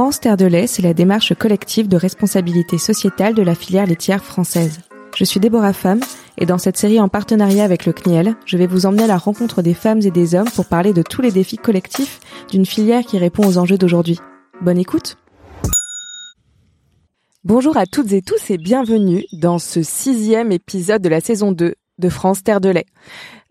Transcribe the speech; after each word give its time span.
France 0.00 0.20
Terre 0.20 0.36
de 0.36 0.46
lait, 0.46 0.68
c'est 0.68 0.82
la 0.82 0.94
démarche 0.94 1.34
collective 1.34 1.88
de 1.88 1.96
responsabilité 1.96 2.78
sociétale 2.78 3.34
de 3.34 3.42
la 3.42 3.56
filière 3.56 3.84
laitière 3.84 4.22
française. 4.22 4.78
Je 5.16 5.24
suis 5.24 5.40
Déborah 5.40 5.72
Femme 5.72 5.98
et 6.36 6.46
dans 6.46 6.56
cette 6.56 6.76
série 6.76 7.00
en 7.00 7.08
partenariat 7.08 7.64
avec 7.64 7.84
le 7.84 7.92
CNIEL, 7.92 8.36
je 8.46 8.56
vais 8.56 8.68
vous 8.68 8.86
emmener 8.86 9.02
à 9.02 9.06
la 9.08 9.16
rencontre 9.16 9.60
des 9.60 9.74
femmes 9.74 10.00
et 10.02 10.12
des 10.12 10.36
hommes 10.36 10.48
pour 10.54 10.66
parler 10.66 10.92
de 10.92 11.02
tous 11.02 11.20
les 11.20 11.32
défis 11.32 11.56
collectifs 11.56 12.20
d'une 12.48 12.64
filière 12.64 13.02
qui 13.02 13.18
répond 13.18 13.44
aux 13.44 13.58
enjeux 13.58 13.76
d'aujourd'hui. 13.76 14.20
Bonne 14.60 14.78
écoute 14.78 15.16
Bonjour 17.42 17.76
à 17.76 17.84
toutes 17.84 18.12
et 18.12 18.22
tous 18.22 18.52
et 18.52 18.56
bienvenue 18.56 19.24
dans 19.32 19.58
ce 19.58 19.82
sixième 19.82 20.52
épisode 20.52 21.02
de 21.02 21.08
la 21.08 21.20
saison 21.20 21.50
2 21.50 21.74
de 21.98 22.08
France 22.08 22.44
Terre 22.44 22.60
de 22.60 22.68
lait. 22.68 22.86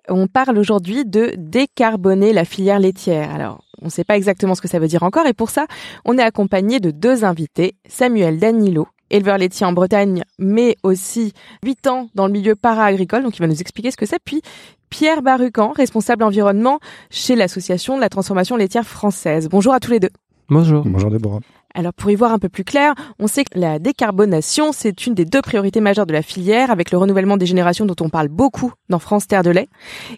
On 0.07 0.27
parle 0.27 0.57
aujourd'hui 0.57 1.04
de 1.04 1.34
décarboner 1.36 2.32
la 2.32 2.45
filière 2.45 2.79
laitière. 2.79 3.36
Alors, 3.36 3.66
on 3.82 3.86
ne 3.86 3.91
sait 3.91 4.04
pas 4.04 4.18
exactement 4.18 4.55
ce 4.55 4.62
que 4.62 4.68
ça 4.68 4.80
veut 4.80 4.88
dire 4.88 5.04
encore 5.04 5.28
et 5.28 5.34
pour 5.34 5.50
ça, 5.50 5.68
on 6.05 6.18
est 6.18 6.23
accompagné 6.23 6.80
de 6.80 6.91
deux 6.91 7.23
invités, 7.23 7.76
Samuel 7.88 8.40
Danilo, 8.40 8.88
éleveur 9.09 9.38
laitier 9.38 9.66
en 9.66 9.73
Bretagne, 9.73 10.23
mais 10.40 10.76
aussi 10.84 11.34
8 11.63 11.88
ans 11.88 12.09
dans 12.16 12.27
le 12.27 12.34
milieu 12.34 12.55
para-agricole, 12.55 13.23
donc 13.23 13.38
il 13.38 13.41
va 13.41 13.48
nous 13.48 13.62
expliquer 13.62 13.91
ce 13.91 13.98
que 13.98 14.05
c'est, 14.05 14.20
puis 14.23 14.41
Pierre 14.90 15.22
Barucan, 15.22 15.73
responsable 15.73 16.23
environnement 16.23 16.80
chez 17.09 17.36
l'association 17.36 17.95
de 17.95 18.02
la 18.02 18.09
transformation 18.09 18.55
laitière 18.55 18.86
française. 18.86 19.50
Bonjour 19.50 19.73
à 19.73 19.80
tous 19.80 19.91
les 19.91 20.00
deux. 20.00 20.12
Bonjour. 20.50 20.84
Bonjour 20.86 21.12
Déborah. 21.12 21.39
Alors 21.73 21.94
pour 21.94 22.09
y 22.09 22.16
voir 22.16 22.31
un 22.31 22.39
peu 22.39 22.49
plus 22.49 22.63
clair, 22.63 22.94
on 23.20 23.27
sait 23.27 23.44
que 23.44 23.59
la 23.59 23.80
décarbonation, 23.80 24.71
c'est 24.71 25.05
une 25.05 25.13
des 25.13 25.25
deux 25.25 25.41
priorités 25.41 25.81
majeures 25.81 26.05
de 26.05 26.13
la 26.13 26.21
filière, 26.21 26.71
avec 26.71 26.91
le 26.91 26.98
renouvellement 26.98 27.38
des 27.38 27.45
générations 27.45 27.85
dont 27.85 27.95
on 28.02 28.09
parle 28.09 28.30
beaucoup 28.30 28.73
dans 28.89 28.99
France 28.99 29.27
Terre 29.27 29.44
de 29.44 29.52
lait. 29.52 29.70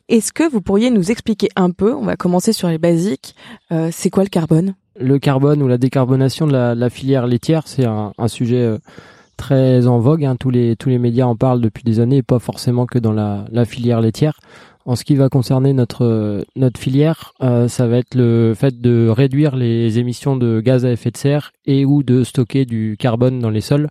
Est-ce 0.08 0.32
que 0.32 0.50
vous 0.50 0.62
pourriez 0.62 0.90
nous 0.90 1.12
expliquer 1.12 1.50
un 1.56 1.72
peu, 1.72 1.94
on 1.94 2.04
va 2.04 2.16
commencer 2.16 2.54
sur 2.54 2.70
les 2.70 2.78
basiques, 2.78 3.36
euh, 3.72 3.90
c'est 3.92 4.10
quoi 4.10 4.24
le 4.24 4.30
carbone? 4.30 4.76
Le 5.00 5.18
carbone 5.20 5.62
ou 5.62 5.68
la 5.68 5.78
décarbonation 5.78 6.48
de 6.48 6.54
la, 6.54 6.90
filière 6.90 7.28
laitière, 7.28 7.64
c'est 7.68 7.86
un, 7.86 8.14
sujet 8.28 8.62
euh, 8.62 8.78
très 9.38 9.88
en 9.88 10.00
vogue. 10.00 10.26
Hein. 10.26 10.36
Tous, 10.38 10.50
les, 10.50 10.76
médias 10.86 11.26
en 11.26 11.36
parlent 11.36 11.62
depuis 11.62 11.84
des 11.84 12.00
années, 12.00 12.22
pas 12.22 12.40
forcément 12.40 12.86
que 12.86 13.00
dans 13.00 13.14
la 13.14 13.66
filière 13.66 14.02
laitière. 14.02 14.40
En 14.86 14.96
ce 14.96 15.04
qui 15.04 15.16
va 15.16 15.30
concerner 15.30 15.74
notre 15.74 16.44
notre 16.56 16.80
filière, 16.80 17.34
euh, 17.42 17.68
ça 17.68 17.86
va 17.88 17.98
être 17.98 18.16
le 18.16 18.54
fait 18.56 18.80
de 18.80 19.08
réduire 19.10 19.56
les 19.56 20.00
émissions 20.00 20.36
de 20.36 20.62
gaz 20.62 20.86
à 20.86 20.92
effet 20.92 21.12
de 21.12 21.18
serre 21.18 21.52
et 21.66 21.86
ou 21.86 22.02
de 22.02 22.24
stocker 22.24 22.66
du 22.66 22.96
carbone 22.98 23.40
dans 23.40 23.50
les 23.50 23.62
sols 23.62 23.90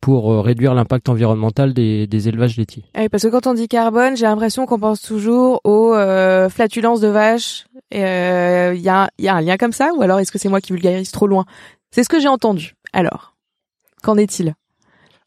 pour 0.00 0.32
euh, 0.32 0.40
réduire 0.40 0.74
l'impact 0.74 1.08
environnemental 1.08 1.74
des, 1.74 2.06
des 2.06 2.28
élevages 2.28 2.56
laitiers. 2.56 2.84
Ah 2.94 3.00
oui, 3.02 3.08
parce 3.08 3.24
que 3.24 3.28
quand 3.28 3.46
on 3.48 3.54
dit 3.54 3.68
carbone, 3.68 4.16
j'ai 4.16 4.26
l'impression 4.26 4.64
qu'on 4.64 4.78
pense 4.78 5.02
toujours 5.02 5.60
aux 5.64 5.92
euh, 5.92 6.48
flatulences 6.48 7.00
de 7.00 7.08
vaches. 7.08 7.66
Il 7.90 8.00
euh, 8.00 8.74
y, 8.74 8.88
a, 8.88 9.10
y 9.18 9.28
a 9.28 9.34
un 9.34 9.40
lien 9.40 9.56
comme 9.56 9.72
ça 9.72 9.90
ou 9.96 10.02
alors 10.02 10.20
est-ce 10.20 10.30
que 10.30 10.38
c'est 10.38 10.48
moi 10.48 10.60
qui 10.60 10.72
vulgarise 10.72 11.10
trop 11.10 11.26
loin? 11.26 11.46
C'est 11.90 12.04
ce 12.04 12.08
que 12.08 12.20
j'ai 12.20 12.28
entendu. 12.28 12.74
Alors, 12.92 13.34
qu'en 14.02 14.16
est-il? 14.16 14.54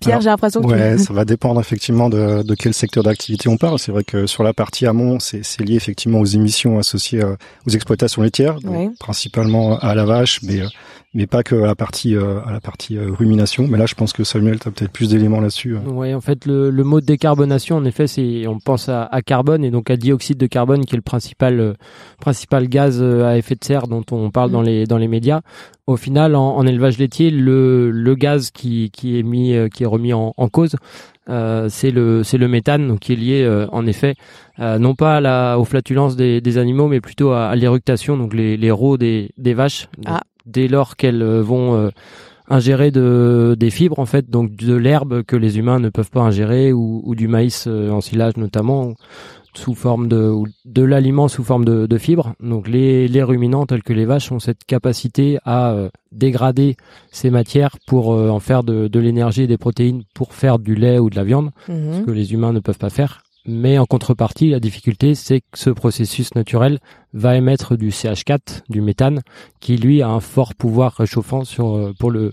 Pierre, 0.01 0.19
j'ai 0.21 0.29
l'impression 0.29 0.61
que 0.61 0.67
ouais, 0.67 0.97
ça 0.97 1.13
va 1.13 1.25
dépendre 1.25 1.59
effectivement 1.59 2.09
de, 2.09 2.43
de 2.43 2.55
quel 2.55 2.73
secteur 2.73 3.03
d'activité 3.03 3.47
on 3.49 3.57
parle. 3.57 3.79
C'est 3.79 3.91
vrai 3.91 4.03
que 4.03 4.25
sur 4.25 4.43
la 4.43 4.53
partie 4.53 4.85
amont, 4.85 5.19
c'est 5.19 5.61
lié 5.61 5.75
effectivement 5.75 6.19
aux 6.19 6.25
émissions 6.25 6.79
associées 6.79 7.23
euh, 7.23 7.35
aux 7.67 7.69
exploitations 7.69 8.21
laitières, 8.21 8.57
principalement 8.99 9.77
à 9.79 9.95
la 9.95 10.05
vache, 10.05 10.41
mais 10.43 10.61
euh, 10.61 10.67
mais 11.13 11.27
pas 11.27 11.43
que 11.43 11.55
à 11.55 11.67
la 11.67 11.75
partie 11.75 12.15
euh, 12.15 12.39
à 12.45 12.51
la 12.51 12.61
partie 12.61 12.97
rumination. 12.97 13.67
Mais 13.67 13.77
là, 13.77 13.85
je 13.85 13.95
pense 13.95 14.13
que 14.13 14.23
Samuel, 14.23 14.59
tu 14.59 14.67
as 14.67 14.71
peut-être 14.71 14.91
plus 14.91 15.09
d'éléments 15.09 15.41
là-dessus. 15.41 15.75
Oui, 15.85 16.13
en 16.13 16.21
fait, 16.21 16.45
le, 16.45 16.69
le 16.69 16.83
mot 16.83 17.01
décarbonation, 17.01 17.77
en 17.77 17.85
effet, 17.85 18.07
c'est 18.07 18.47
on 18.47 18.59
pense 18.59 18.89
à, 18.89 19.03
à, 19.03 19.21
carbone 19.21 19.63
et 19.63 19.71
donc 19.71 19.89
à 19.89 19.97
dioxyde 19.97 20.37
de 20.37 20.47
carbone, 20.47 20.85
qui 20.85 20.95
est 20.95 20.97
le 20.97 21.03
principal 21.03 21.75
principal 22.19 22.67
gaz 22.67 23.03
à 23.03 23.37
effet 23.37 23.55
de 23.55 23.63
serre 23.63 23.87
dont 23.87 24.05
on 24.11 24.31
parle 24.31 24.49
mm. 24.49 24.53
dans 24.53 24.61
les 24.61 24.85
dans 24.85 24.97
les 24.97 25.07
médias 25.07 25.41
au 25.91 25.97
final, 25.97 26.35
en, 26.35 26.65
élevage 26.65 26.97
laitier, 26.97 27.29
le, 27.29 27.91
le 27.91 28.15
gaz 28.15 28.51
qui, 28.51 28.89
qui, 28.91 29.19
est 29.19 29.23
mis, 29.23 29.53
euh, 29.53 29.67
qui 29.67 29.83
est 29.83 29.87
remis 29.87 30.13
en, 30.13 30.33
en 30.35 30.49
cause, 30.49 30.75
euh, 31.29 31.67
c'est 31.69 31.91
le 31.91 32.23
c'est 32.23 32.37
le 32.37 32.47
méthane, 32.47 32.87
donc 32.87 32.99
qui 32.99 33.13
est 33.13 33.15
lié 33.15 33.43
euh, 33.43 33.67
en 33.71 33.85
effet 33.85 34.15
non 34.57 34.93
pas 34.93 35.17
à 35.17 35.21
la, 35.21 35.57
aux 35.57 35.65
flatulences 35.65 36.15
des, 36.15 36.39
des 36.39 36.57
animaux, 36.59 36.87
mais 36.87 37.01
plutôt 37.01 37.31
à, 37.31 37.55
l'éructation, 37.55 38.15
donc 38.15 38.35
les, 38.35 38.57
les 38.57 38.69
rots 38.69 38.95
des, 38.95 39.31
des 39.39 39.55
vaches. 39.55 39.87
Ah. 40.05 40.21
Dès 40.45 40.67
lors 40.67 40.97
qu'elles 40.97 41.23
vont 41.23 41.89
ingérer 42.47 42.91
de, 42.91 43.55
des 43.57 43.71
fibres 43.71 43.97
en 43.97 44.05
fait, 44.05 44.29
donc 44.29 44.55
de 44.55 44.75
l'herbe 44.75 45.23
que 45.23 45.35
les 45.35 45.57
humains 45.57 45.79
ne 45.79 45.89
peuvent 45.89 46.11
pas 46.11 46.21
ingérer 46.21 46.73
ou, 46.73 47.01
ou 47.03 47.15
du 47.15 47.27
maïs 47.27 47.65
en 47.65 48.01
silage 48.01 48.37
notamment 48.37 48.93
sous 49.55 49.75
forme 49.75 50.07
de 50.07 50.33
de 50.65 50.83
l'aliment 50.83 51.27
sous 51.27 51.43
forme 51.43 51.65
de, 51.65 51.85
de 51.85 51.97
fibres. 51.97 52.33
Donc 52.39 52.67
les, 52.67 53.07
les 53.07 53.23
ruminants 53.23 53.65
tels 53.65 53.83
que 53.83 53.93
les 53.93 54.05
vaches 54.05 54.31
ont 54.31 54.39
cette 54.39 54.63
capacité 54.65 55.37
à 55.43 55.71
euh, 55.71 55.89
dégrader 56.11 56.75
ces 57.11 57.29
matières 57.29 57.77
pour 57.87 58.13
euh, 58.13 58.29
en 58.29 58.39
faire 58.39 58.63
de, 58.63 58.87
de 58.87 58.99
l'énergie 58.99 59.43
et 59.43 59.47
des 59.47 59.57
protéines 59.57 60.03
pour 60.13 60.33
faire 60.33 60.59
du 60.59 60.75
lait 60.75 60.99
ou 60.99 61.09
de 61.09 61.15
la 61.15 61.23
viande, 61.23 61.51
mhm. 61.67 61.93
ce 61.93 62.01
que 62.01 62.11
les 62.11 62.33
humains 62.33 62.53
ne 62.53 62.59
peuvent 62.59 62.77
pas 62.77 62.89
faire. 62.89 63.23
Mais 63.47 63.79
en 63.79 63.85
contrepartie, 63.85 64.51
la 64.51 64.59
difficulté, 64.59 65.15
c'est 65.15 65.39
que 65.39 65.57
ce 65.57 65.71
processus 65.71 66.35
naturel 66.35 66.79
va 67.13 67.35
émettre 67.35 67.75
du 67.75 67.89
CH4, 67.89 68.61
du 68.69 68.81
méthane, 68.81 69.21
qui 69.59 69.77
lui 69.77 70.03
a 70.03 70.09
un 70.09 70.19
fort 70.19 70.53
pouvoir 70.53 70.93
réchauffant 70.93 71.43
sur 71.43 71.75
euh, 71.75 71.93
pour 71.97 72.11
le 72.11 72.31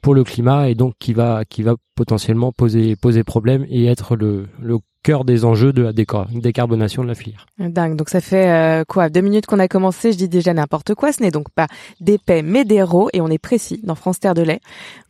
pour 0.00 0.14
le 0.14 0.22
climat 0.22 0.68
et 0.68 0.74
donc 0.74 0.94
qui 0.98 1.12
va 1.12 1.44
qui 1.44 1.62
va 1.62 1.74
potentiellement 1.96 2.52
poser 2.52 2.94
poser 2.94 3.24
problème 3.24 3.66
et 3.68 3.86
être 3.86 4.16
le, 4.16 4.46
le 4.60 4.78
cœur 5.04 5.24
des 5.24 5.44
enjeux 5.44 5.72
de 5.72 5.82
la 5.82 5.92
décarbonation 5.92 7.04
de 7.04 7.08
la 7.08 7.14
filière. 7.14 7.46
Dingue. 7.58 7.94
Donc 7.94 8.08
ça 8.08 8.20
fait 8.20 8.50
euh, 8.50 8.84
quoi 8.88 9.10
Deux 9.10 9.20
minutes 9.20 9.46
qu'on 9.46 9.60
a 9.60 9.68
commencé, 9.68 10.10
je 10.10 10.16
dis 10.16 10.28
déjà 10.28 10.52
n'importe 10.52 10.94
quoi. 10.94 11.12
Ce 11.12 11.22
n'est 11.22 11.30
donc 11.30 11.50
pas 11.50 11.68
d'épais 12.00 12.42
mais 12.42 12.64
d'héros 12.64 13.10
et 13.12 13.20
on 13.20 13.28
est 13.28 13.38
précis 13.38 13.80
dans 13.84 13.94
France 13.94 14.18
Terre 14.18 14.34
de 14.34 14.42
lait. 14.42 14.60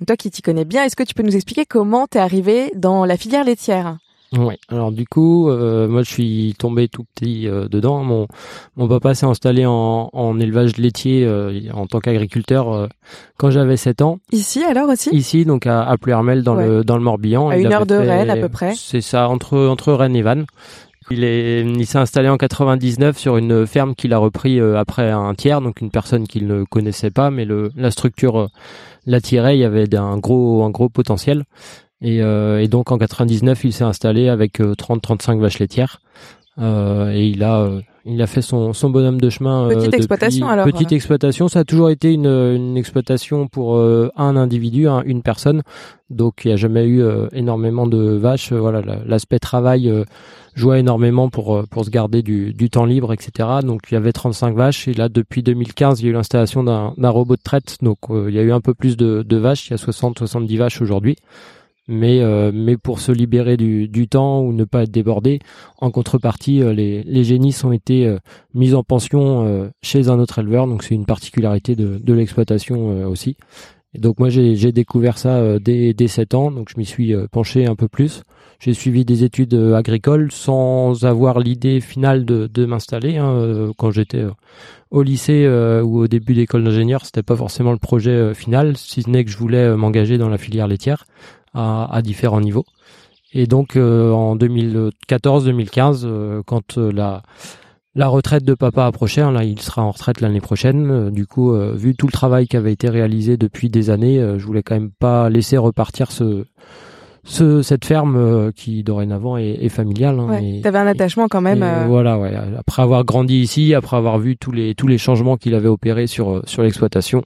Toi 0.06 0.16
qui 0.16 0.30
t'y 0.30 0.42
connais 0.42 0.66
bien, 0.66 0.84
est-ce 0.84 0.96
que 0.96 1.04
tu 1.04 1.14
peux 1.14 1.22
nous 1.22 1.36
expliquer 1.36 1.64
comment 1.64 2.06
t'es 2.06 2.18
arrivé 2.18 2.70
dans 2.74 3.06
la 3.06 3.16
filière 3.16 3.44
laitière? 3.44 3.96
Oui. 4.38 4.54
Alors 4.68 4.92
du 4.92 5.06
coup, 5.06 5.48
euh, 5.48 5.88
moi 5.88 6.02
je 6.02 6.10
suis 6.10 6.54
tombé 6.58 6.88
tout 6.88 7.04
petit 7.14 7.48
euh, 7.48 7.68
dedans. 7.68 8.02
Mon 8.02 8.26
mon 8.76 8.88
papa 8.88 9.14
s'est 9.14 9.26
installé 9.26 9.66
en, 9.66 10.10
en 10.12 10.40
élevage 10.40 10.76
laitier 10.76 11.24
euh, 11.24 11.60
en 11.72 11.86
tant 11.86 12.00
qu'agriculteur 12.00 12.88
quand 13.36 13.50
j'avais 13.50 13.76
7 13.76 14.02
ans. 14.02 14.18
Ici 14.32 14.64
alors 14.64 14.88
aussi? 14.88 15.10
Ici 15.10 15.44
donc 15.44 15.66
à, 15.66 15.82
à 15.82 15.96
Pluermel 15.96 16.42
dans 16.42 16.54
le 16.54 16.84
dans 16.84 16.96
le 16.96 17.02
Morbihan. 17.02 17.48
À 17.48 17.58
une 17.58 17.72
heure 17.72 17.86
de 17.86 17.94
Rennes 17.94 18.30
à 18.30 18.36
peu 18.36 18.48
près. 18.48 18.74
C'est 18.76 19.00
ça 19.00 19.28
entre 19.28 19.58
entre 19.58 19.92
Rennes 19.92 20.16
et 20.16 20.22
Vannes. 20.22 20.46
Il 21.10 21.22
est, 21.22 21.60
il 21.60 21.86
s'est 21.86 21.98
installé 21.98 22.30
en 22.30 22.38
99 22.38 23.18
sur 23.18 23.36
une 23.36 23.66
ferme 23.66 23.94
qu'il 23.94 24.14
a 24.14 24.18
repris 24.18 24.58
après 24.58 25.10
un 25.10 25.34
tiers, 25.34 25.60
donc 25.60 25.82
une 25.82 25.90
personne 25.90 26.26
qu'il 26.26 26.46
ne 26.46 26.64
connaissait 26.64 27.10
pas, 27.10 27.30
mais 27.30 27.44
le, 27.44 27.70
la 27.76 27.90
structure 27.90 28.48
l'attirait. 29.04 29.58
Il 29.58 29.60
y 29.60 29.64
avait 29.64 29.94
un 29.96 30.16
gros, 30.16 30.64
un 30.64 30.70
gros 30.70 30.88
potentiel. 30.88 31.44
Et, 32.00 32.22
euh, 32.22 32.60
et, 32.60 32.68
donc 32.68 32.90
en 32.92 32.98
99, 32.98 33.64
il 33.64 33.72
s'est 33.72 33.84
installé 33.84 34.28
avec 34.28 34.60
30-35 34.60 35.36
euh, 35.36 35.40
vaches 35.40 35.58
laitières. 35.58 36.00
Euh, 36.58 37.12
et 37.12 37.26
il 37.26 37.42
a 37.42 37.68
il 38.06 38.20
a 38.20 38.26
fait 38.26 38.42
son, 38.42 38.74
son 38.74 38.90
bonhomme 38.90 39.18
de 39.18 39.30
chemin. 39.30 39.68
Petite 39.70 39.94
exploitation 39.94 40.46
alors. 40.46 40.66
Petite 40.66 40.92
exploitation, 40.92 41.48
ça 41.48 41.60
a 41.60 41.64
toujours 41.64 41.88
été 41.88 42.12
une, 42.12 42.26
une 42.26 42.76
exploitation 42.76 43.48
pour 43.48 43.80
un 43.80 44.36
individu, 44.36 44.86
une 45.06 45.22
personne. 45.22 45.62
Donc 46.10 46.42
il 46.44 46.48
n'y 46.48 46.52
a 46.52 46.56
jamais 46.56 46.84
eu 46.84 47.02
énormément 47.32 47.86
de 47.86 47.96
vaches. 47.96 48.52
voilà, 48.52 48.82
l'aspect 49.06 49.38
travail 49.38 49.90
jouait 50.54 50.80
énormément 50.80 51.30
pour 51.30 51.66
pour 51.70 51.86
se 51.86 51.90
garder 51.90 52.22
du, 52.22 52.52
du 52.52 52.68
temps 52.68 52.84
libre, 52.84 53.14
etc. 53.14 53.48
Donc 53.62 53.84
il 53.90 53.94
y 53.94 53.96
avait 53.96 54.12
35 54.12 54.54
vaches 54.54 54.86
et 54.86 54.92
là 54.92 55.08
depuis 55.08 55.42
2015 55.42 56.00
il 56.00 56.04
y 56.04 56.08
a 56.08 56.10
eu 56.10 56.14
l'installation 56.14 56.62
d'un 56.62 57.08
robot 57.08 57.36
de 57.36 57.42
traite. 57.42 57.78
Donc 57.80 57.98
il 58.10 58.34
y 58.34 58.38
a 58.38 58.42
eu 58.42 58.52
un 58.52 58.60
peu 58.60 58.74
plus 58.74 58.98
de, 58.98 59.22
de 59.22 59.36
vaches. 59.38 59.68
Il 59.68 59.70
y 59.70 59.74
a 59.74 59.78
60-70 59.78 60.58
vaches 60.58 60.82
aujourd'hui 60.82 61.16
mais 61.88 62.20
euh, 62.20 62.50
mais 62.54 62.76
pour 62.76 63.00
se 63.00 63.12
libérer 63.12 63.56
du, 63.56 63.88
du, 63.88 64.08
temps 64.08 64.40
ou 64.40 64.52
ne 64.52 64.64
pas 64.64 64.84
être 64.84 64.90
débordé. 64.90 65.40
En 65.78 65.90
contrepartie, 65.90 66.62
euh, 66.62 66.72
les, 66.72 67.02
les 67.02 67.24
génisses 67.24 67.64
ont 67.64 67.72
été 67.72 68.06
euh, 68.06 68.18
mis 68.54 68.74
en 68.74 68.82
pension 68.82 69.70
chez 69.82 70.08
un 70.08 70.18
autre 70.18 70.38
éleveur, 70.38 70.66
donc 70.66 70.82
c'est 70.82 70.94
une 70.94 71.06
particularité 71.06 71.76
de, 71.76 71.98
de 71.98 72.12
l'exploitation 72.12 73.06
aussi. 73.06 73.36
Et 73.94 73.98
donc 73.98 74.18
moi 74.18 74.28
j'ai 74.28 74.72
découvert 74.72 75.18
ça 75.18 75.58
dès, 75.58 75.94
dès 75.94 76.08
7 76.08 76.34
ans, 76.34 76.50
donc 76.50 76.68
je 76.70 76.78
m'y 76.78 76.84
suis 76.84 77.14
penché 77.30 77.66
un 77.66 77.76
peu 77.76 77.88
plus. 77.88 78.22
J'ai 78.58 78.74
suivi 78.74 79.04
des 79.04 79.24
études 79.24 79.54
agricoles 79.54 80.32
sans 80.32 81.04
avoir 81.04 81.38
l'idée 81.38 81.80
finale 81.80 82.24
de, 82.24 82.48
de 82.52 82.64
m'installer. 82.64 83.16
Hein, 83.18 83.70
quand 83.76 83.90
j'étais 83.90 84.24
au 84.90 85.02
lycée 85.02 85.46
ou 85.84 85.98
au 86.00 86.08
début 86.08 86.34
d'école 86.34 86.64
d'ingénieur, 86.64 87.04
c'était 87.04 87.22
pas 87.22 87.36
forcément 87.36 87.72
le 87.72 87.78
projet 87.78 88.34
final, 88.34 88.76
si 88.76 89.02
ce 89.02 89.10
n'est 89.10 89.24
que 89.24 89.30
je 89.30 89.38
voulais 89.38 89.76
m'engager 89.76 90.18
dans 90.18 90.28
la 90.28 90.38
filière 90.38 90.66
laitière 90.66 91.04
à, 91.54 91.88
à 91.94 92.02
différents 92.02 92.40
niveaux. 92.40 92.66
Et 93.34 93.46
donc 93.46 93.76
euh, 93.76 94.12
en 94.12 94.36
2014-2015, 94.36 96.02
euh, 96.04 96.42
quand 96.46 96.78
euh, 96.78 96.92
la 96.92 97.22
la 97.96 98.08
retraite 98.08 98.44
de 98.44 98.54
papa 98.54 98.86
approchait, 98.86 99.20
hein, 99.20 99.30
là 99.30 99.44
il 99.44 99.60
sera 99.60 99.82
en 99.82 99.90
retraite 99.90 100.20
l'année 100.20 100.40
prochaine. 100.40 101.10
du 101.10 101.26
coup, 101.28 101.56
vu 101.76 101.94
tout 101.94 102.06
le 102.06 102.12
travail 102.12 102.48
qui 102.48 102.56
avait 102.56 102.72
été 102.72 102.88
réalisé 102.88 103.36
depuis 103.36 103.70
des 103.70 103.88
années, 103.88 104.18
je 104.36 104.44
voulais 104.44 104.64
quand 104.64 104.74
même 104.74 104.90
pas 104.90 105.30
laisser 105.30 105.56
repartir 105.56 106.10
ce 106.10 106.44
ce, 107.22 107.62
cette 107.62 107.84
ferme 107.84 108.52
qui 108.52 108.82
dorénavant 108.82 109.36
est, 109.36 109.64
est 109.64 109.68
familiale. 109.68 110.18
Hein, 110.18 110.28
ouais, 110.28 110.60
T'avais 110.60 110.80
un 110.80 110.88
attachement 110.88 111.28
quand 111.28 111.40
même. 111.40 111.64
Voilà, 111.86 112.18
ouais. 112.18 112.32
Après 112.58 112.82
avoir 112.82 113.04
grandi 113.04 113.40
ici, 113.40 113.74
après 113.74 113.96
avoir 113.96 114.18
vu 114.18 114.36
tous 114.36 114.50
les 114.50 114.74
tous 114.74 114.88
les 114.88 114.98
changements 114.98 115.36
qu'il 115.36 115.54
avait 115.54 115.68
opérés 115.68 116.08
sur 116.08 116.42
sur 116.48 116.64
l'exploitation, 116.64 117.22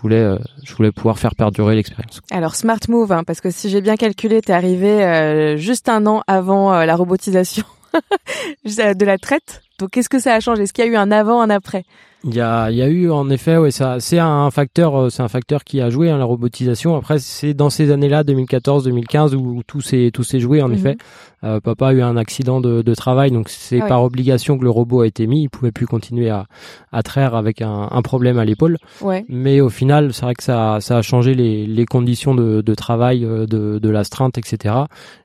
voulais, 0.00 0.36
je 0.64 0.74
voulais 0.74 0.92
pouvoir 0.92 1.18
faire 1.18 1.34
perdurer 1.34 1.74
l'expérience. 1.74 2.20
Alors 2.30 2.54
smart 2.54 2.80
move, 2.88 3.12
hein, 3.12 3.24
parce 3.24 3.40
que 3.40 3.50
si 3.50 3.68
j'ai 3.70 3.80
bien 3.80 3.96
calculé, 3.96 4.40
tu 4.40 4.50
es 4.50 4.54
arrivé 4.54 5.56
juste 5.58 5.88
un 5.88 6.06
an 6.06 6.22
avant 6.26 6.84
la 6.84 6.96
robotisation 6.96 7.64
de 8.64 9.04
la 9.04 9.18
traite. 9.18 9.62
Donc 9.78 9.90
qu'est-ce 9.90 10.08
que 10.08 10.18
ça 10.18 10.34
a 10.34 10.40
changé? 10.40 10.62
Est-ce 10.62 10.72
qu'il 10.72 10.84
y 10.84 10.88
a 10.88 10.90
eu 10.90 10.96
un 10.96 11.10
avant, 11.10 11.40
un 11.40 11.50
après? 11.50 11.84
Il 12.24 12.34
y 12.34 12.40
a, 12.40 12.70
il 12.70 12.76
y 12.76 12.82
a 12.82 12.88
eu 12.88 13.10
en 13.10 13.30
effet, 13.30 13.56
ouais, 13.58 13.70
ça, 13.70 14.00
c'est 14.00 14.18
un 14.18 14.50
facteur, 14.50 14.96
euh, 14.96 15.08
c'est 15.08 15.22
un 15.22 15.28
facteur 15.28 15.62
qui 15.62 15.80
a 15.80 15.88
joué 15.88 16.10
hein, 16.10 16.18
la 16.18 16.24
robotisation. 16.24 16.96
Après, 16.96 17.20
c'est 17.20 17.54
dans 17.54 17.70
ces 17.70 17.92
années-là, 17.92 18.24
2014-2015, 18.24 19.36
où, 19.36 19.62
tout 19.64 19.80
s'est 19.80 20.10
tout 20.12 20.24
s'est 20.24 20.40
joué 20.40 20.60
en 20.60 20.68
mhm. 20.68 20.74
effet. 20.74 20.96
Euh, 21.44 21.60
papa 21.60 21.88
a 21.88 21.92
eu 21.92 22.02
un 22.02 22.16
accident 22.16 22.60
de, 22.60 22.82
de 22.82 22.94
travail, 22.94 23.30
donc 23.30 23.48
c'est 23.48 23.78
par 23.78 24.02
obligation 24.02 24.58
que 24.58 24.64
le 24.64 24.70
robot 24.70 25.02
a 25.02 25.06
été 25.06 25.28
mis. 25.28 25.42
Il 25.42 25.48
pouvait 25.48 25.70
plus 25.70 25.86
continuer 25.86 26.28
à, 26.28 26.46
à 26.90 27.04
traire 27.04 27.36
avec 27.36 27.62
un, 27.62 27.88
un 27.88 28.02
problème 28.02 28.38
à 28.38 28.44
l'épaule. 28.44 28.78
Ouais. 29.00 29.24
Mais 29.28 29.60
au 29.60 29.68
final, 29.68 30.12
c'est 30.12 30.22
vrai 30.22 30.34
que 30.34 30.42
ça, 30.42 30.78
ça 30.80 30.98
a 30.98 31.02
changé 31.02 31.34
les, 31.34 31.66
les 31.66 31.86
conditions 31.86 32.34
de, 32.34 32.62
de 32.62 32.74
travail, 32.74 33.24
euh, 33.24 33.46
de, 33.46 33.78
de 33.78 33.88
l'astreinte, 33.88 34.38
etc. 34.38 34.74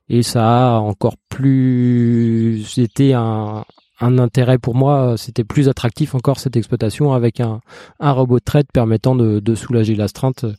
Et 0.09 0.21
ça 0.21 0.75
a 0.75 0.77
encore 0.77 1.15
plus 1.29 2.77
été 2.77 3.15
un, 3.15 3.65
un 4.03 4.19
intérêt 4.19 4.57
pour 4.57 4.75
moi, 4.75 5.15
c'était 5.17 5.45
plus 5.45 5.69
attractif 5.69 6.13
encore 6.13 6.39
cette 6.39 6.57
exploitation 6.57 7.13
avec 7.13 7.39
un, 7.39 7.61
un 8.01 8.11
robot 8.11 8.39
de 8.39 8.43
traite 8.43 8.67
permettant 8.73 9.15
de, 9.15 9.39
de 9.39 9.55
soulager 9.55 9.95
l'astreinte 9.95 10.43
euh, 10.43 10.53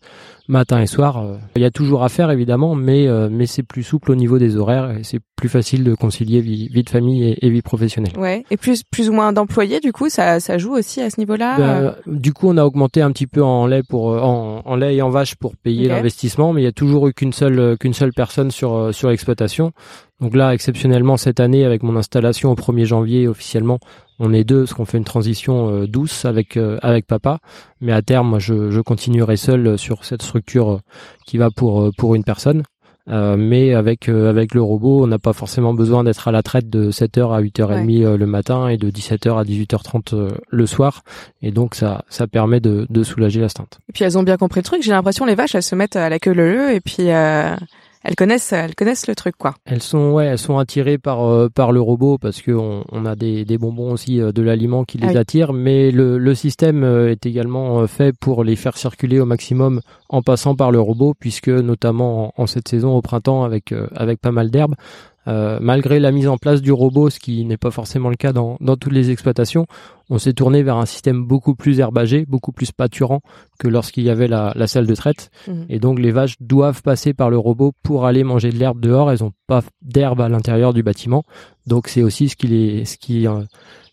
matin 0.48 0.80
et 0.80 0.86
soir. 0.86 1.18
Euh, 1.18 1.36
il 1.54 1.62
y 1.62 1.66
a 1.66 1.70
toujours 1.70 2.04
à 2.04 2.08
faire 2.08 2.30
évidemment, 2.30 2.74
mais 2.74 3.06
euh, 3.06 3.28
mais 3.30 3.46
c'est 3.46 3.62
plus 3.62 3.82
souple 3.82 4.12
au 4.12 4.14
niveau 4.14 4.38
des 4.38 4.56
horaires 4.56 4.90
et 4.90 5.04
c'est 5.04 5.20
plus 5.36 5.50
facile 5.50 5.84
de 5.84 5.94
concilier 5.94 6.40
vie, 6.40 6.68
vie 6.68 6.84
de 6.84 6.90
famille 6.90 7.36
et, 7.38 7.50
vie 7.50 7.60
professionnelle. 7.60 8.16
Ouais, 8.16 8.44
et 8.50 8.56
plus 8.56 8.82
plus 8.82 9.10
ou 9.10 9.12
moins 9.12 9.32
d'employés 9.32 9.80
du 9.80 9.92
coup, 9.92 10.08
ça 10.08 10.40
ça 10.40 10.56
joue 10.56 10.72
aussi 10.72 11.02
à 11.02 11.10
ce 11.10 11.20
niveau-là. 11.20 11.56
Ben, 11.58 11.94
du 12.06 12.32
coup, 12.32 12.48
on 12.48 12.56
a 12.56 12.64
augmenté 12.64 13.02
un 13.02 13.12
petit 13.12 13.26
peu 13.26 13.42
en 13.42 13.66
lait 13.66 13.82
pour 13.82 14.06
en, 14.06 14.62
en 14.64 14.76
lait 14.76 14.96
et 14.96 15.02
en 15.02 15.10
vache 15.10 15.34
pour 15.34 15.54
payer 15.56 15.88
l'investissement, 15.88 16.54
mais 16.54 16.62
il 16.62 16.64
y 16.64 16.68
a 16.68 16.72
toujours 16.72 17.08
eu 17.08 17.12
qu'une 17.12 17.34
seule 17.34 17.76
qu'une 17.78 17.94
seule 17.94 18.12
personne 18.14 18.50
sur 18.50 18.94
sur 18.94 19.10
l'exploitation. 19.10 19.72
Donc 20.24 20.36
là, 20.36 20.54
exceptionnellement, 20.54 21.18
cette 21.18 21.38
année, 21.38 21.66
avec 21.66 21.82
mon 21.82 21.96
installation 21.96 22.50
au 22.50 22.54
1er 22.54 22.86
janvier 22.86 23.28
officiellement, 23.28 23.78
on 24.18 24.32
est 24.32 24.42
deux, 24.42 24.60
parce 24.60 24.72
qu'on 24.72 24.86
fait 24.86 24.96
une 24.96 25.04
transition 25.04 25.68
euh, 25.68 25.86
douce 25.86 26.24
avec 26.24 26.56
euh, 26.56 26.78
avec 26.80 27.06
papa. 27.06 27.40
Mais 27.82 27.92
à 27.92 28.00
terme, 28.00 28.30
moi, 28.30 28.38
je, 28.38 28.70
je 28.70 28.80
continuerai 28.80 29.36
seul 29.36 29.76
sur 29.76 30.06
cette 30.06 30.22
structure 30.22 30.70
euh, 30.70 30.78
qui 31.26 31.36
va 31.36 31.50
pour 31.50 31.90
pour 31.98 32.14
une 32.14 32.24
personne. 32.24 32.62
mais 33.06 33.74
avec 33.74 34.08
avec 34.08 34.54
le 34.54 34.62
robot, 34.62 35.04
on 35.04 35.06
n'a 35.06 35.18
pas 35.18 35.34
forcément 35.34 35.74
besoin 35.74 36.04
d'être 36.04 36.26
à 36.26 36.32
la 36.32 36.42
traite 36.42 36.70
de 36.70 36.90
7h 36.90 37.34
à 37.34 37.42
8h30 37.42 38.14
le 38.14 38.26
matin 38.26 38.68
et 38.68 38.78
de 38.78 38.90
17h 38.90 39.38
à 39.38 39.44
18h30 39.44 40.30
le 40.48 40.66
soir. 40.66 41.02
Et 41.42 41.50
donc 41.50 41.74
ça 41.74 42.02
ça 42.08 42.26
permet 42.26 42.60
de, 42.60 42.86
de 42.88 43.02
soulager 43.02 43.42
la 43.42 43.50
stinte. 43.50 43.78
Et 43.90 43.92
puis 43.92 44.04
elles 44.04 44.16
ont 44.16 44.22
bien 44.22 44.38
compris 44.38 44.60
le 44.60 44.64
truc. 44.64 44.82
J'ai 44.82 44.92
l'impression 44.92 45.26
les 45.26 45.34
vaches 45.34 45.54
elles 45.54 45.62
se 45.62 45.74
mettent 45.74 45.96
à 45.96 46.08
la 46.08 46.18
queue 46.18 46.32
leu 46.32 46.72
et 46.72 46.80
puis 46.80 47.10
elles 48.04 48.14
connaissent, 48.16 48.52
elles 48.52 48.74
connaissent 48.74 49.06
le 49.06 49.14
truc 49.14 49.34
quoi. 49.36 49.54
Elles 49.64 49.82
sont 49.82 50.12
ouais, 50.12 50.26
elles 50.26 50.38
sont 50.38 50.58
attirées 50.58 50.98
par 50.98 51.24
euh, 51.24 51.48
par 51.48 51.72
le 51.72 51.80
robot 51.80 52.18
parce 52.18 52.42
que 52.42 52.52
on, 52.52 52.84
on 52.92 53.06
a 53.06 53.16
des, 53.16 53.44
des 53.44 53.58
bonbons 53.58 53.92
aussi 53.92 54.20
euh, 54.20 54.30
de 54.30 54.42
l'aliment 54.42 54.84
qui 54.84 54.98
les 54.98 55.16
ah 55.16 55.20
attire, 55.20 55.52
mais 55.52 55.90
le, 55.90 56.18
le 56.18 56.34
système 56.34 56.84
euh, 56.84 57.10
est 57.10 57.26
également 57.26 57.86
fait 57.86 58.14
pour 58.16 58.44
les 58.44 58.56
faire 58.56 58.76
circuler 58.76 59.18
au 59.20 59.26
maximum 59.26 59.80
en 60.10 60.22
passant 60.22 60.54
par 60.54 60.70
le 60.70 60.80
robot, 60.80 61.14
puisque 61.18 61.48
notamment 61.48 62.26
en, 62.38 62.42
en 62.42 62.46
cette 62.46 62.68
saison 62.68 62.94
au 62.94 63.02
printemps 63.02 63.44
avec 63.44 63.74
avec 63.96 64.20
pas 64.20 64.32
mal 64.32 64.50
d'herbes, 64.50 64.74
euh, 65.26 65.58
malgré 65.60 66.00
la 66.00 66.12
mise 66.12 66.28
en 66.28 66.36
place 66.36 66.60
du 66.60 66.72
robot, 66.72 67.10
ce 67.10 67.18
qui 67.18 67.44
n'est 67.44 67.56
pas 67.56 67.70
forcément 67.70 68.10
le 68.10 68.16
cas 68.16 68.32
dans, 68.32 68.56
dans 68.60 68.76
toutes 68.76 68.92
les 68.92 69.10
exploitations, 69.10 69.66
on 70.10 70.18
s'est 70.18 70.34
tourné 70.34 70.62
vers 70.62 70.76
un 70.76 70.86
système 70.86 71.24
beaucoup 71.24 71.54
plus 71.54 71.80
herbagé, 71.80 72.26
beaucoup 72.26 72.52
plus 72.52 72.72
pâturant 72.72 73.20
que 73.58 73.68
lorsqu'il 73.68 74.04
y 74.04 74.10
avait 74.10 74.28
la, 74.28 74.52
la, 74.54 74.66
salle 74.66 74.86
de 74.86 74.94
traite. 74.94 75.30
Mhm. 75.48 75.66
Et 75.68 75.78
donc 75.78 75.98
les 75.98 76.10
vaches 76.10 76.36
doivent 76.40 76.82
passer 76.82 77.14
par 77.14 77.30
le 77.30 77.38
robot 77.38 77.72
pour 77.82 78.04
aller 78.04 78.24
manger 78.24 78.50
de 78.50 78.58
l'herbe 78.58 78.80
dehors. 78.80 79.10
Elles 79.10 79.22
n'ont 79.22 79.32
pas 79.46 79.62
d'herbe 79.82 80.20
à 80.20 80.28
l'intérieur 80.28 80.74
du 80.74 80.82
bâtiment. 80.82 81.22
Donc 81.66 81.88
c'est 81.88 82.02
aussi 82.02 82.28
ce 82.28 82.36
qui 82.36 82.48
les, 82.48 82.84
ce 82.84 82.98
qui 82.98 83.26
euh, 83.26 83.40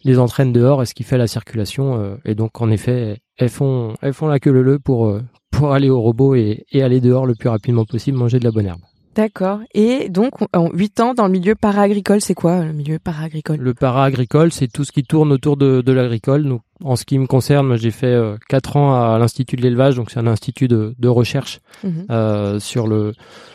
les 0.03 0.19
entraîne 0.19 0.51
dehors 0.51 0.81
et 0.81 0.85
ce 0.85 0.93
qui 0.93 1.03
fait 1.03 1.17
la 1.17 1.27
circulation. 1.27 1.97
Euh, 1.97 2.15
et 2.25 2.35
donc 2.35 2.59
en 2.61 2.69
effet, 2.69 3.19
elles 3.37 3.49
font, 3.49 3.95
elles 4.01 4.13
font 4.13 4.27
la 4.27 4.39
queue 4.39 4.51
le 4.51 4.63
le 4.63 4.79
pour, 4.79 5.17
pour 5.49 5.71
aller 5.71 5.89
au 5.89 6.01
robot 6.01 6.35
et, 6.35 6.65
et 6.71 6.83
aller 6.83 6.99
dehors 6.99 7.25
le 7.25 7.35
plus 7.35 7.49
rapidement 7.49 7.85
possible 7.85 8.17
manger 8.17 8.39
de 8.39 8.43
la 8.43 8.51
bonne 8.51 8.65
herbe. 8.65 8.81
D'accord. 9.15 9.59
Et 9.73 10.09
donc, 10.09 10.33
en 10.53 10.69
8 10.71 10.99
ans 11.01 11.13
dans 11.13 11.25
le 11.25 11.31
milieu 11.31 11.55
para-agricole, 11.55 12.21
c'est 12.21 12.33
quoi 12.33 12.63
le 12.63 12.73
milieu 12.73 12.97
para-agricole? 12.97 13.57
Le 13.57 13.73
para-agricole, 13.73 14.51
c'est 14.51 14.71
tout 14.71 14.83
ce 14.83 14.91
qui 14.91 15.03
tourne 15.03 15.31
autour 15.31 15.57
de, 15.57 15.81
de 15.81 15.91
l'agricole. 15.91 16.43
Donc, 16.43 16.61
en 16.83 16.95
ce 16.95 17.05
qui 17.05 17.19
me 17.19 17.27
concerne, 17.27 17.75
j'ai 17.75 17.91
fait 17.91 18.07
euh, 18.07 18.37
4 18.49 18.77
ans 18.77 19.13
à 19.13 19.17
l'Institut 19.19 19.55
de 19.57 19.61
l'élevage, 19.61 19.95
donc 19.95 20.11
c'est 20.11 20.19
un 20.19 20.27
institut 20.27 20.67
de, 20.67 20.95
de 20.97 21.07
recherche 21.07 21.59
mhm. 21.83 22.05
euh, 22.09 22.59
sur 22.59 22.87
le 22.87 23.13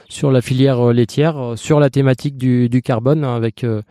sur 0.09 0.31
la 0.31 0.41
filière 0.41 0.89
euh, 0.89 0.93
laitière, 0.93 1.39
euh, 1.39 1.57
sur 1.57 1.81
la 1.81 1.91
thématique 1.91 2.37
du, 2.37 2.69
du 2.69 2.83
carbone, 2.83 3.25
hein, 3.25 3.35
avec 3.35 3.65
euh, 3.65 3.83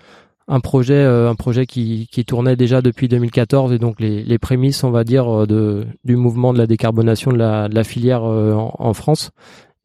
un 0.48 0.60
projet 0.60 1.04
un 1.04 1.34
projet 1.34 1.66
qui, 1.66 2.08
qui 2.12 2.24
tournait 2.24 2.56
déjà 2.56 2.84
depuis 2.84 3.08
2014 3.08 3.74
et 3.74 3.80
donc 3.80 4.00
les, 4.00 4.24
les 4.24 4.38
prémices, 4.38 4.84
on 4.84 4.92
va 4.92 5.04
dire, 5.04 5.48
de 5.48 5.88
du 6.04 6.16
mouvement 6.16 6.54
de 6.54 6.60
la 6.60 6.68
décarbonation 6.68 7.32
de 7.32 7.38
la, 7.38 7.68
de 7.68 7.74
la 7.74 7.84
filière 7.84 8.22
en, 8.22 8.76
en 8.78 8.94
France 8.94 9.32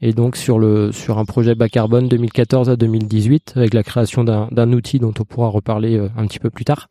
et 0.02 0.12
donc 0.12 0.37
sur 0.37 0.58
le 0.58 0.93
sur 0.93 1.19
un 1.19 1.25
projet 1.25 1.55
bas 1.55 1.69
carbone 1.69 2.08
2014 2.08 2.70
à 2.70 2.76
2018 2.76 3.55
avec 3.56 3.75
la 3.75 3.82
création 3.82 4.25
d'un 4.25 4.73
outil 4.73 4.99
dont 4.99 5.12
on 5.19 5.25
pourra 5.25 5.49
reparler 5.49 5.97
euh, 5.97 6.08
un 6.17 6.26
petit 6.26 6.38
peu 6.38 6.50
plus 6.50 6.64
tard. 6.64 6.88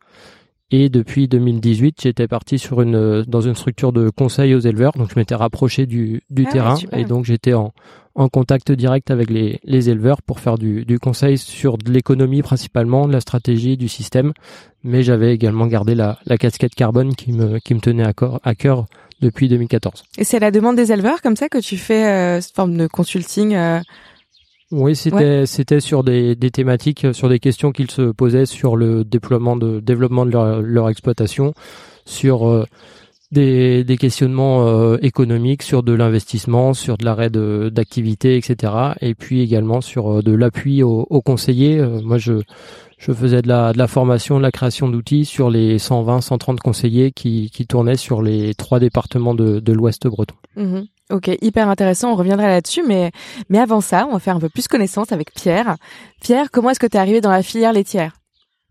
Et 0.72 0.88
depuis 0.88 1.26
2018, 1.26 2.00
j'étais 2.00 2.28
parti 2.28 2.56
sur 2.56 2.80
une 2.80 3.24
dans 3.26 3.40
une 3.40 3.56
structure 3.56 3.92
de 3.92 4.08
conseil 4.08 4.54
aux 4.54 4.60
éleveurs, 4.60 4.92
donc 4.92 5.10
je 5.12 5.18
m'étais 5.18 5.34
rapproché 5.34 5.86
du, 5.86 6.22
du 6.30 6.44
ah 6.46 6.52
terrain. 6.52 6.76
et 6.92 7.04
donc 7.04 7.24
j'étais 7.24 7.54
en, 7.54 7.72
en 8.14 8.28
contact 8.28 8.70
direct 8.70 9.10
avec 9.10 9.30
les, 9.30 9.58
les 9.64 9.90
éleveurs 9.90 10.22
pour 10.22 10.38
faire 10.38 10.58
du, 10.58 10.84
du 10.84 11.00
conseil 11.00 11.38
sur 11.38 11.76
de 11.76 11.90
l'économie 11.90 12.42
principalement, 12.42 13.08
de 13.08 13.12
la 13.12 13.20
stratégie, 13.20 13.76
du 13.76 13.88
système, 13.88 14.32
mais 14.84 15.02
j'avais 15.02 15.34
également 15.34 15.66
gardé 15.66 15.96
la, 15.96 16.20
la 16.24 16.38
casquette 16.38 16.76
carbone 16.76 17.16
qui 17.16 17.32
me 17.32 17.58
qui 17.58 17.74
me 17.74 17.80
tenait 17.80 18.04
à, 18.04 18.12
à 18.44 18.54
cœur 18.54 18.86
depuis 19.20 19.48
2014. 19.48 20.04
Et 20.18 20.24
c'est 20.24 20.38
la 20.38 20.50
demande 20.50 20.76
des 20.76 20.92
éleveurs 20.92 21.22
comme 21.22 21.36
ça 21.36 21.48
que 21.48 21.58
tu 21.58 21.76
fais 21.76 22.06
euh, 22.06 22.40
cette 22.40 22.54
forme 22.54 22.76
de 22.76 22.86
consulting 22.86 23.54
euh... 23.54 23.80
Oui, 24.72 24.94
c'était 24.94 25.46
c'était 25.46 25.80
sur 25.80 26.04
des, 26.04 26.36
des 26.36 26.52
thématiques, 26.52 27.04
sur 27.12 27.28
des 27.28 27.40
questions 27.40 27.72
qu'ils 27.72 27.90
se 27.90 28.12
posaient 28.12 28.46
sur 28.46 28.76
le 28.76 29.02
déploiement 29.04 29.56
de 29.56 29.80
développement 29.80 30.24
de 30.24 30.30
leur, 30.30 30.62
leur 30.62 30.88
exploitation, 30.88 31.54
sur 32.04 32.48
euh, 32.48 32.66
des, 33.32 33.84
des 33.84 33.96
questionnements 33.96 34.66
euh, 34.66 34.96
économiques, 35.02 35.62
sur 35.62 35.82
de 35.82 35.92
l'investissement, 35.92 36.72
sur 36.74 36.98
de 36.98 37.04
l'arrêt 37.04 37.30
d'activité, 37.30 38.36
etc. 38.36 38.72
Et 39.00 39.14
puis 39.14 39.40
également 39.40 39.80
sur 39.80 40.18
euh, 40.18 40.22
de 40.22 40.32
l'appui 40.32 40.82
aux, 40.82 41.06
aux, 41.10 41.22
conseillers. 41.22 41.80
moi, 42.04 42.18
je 42.18 42.34
je 43.00 43.12
faisais 43.12 43.40
de 43.40 43.48
la, 43.48 43.72
de 43.72 43.78
la 43.78 43.88
formation, 43.88 44.36
de 44.36 44.42
la 44.42 44.52
création 44.52 44.88
d'outils 44.88 45.24
sur 45.24 45.50
les 45.50 45.78
120, 45.78 46.20
130 46.20 46.60
conseillers 46.60 47.12
qui, 47.12 47.50
qui 47.50 47.66
tournaient 47.66 47.96
sur 47.96 48.20
les 48.20 48.54
trois 48.54 48.78
départements 48.78 49.34
de, 49.34 49.58
de 49.58 49.72
l'Ouest 49.72 50.06
breton. 50.06 50.36
Mhm. 50.56 50.86
Ok, 51.10 51.30
hyper 51.40 51.68
intéressant. 51.68 52.12
On 52.12 52.14
reviendra 52.14 52.46
là-dessus, 52.46 52.84
mais 52.86 53.10
mais 53.48 53.58
avant 53.58 53.80
ça, 53.80 54.06
on 54.08 54.12
va 54.12 54.20
faire 54.20 54.36
un 54.36 54.40
peu 54.40 54.48
plus 54.50 54.68
connaissance 54.68 55.10
avec 55.10 55.32
Pierre. 55.32 55.76
Pierre, 56.20 56.50
comment 56.52 56.70
est-ce 56.70 56.78
que 56.78 56.86
tu 56.86 56.96
es 56.96 57.00
arrivé 57.00 57.20
dans 57.20 57.30
la 57.30 57.42
filière 57.42 57.72
laitière? 57.72 58.12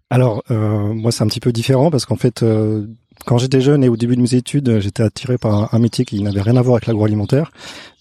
Alors, 0.09 0.43
euh, 0.50 0.93
moi, 0.93 1.12
c'est 1.12 1.24
un 1.24 1.27
petit 1.27 1.41
peu 1.41 1.51
différent 1.51 1.91
parce 1.91 2.05
qu'en 2.05 2.15
fait, 2.15 2.41
euh, 2.41 2.88
quand 3.25 3.38
j'étais 3.38 3.62
jeune 3.62 3.83
et 3.83 3.89
au 3.89 3.98
début 3.98 4.15
de 4.15 4.21
mes 4.21 4.36
études, 4.36 4.79
j'étais 4.79 5.03
attiré 5.03 5.38
par 5.38 5.74
un, 5.74 5.79
métier 5.79 6.05
qui 6.05 6.21
n'avait 6.24 6.41
rien 6.41 6.55
à 6.55 6.62
voir 6.62 6.75
avec 6.75 6.88
l'agroalimentaire. 6.88 7.51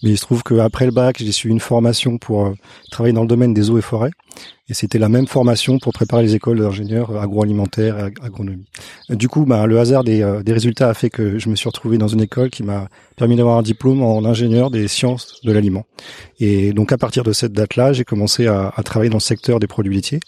Mais 0.01 0.11
il 0.11 0.17
se 0.17 0.21
trouve 0.21 0.41
qu'après 0.43 0.85
le 0.85 0.91
bac, 0.91 1.17
j'ai 1.19 1.31
suivi 1.31 1.53
une 1.53 1.59
formation 1.59 2.17
pour 2.17 2.45
euh, 2.45 2.53
travailler 2.91 3.13
dans 3.13 3.21
le 3.21 3.27
domaine 3.27 3.53
des 3.53 3.69
eaux 3.69 3.77
et 3.77 3.81
forêts. 3.81 4.11
Et 4.69 4.73
c'était 4.75 4.99
la 4.99 5.09
même 5.09 5.25
formation 5.25 5.79
pour 5.79 5.93
préparer 5.93 6.21
les 6.21 6.35
écoles 6.35 6.59
d'ingénieurs 6.59 7.19
agroalimentaires 7.19 7.97
et 7.99 8.13
agronomie. 8.23 8.65
Du 9.09 9.27
coup, 9.27 9.45
bah, 9.45 9.65
le 9.65 9.79
hasard 9.79 10.03
des, 10.03 10.21
euh, 10.21 10.43
des, 10.43 10.53
résultats 10.53 10.89
a 10.89 10.93
fait 10.93 11.09
que 11.09 11.39
je 11.39 11.49
me 11.49 11.55
suis 11.55 11.67
retrouvé 11.67 11.97
dans 11.97 12.07
une 12.07 12.21
école 12.21 12.51
qui 12.51 12.61
m'a 12.61 12.87
permis 13.15 13.35
d'avoir 13.35 13.57
un 13.57 13.63
diplôme 13.63 14.03
en 14.03 14.23
ingénieur 14.25 14.69
des 14.69 14.87
sciences 14.87 15.41
de 15.43 15.51
l'aliment. 15.51 15.85
Et 16.39 16.71
donc 16.73 16.91
à 16.91 16.97
partir 16.97 17.23
de 17.23 17.33
cette 17.33 17.51
date-là, 17.53 17.93
j'ai 17.93 18.03
commencé 18.03 18.45
à, 18.45 18.71
à, 18.75 18.83
travailler 18.83 19.09
dans 19.09 19.17
le 19.17 19.21
secteur 19.21 19.59
des 19.59 19.67
produits 19.67 19.95
laitiers. 19.95 20.19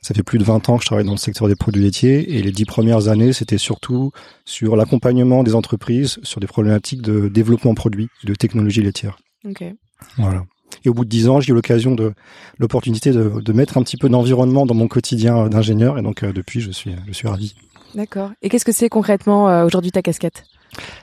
Ça 0.00 0.14
fait 0.14 0.22
plus 0.22 0.38
de 0.38 0.44
20 0.44 0.70
ans 0.70 0.76
que 0.78 0.82
je 0.82 0.86
travaille 0.86 1.04
dans 1.04 1.12
le 1.12 1.18
secteur 1.18 1.48
des 1.48 1.56
produits 1.56 1.82
laitiers. 1.82 2.36
Et 2.36 2.42
les 2.42 2.52
dix 2.52 2.64
premières 2.64 3.08
années, 3.08 3.34
c'était 3.34 3.58
surtout 3.58 4.10
sur 4.46 4.74
l'accompagnement 4.74 5.42
des 5.42 5.54
entreprises 5.54 6.18
sur 6.22 6.40
des 6.40 6.46
problématiques 6.46 7.02
de 7.02 7.28
développement 7.28 7.74
produit, 7.74 8.08
de 8.24 8.34
technologie 8.34 8.82
laitière. 8.82 9.18
Okay. 9.44 9.74
Voilà. 10.16 10.44
Et 10.84 10.88
au 10.88 10.94
bout 10.94 11.04
de 11.04 11.10
dix 11.10 11.28
ans, 11.28 11.40
j'ai 11.40 11.52
eu 11.52 11.54
l'occasion 11.54 11.94
de 11.94 12.12
l'opportunité 12.58 13.12
de, 13.12 13.40
de, 13.40 13.52
mettre 13.52 13.78
un 13.78 13.82
petit 13.82 13.96
peu 13.96 14.08
d'environnement 14.08 14.66
dans 14.66 14.74
mon 14.74 14.88
quotidien 14.88 15.48
d'ingénieur. 15.48 15.98
Et 15.98 16.02
donc 16.02 16.22
euh, 16.22 16.32
depuis, 16.32 16.60
je 16.60 16.70
suis, 16.70 16.94
je 17.06 17.12
suis 17.12 17.28
ravi. 17.28 17.54
D'accord. 17.94 18.30
Et 18.42 18.48
qu'est-ce 18.48 18.64
que 18.64 18.72
c'est 18.72 18.88
concrètement 18.88 19.48
euh, 19.48 19.64
aujourd'hui 19.64 19.92
ta 19.92 20.02
casquette? 20.02 20.44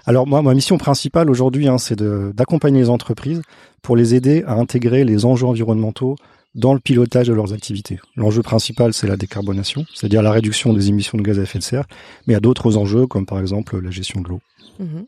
Alors 0.05 0.25
moi, 0.25 0.41
ma 0.41 0.53
mission 0.53 0.77
principale 0.77 1.29
aujourd'hui, 1.29 1.67
hein, 1.67 1.77
c'est 1.77 2.01
d'accompagner 2.01 2.81
les 2.81 2.89
entreprises 2.89 3.41
pour 3.81 3.95
les 3.95 4.15
aider 4.15 4.43
à 4.47 4.53
intégrer 4.53 5.03
les 5.03 5.25
enjeux 5.25 5.45
environnementaux 5.45 6.15
dans 6.55 6.73
le 6.73 6.79
pilotage 6.79 7.27
de 7.27 7.33
leurs 7.33 7.53
activités. 7.53 7.99
L'enjeu 8.15 8.41
principal, 8.41 8.93
c'est 8.93 9.07
la 9.07 9.17
décarbonation, 9.17 9.85
c'est-à-dire 9.93 10.23
la 10.23 10.31
réduction 10.31 10.73
des 10.73 10.89
émissions 10.89 11.17
de 11.17 11.23
gaz 11.23 11.37
à 11.37 11.43
effet 11.43 11.59
de 11.59 11.63
serre, 11.63 11.85
mais 12.25 12.33
il 12.33 12.35
y 12.35 12.37
a 12.37 12.39
d'autres 12.39 12.77
enjeux, 12.77 13.05
comme 13.05 13.27
par 13.27 13.39
exemple 13.39 13.79
la 13.79 13.91
gestion 13.91 14.21
de 14.21 14.29
l'eau. 14.29 14.41
Mmh 14.79 15.01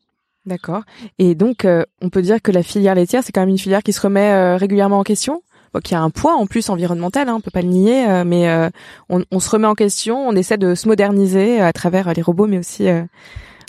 D'accord. 0.45 0.81
Et 1.19 1.35
donc, 1.35 1.67
on 2.01 2.09
peut 2.09 2.21
dire 2.21 2.41
que 2.41 2.51
la 2.51 2.63
filière 2.63 2.95
laitière, 2.95 3.23
c'est 3.23 3.31
quand 3.31 3.41
même 3.41 3.49
une 3.49 3.59
filière 3.59 3.83
qui 3.83 3.93
se 3.93 4.01
remet 4.01 4.55
régulièrement 4.55 4.99
en 4.99 5.03
question? 5.03 5.43
Qui 5.83 5.95
a 5.95 6.01
un 6.01 6.09
poids 6.09 6.35
en 6.35 6.47
plus 6.47 6.69
environnemental, 6.69 7.29
hein, 7.29 7.35
on 7.37 7.41
peut 7.41 7.51
pas 7.51 7.61
le 7.61 7.69
nier, 7.69 8.23
mais 8.25 8.69
on, 9.09 9.23
on, 9.31 9.39
se 9.39 9.49
remet 9.49 9.67
en 9.67 9.75
question, 9.75 10.17
on 10.27 10.35
essaie 10.35 10.57
de 10.57 10.75
se 10.75 10.87
moderniser 10.87 11.61
à 11.61 11.71
travers 11.71 12.11
les 12.13 12.21
robots, 12.21 12.47
mais 12.47 12.57
aussi 12.57 12.89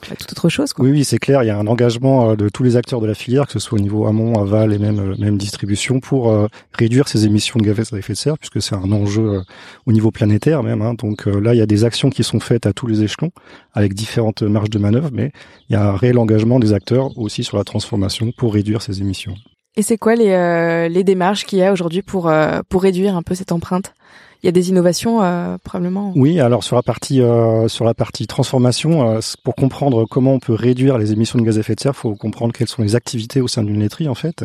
tout 0.03 0.31
autre 0.31 0.49
chose. 0.49 0.73
Quoi. 0.73 0.85
Oui, 0.85 0.91
oui, 0.91 1.05
c'est 1.05 1.19
clair. 1.19 1.43
Il 1.43 1.47
y 1.47 1.51
a 1.51 1.59
un 1.59 1.67
engagement 1.67 2.31
euh, 2.31 2.37
de 2.37 2.49
tous 2.49 2.63
les 2.63 2.77
acteurs 2.77 3.01
de 3.01 3.07
la 3.07 3.15
filière, 3.15 3.47
que 3.47 3.53
ce 3.53 3.59
soit 3.59 3.79
au 3.79 3.83
niveau 3.83 4.07
amont, 4.07 4.41
aval 4.41 4.73
et 4.73 4.79
même 4.79 4.99
euh, 4.99 5.17
même 5.19 5.37
distribution, 5.37 6.01
pour 6.01 6.31
euh, 6.31 6.49
réduire 6.73 7.09
ces 7.09 7.27
émissions 7.27 7.59
de 7.59 7.65
gaz 7.65 7.93
à 7.93 7.99
effet 7.99 8.13
de 8.13 8.19
serre, 8.19 8.39
puisque 8.39 8.61
c'est 8.61 8.75
un 8.75 8.93
enjeu 8.93 9.43
au 9.87 9.93
niveau 9.93 10.11
planétaire 10.11 10.63
même. 10.63 10.83
Hein. 10.83 10.95
Donc 10.95 11.27
là, 11.27 11.55
il 11.55 11.59
y 11.59 11.63
a 11.63 11.67
des 11.67 11.85
actions 11.85 12.11
qui 12.11 12.25
sont 12.25 12.41
faites 12.41 12.67
à 12.67 12.73
tous 12.73 12.87
les 12.87 13.03
échelons, 13.03 13.31
avec 13.73 13.95
différentes 13.95 14.43
marges 14.43 14.71
de 14.71 14.79
manœuvre, 14.79 15.11
mais 15.13 15.33
il 15.69 15.75
y 15.75 15.77
a 15.77 15.89
un 15.89 15.97
réel 15.97 16.19
engagement 16.19 16.59
des 16.59 16.73
acteurs 16.73 17.17
aussi 17.19 17.45
sur 17.45 17.57
la 17.57 17.65
transformation 17.65 18.33
pour 18.37 18.55
réduire 18.55 18.83
ces 18.83 19.01
émissions. 19.01 19.35
Et 19.77 19.83
c'est 19.83 19.97
quoi 19.97 20.15
les, 20.15 20.89
les 20.89 21.05
démarches 21.05 21.45
qu'il 21.45 21.59
y 21.59 21.63
a 21.63 21.73
aujourd'hui 21.73 22.03
pour 22.03 22.31
pour 22.69 22.83
réduire 22.83 23.17
un 23.17 23.23
peu 23.23 23.35
cette 23.35 23.53
empreinte? 23.53 23.95
Il 24.43 24.47
y 24.47 24.49
a 24.49 24.53
des 24.53 24.71
innovations 24.71 25.23
euh, 25.23 25.57
probablement. 25.63 26.13
Oui, 26.17 26.41
alors 26.41 26.65
sur 26.65 26.75
la 26.75 26.83
partie 26.83 27.21
euh, 27.21 27.69
sur 27.69 27.85
la 27.85 27.95
partie 27.95 28.27
transformation, 28.27 29.09
euh, 29.09 29.21
pour 29.45 29.55
comprendre 29.55 30.05
comment 30.05 30.35
on 30.35 30.41
peut 30.41 30.55
réduire 30.55 30.99
les 30.99 31.13
émissions 31.13 31.39
de 31.39 31.45
gaz 31.45 31.59
à 31.59 31.61
effet 31.61 31.77
de 31.77 31.81
serre, 31.81 31.95
faut 31.95 32.17
comprendre 32.17 32.53
quelles 32.53 32.69
sont 32.69 32.83
les 32.83 32.97
activités 32.97 33.41
au 33.41 33.47
sein 33.47 33.63
d'une 33.63 33.79
laiterie 33.79 34.09
en 34.09 34.17
fait, 34.17 34.45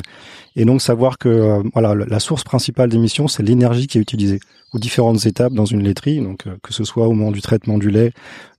et 0.55 0.65
donc 0.65 0.81
savoir 0.81 1.17
que 1.17 1.63
voilà 1.73 1.95
la 1.95 2.19
source 2.19 2.43
principale 2.43 2.89
d'émissions 2.89 3.27
c'est 3.27 3.43
l'énergie 3.43 3.87
qui 3.87 3.97
est 3.97 4.01
utilisée 4.01 4.39
aux 4.73 4.79
différentes 4.79 5.25
étapes 5.25 5.53
dans 5.53 5.65
une 5.65 5.81
laiterie, 5.81 6.19
donc 6.19 6.43
que 6.61 6.73
ce 6.73 6.83
soit 6.83 7.07
au 7.07 7.13
moment 7.13 7.31
du 7.31 7.41
traitement 7.41 7.77
du 7.77 7.89
lait, 7.89 8.11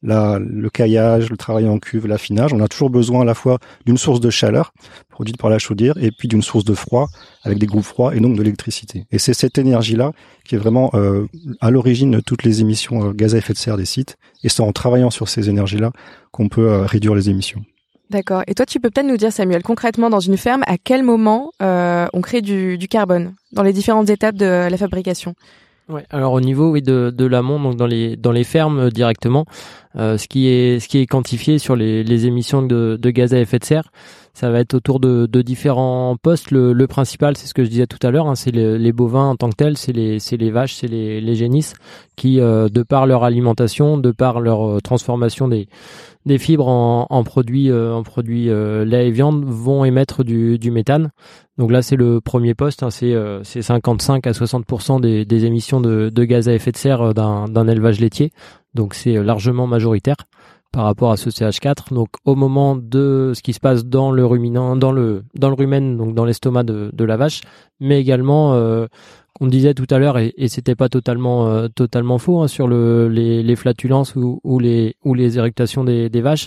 la, 0.02 0.38
le 0.40 0.70
caillage, 0.70 1.28
le 1.28 1.36
travail 1.36 1.68
en 1.68 1.78
cuve, 1.78 2.06
l'affinage, 2.06 2.54
on 2.54 2.60
a 2.60 2.68
toujours 2.68 2.88
besoin 2.88 3.20
à 3.20 3.24
la 3.24 3.34
fois 3.34 3.58
d'une 3.84 3.98
source 3.98 4.18
de 4.18 4.30
chaleur 4.30 4.72
produite 5.10 5.36
par 5.36 5.50
la 5.50 5.58
chaudière 5.58 5.94
et 6.00 6.10
puis 6.10 6.26
d'une 6.26 6.42
source 6.42 6.64
de 6.64 6.74
froid 6.74 7.08
avec 7.48 7.58
des 7.58 7.66
groupes 7.66 7.84
froids 7.84 8.14
et 8.14 8.20
donc 8.20 8.36
de 8.36 8.42
l'électricité. 8.42 9.04
Et 9.10 9.18
c'est 9.18 9.34
cette 9.34 9.58
énergie-là 9.58 10.12
qui 10.44 10.54
est 10.54 10.58
vraiment 10.58 10.90
euh, 10.94 11.26
à 11.60 11.70
l'origine 11.70 12.12
de 12.12 12.20
toutes 12.20 12.44
les 12.44 12.60
émissions 12.60 13.08
euh, 13.08 13.12
gaz 13.12 13.34
à 13.34 13.38
effet 13.38 13.52
de 13.52 13.58
serre 13.58 13.76
des 13.76 13.84
sites. 13.84 14.16
Et 14.44 14.48
c'est 14.48 14.62
en 14.62 14.72
travaillant 14.72 15.10
sur 15.10 15.28
ces 15.28 15.48
énergies-là 15.48 15.92
qu'on 16.30 16.48
peut 16.48 16.68
euh, 16.68 16.86
réduire 16.86 17.14
les 17.14 17.30
émissions. 17.30 17.62
D'accord. 18.10 18.42
Et 18.46 18.54
toi, 18.54 18.64
tu 18.64 18.80
peux 18.80 18.88
peut-être 18.88 19.06
nous 19.06 19.18
dire, 19.18 19.32
Samuel, 19.32 19.62
concrètement, 19.62 20.08
dans 20.08 20.20
une 20.20 20.38
ferme, 20.38 20.62
à 20.66 20.78
quel 20.78 21.02
moment 21.02 21.52
on 21.60 22.20
crée 22.22 22.40
du, 22.40 22.78
du 22.78 22.88
carbone 22.88 23.34
dans 23.52 23.62
les 23.62 23.74
différentes 23.74 24.08
étapes 24.08 24.36
de 24.36 24.46
la 24.70 24.76
fabrication? 24.78 25.34
Ouais, 25.88 26.04
alors 26.10 26.34
au 26.34 26.40
niveau 26.42 26.70
oui 26.70 26.82
de, 26.82 27.10
de 27.16 27.24
l'amont 27.24 27.58
donc 27.58 27.76
dans 27.76 27.86
les 27.86 28.16
dans 28.16 28.32
les 28.32 28.44
fermes 28.44 28.78
euh, 28.78 28.90
directement 28.90 29.46
ce 29.98 30.28
qui 30.28 30.48
est 30.48 30.80
ce 30.80 30.88
qui 30.88 30.98
est 30.98 31.06
quantifié 31.06 31.58
sur 31.58 31.76
les, 31.76 32.04
les 32.04 32.26
émissions 32.26 32.62
de, 32.62 32.98
de 33.00 33.10
gaz 33.10 33.34
à 33.34 33.40
effet 33.40 33.58
de 33.58 33.64
serre 33.64 33.90
ça 34.34 34.50
va 34.50 34.60
être 34.60 34.74
autour 34.74 35.00
de, 35.00 35.26
de 35.26 35.42
différents 35.42 36.16
postes 36.22 36.50
le, 36.52 36.72
le 36.72 36.86
principal 36.86 37.36
c'est 37.36 37.46
ce 37.46 37.54
que 37.54 37.64
je 37.64 37.70
disais 37.70 37.86
tout 37.86 37.98
à 38.06 38.10
l'heure 38.10 38.28
hein, 38.28 38.34
c'est 38.36 38.52
les, 38.52 38.78
les, 38.78 38.92
bovins 38.92 39.30
en 39.30 39.36
tant 39.36 39.50
que 39.50 39.56
tels 39.56 39.76
c'est 39.76 39.92
les 39.92 40.18
les 40.30 40.50
vaches 40.50 40.74
c'est 40.74 40.86
les 40.86 41.20
les 41.20 41.34
génisses 41.34 41.74
qui 42.16 42.40
euh, 42.40 42.68
de 42.68 42.82
par 42.82 43.06
leur 43.06 43.24
alimentation 43.24 43.98
de 43.98 44.10
par 44.12 44.40
leur 44.40 44.80
transformation 44.82 45.48
des 45.48 45.68
des 46.26 46.38
fibres 46.38 46.68
en, 46.68 47.06
en 47.10 47.24
produits 47.24 47.72
en 47.72 48.02
produits 48.02 48.46
lait 48.46 49.08
et 49.08 49.10
viande 49.10 49.44
vont 49.44 49.84
émettre 49.84 50.24
du, 50.24 50.58
du 50.58 50.70
méthane 50.70 51.10
donc 51.58 51.72
là, 51.72 51.82
c'est 51.82 51.96
le 51.96 52.20
premier 52.20 52.54
poste, 52.54 52.84
hein, 52.84 52.90
c'est 52.90 53.62
55 53.62 54.24
euh, 54.26 54.30
à 54.30 54.32
60% 54.32 55.00
des, 55.00 55.24
des 55.24 55.44
émissions 55.44 55.80
de, 55.80 56.08
de, 56.08 56.24
gaz 56.24 56.48
à 56.48 56.54
effet 56.54 56.70
de 56.70 56.76
serre 56.76 57.02
euh, 57.02 57.12
d'un 57.12 57.68
élevage 57.68 57.98
laitier. 57.98 58.30
Donc 58.78 58.94
c'est 58.94 59.16
euh, 59.16 59.24
largement 59.24 59.66
majoritaire 59.66 60.16
par 60.72 60.84
rapport 60.84 61.10
à 61.10 61.16
ce 61.16 61.30
CH4. 61.30 61.92
Donc 61.92 62.10
au 62.24 62.36
moment 62.36 62.76
de 62.76 63.32
ce 63.34 63.42
qui 63.42 63.52
se 63.52 63.58
passe 63.58 63.84
dans 63.84 64.12
le 64.12 64.24
ruminant, 64.24 64.76
dans 64.76 64.92
le 64.92 65.24
dans 65.34 65.52
rumen, 65.52 65.96
donc 65.96 66.14
dans 66.14 66.24
l'estomac 66.24 66.62
de, 66.62 67.04
la 67.04 67.16
vache, 67.16 67.40
mais 67.80 68.00
également 68.00 68.54
euh, 68.54 68.86
on 69.40 69.48
disait 69.48 69.74
tout 69.74 69.86
à 69.90 69.98
l'heure 69.98 70.16
et, 70.18 70.32
et 70.36 70.46
c'était 70.46 70.76
pas 70.76 70.88
totalement 70.88 71.68
totalement 71.70 72.18
faux 72.18 72.40
hein, 72.40 72.48
sur 72.48 72.68
le, 72.68 73.08
les, 73.08 73.56
flatulences 73.56 74.14
ou, 74.14 74.40
ou, 74.44 74.60
les 74.60 74.94
ou 75.04 75.16
des, 75.16 76.20
vaches. 76.20 76.46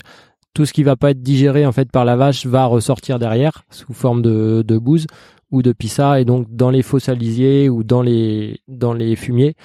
Tout 0.54 0.66
ce 0.66 0.74
qui 0.74 0.84
va 0.84 0.96
pas 0.96 1.12
être 1.12 1.22
digéré 1.22 1.66
en 1.66 1.72
fait 1.74 1.92
par 1.92 2.06
la 2.06 2.16
vache 2.16 2.46
va 2.46 2.66
ressortir 2.66 3.20
derrière 3.20 3.64
sous 3.72 3.94
forme 3.94 4.22
de, 4.22 4.78
bouse 4.78 5.08
ou 5.52 5.62
de 5.62 5.74
pissa. 5.74 6.22
Et 6.22 6.26
donc 6.26 6.48
dans 6.50 6.70
les 6.70 6.82
fossalisiers 6.82 7.70
ou 7.70 7.84
dans 7.84 8.02
les 8.02 8.62
dans 8.68 8.94
les 8.94 9.16
fumiers 9.18 9.56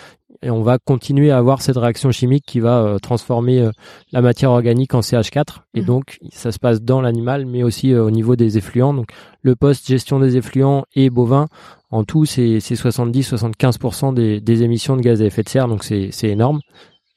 et 0.42 0.50
on 0.50 0.62
va 0.62 0.78
continuer 0.78 1.30
à 1.30 1.38
avoir 1.38 1.62
cette 1.62 1.76
réaction 1.76 2.10
chimique 2.10 2.44
qui 2.46 2.60
va 2.60 2.78
euh, 2.78 2.98
transformer 2.98 3.60
euh, 3.60 3.70
la 4.12 4.20
matière 4.20 4.50
organique 4.50 4.94
en 4.94 5.00
CH4 5.00 5.60
et 5.74 5.82
mmh. 5.82 5.84
donc 5.84 6.18
ça 6.30 6.52
se 6.52 6.58
passe 6.58 6.82
dans 6.82 7.00
l'animal 7.00 7.46
mais 7.46 7.62
aussi 7.62 7.92
euh, 7.92 8.04
au 8.04 8.10
niveau 8.10 8.36
des 8.36 8.58
effluents. 8.58 8.94
Donc 8.94 9.08
le 9.42 9.56
poste 9.56 9.86
gestion 9.86 10.20
des 10.20 10.36
effluents 10.36 10.84
et 10.94 11.10
bovins 11.10 11.46
en 11.90 12.04
tout 12.04 12.24
c'est 12.24 12.58
70-75% 12.58 14.14
des, 14.14 14.40
des 14.40 14.62
émissions 14.62 14.96
de 14.96 15.02
gaz 15.02 15.22
à 15.22 15.24
effet 15.24 15.42
de 15.42 15.48
serre. 15.48 15.68
Donc 15.68 15.84
c'est 15.84 16.10
énorme. 16.24 16.60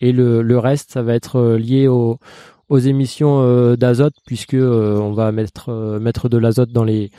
Et 0.02 0.12
le, 0.12 0.42
le 0.42 0.60
reste 0.60 0.92
ça 0.92 1.02
va 1.02 1.14
être 1.14 1.56
lié 1.56 1.88
au 1.88 2.18
aux 2.70 2.78
émissions 2.78 3.74
d'azote 3.76 4.14
puisque 4.28 4.54
on 4.54 5.12
va 5.12 5.32
mettre 5.32 5.72
mettre 6.00 6.30
de 6.30 6.38
l'azote 6.38 6.72
dans 6.72 6.84
les 6.84 7.10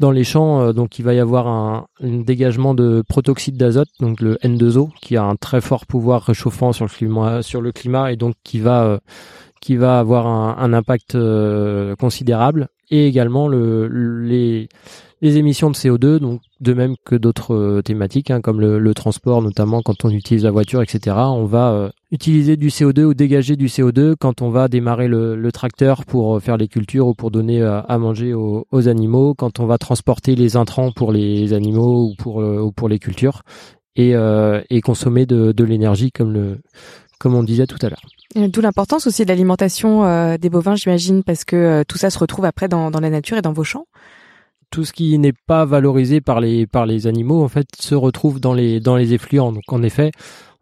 dans 0.00 0.10
les 0.10 0.24
champs, 0.24 0.72
donc 0.72 0.98
il 0.98 1.04
va 1.04 1.14
y 1.14 1.20
avoir 1.20 1.46
un, 1.46 1.86
dégagement 2.00 2.74
de 2.74 3.04
protoxyde 3.08 3.56
d'azote, 3.56 3.90
donc 4.00 4.20
le 4.20 4.36
N2O, 4.42 4.88
qui 5.00 5.16
a 5.16 5.22
un 5.22 5.36
très 5.36 5.60
fort 5.60 5.86
pouvoir 5.86 6.22
réchauffant 6.22 6.72
sur 6.72 6.86
le 6.86 6.90
climat, 6.90 7.42
sur 7.42 7.60
le 7.60 7.70
climat 7.70 8.10
et 8.10 8.16
donc 8.16 8.34
qui 8.42 8.58
va 8.58 9.00
qui 9.60 9.76
va 9.76 9.98
avoir 9.98 10.26
un, 10.26 10.56
un 10.58 10.72
impact 10.72 11.16
considérable, 11.98 12.68
et 12.90 13.06
également 13.06 13.48
le, 13.48 13.88
les 14.22 14.68
les 15.22 15.36
émissions 15.36 15.70
de 15.70 15.76
CO2, 15.76 16.18
donc 16.18 16.40
de 16.60 16.72
même 16.72 16.94
que 17.04 17.14
d'autres 17.14 17.54
euh, 17.54 17.82
thématiques, 17.82 18.30
hein, 18.30 18.40
comme 18.40 18.60
le, 18.60 18.94
transport, 18.94 19.42
notamment 19.42 19.82
quand 19.82 20.04
on 20.04 20.10
utilise 20.10 20.44
la 20.44 20.50
voiture, 20.50 20.82
etc. 20.82 21.16
On 21.18 21.44
va 21.44 21.72
euh, 21.72 21.90
utiliser 22.10 22.56
du 22.56 22.68
CO2 22.68 23.04
ou 23.04 23.14
dégager 23.14 23.56
du 23.56 23.66
CO2 23.66 24.14
quand 24.18 24.42
on 24.42 24.50
va 24.50 24.68
démarrer 24.68 25.08
le, 25.08 25.50
tracteur 25.52 26.04
pour 26.06 26.36
euh, 26.36 26.40
faire 26.40 26.56
les 26.56 26.68
cultures 26.68 27.08
ou 27.08 27.14
pour 27.14 27.30
donner 27.30 27.62
à, 27.62 27.98
manger 27.98 28.32
aux, 28.32 28.88
animaux, 28.88 29.34
quand 29.34 29.60
on 29.60 29.66
va 29.66 29.78
transporter 29.78 30.34
les 30.36 30.56
intrants 30.56 30.92
pour 30.92 31.12
les 31.12 31.52
animaux 31.52 32.10
ou 32.10 32.14
pour, 32.16 32.36
ou 32.36 32.72
pour 32.72 32.88
les 32.88 32.98
cultures, 32.98 33.42
et, 33.96 34.14
et 34.70 34.80
consommer 34.80 35.26
de, 35.26 35.52
de 35.52 35.64
l'énergie 35.64 36.12
comme 36.12 36.32
le 36.32 36.58
comme 37.20 37.34
on 37.34 37.44
disait 37.44 37.66
tout 37.66 37.78
à 37.82 37.88
l'heure. 37.88 38.48
D'où 38.48 38.60
l'importance 38.60 39.06
aussi 39.06 39.24
de 39.24 39.28
l'alimentation 39.28 40.36
des 40.36 40.50
bovins, 40.50 40.74
j'imagine, 40.74 41.22
parce 41.22 41.44
que 41.44 41.84
tout 41.86 41.98
ça 41.98 42.10
se 42.10 42.18
retrouve 42.18 42.44
après 42.44 42.66
dans, 42.68 42.90
dans 42.90 43.00
la 43.00 43.10
nature 43.10 43.36
et 43.36 43.42
dans 43.42 43.52
vos 43.52 43.64
champs 43.64 43.86
tout 44.70 44.84
ce 44.84 44.92
qui 44.92 45.18
n'est 45.18 45.34
pas 45.46 45.64
valorisé 45.64 46.20
par 46.20 46.40
les 46.40 46.66
par 46.66 46.86
les 46.86 47.06
animaux 47.06 47.42
en 47.42 47.48
fait 47.48 47.66
se 47.78 47.94
retrouve 47.94 48.40
dans 48.40 48.54
les 48.54 48.80
dans 48.80 48.96
les 48.96 49.12
effluents. 49.12 49.52
Donc 49.52 49.64
en 49.72 49.82
effet, 49.82 50.12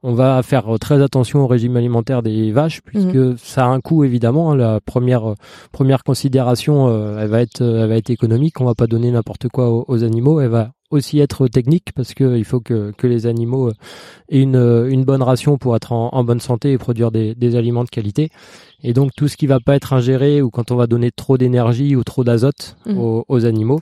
on 0.02 0.14
va 0.14 0.42
faire 0.42 0.66
très 0.80 1.02
attention 1.02 1.40
au 1.40 1.46
régime 1.46 1.76
alimentaire 1.76 2.22
des 2.22 2.50
vaches 2.50 2.80
puisque 2.82 3.14
mhm. 3.14 3.36
ça 3.38 3.64
a 3.64 3.68
un 3.68 3.80
coût 3.80 4.04
évidemment. 4.04 4.52
Hein. 4.52 4.56
La 4.56 4.80
première 4.80 5.34
première 5.72 6.04
considération, 6.04 6.88
euh, 6.88 7.20
elle 7.20 7.28
va 7.28 7.42
être 7.42 7.62
elle 7.62 7.88
va 7.88 7.96
être 7.96 8.10
économique. 8.10 8.60
On 8.60 8.64
va 8.64 8.74
pas 8.74 8.86
donner 8.86 9.10
n'importe 9.10 9.48
quoi 9.48 9.88
aux, 9.88 10.04
animaux. 10.04 10.40
Elle 10.40 10.50
va 10.50 10.70
aussi 10.90 11.20
être 11.20 11.48
technique 11.48 11.92
parce 11.94 12.14
que 12.14 12.36
il 12.36 12.44
faut 12.44 12.60
que, 12.60 12.92
que 12.96 13.06
les 13.06 13.26
animaux 13.26 13.70
aient 14.28 14.40
une, 14.40 14.86
une 14.88 15.04
bonne 15.04 15.22
ration 15.22 15.58
pour 15.58 15.76
être 15.76 15.92
en, 15.92 16.10
en 16.12 16.24
bonne 16.24 16.40
santé 16.40 16.72
et 16.72 16.78
produire 16.78 17.10
des, 17.10 17.34
des 17.34 17.56
aliments 17.56 17.84
de 17.84 17.90
qualité. 17.90 18.30
Et 18.82 18.92
donc 18.92 19.10
tout 19.16 19.28
ce 19.28 19.36
qui 19.36 19.46
va 19.46 19.60
pas 19.60 19.74
être 19.76 19.92
ingéré 19.92 20.40
ou 20.40 20.50
quand 20.50 20.70
on 20.70 20.76
va 20.76 20.86
donner 20.86 21.10
trop 21.10 21.36
d'énergie 21.36 21.96
ou 21.96 22.04
trop 22.04 22.24
d'azote 22.24 22.76
mhm. 22.86 22.98
aux, 22.98 23.24
aux, 23.28 23.44
animaux, 23.44 23.80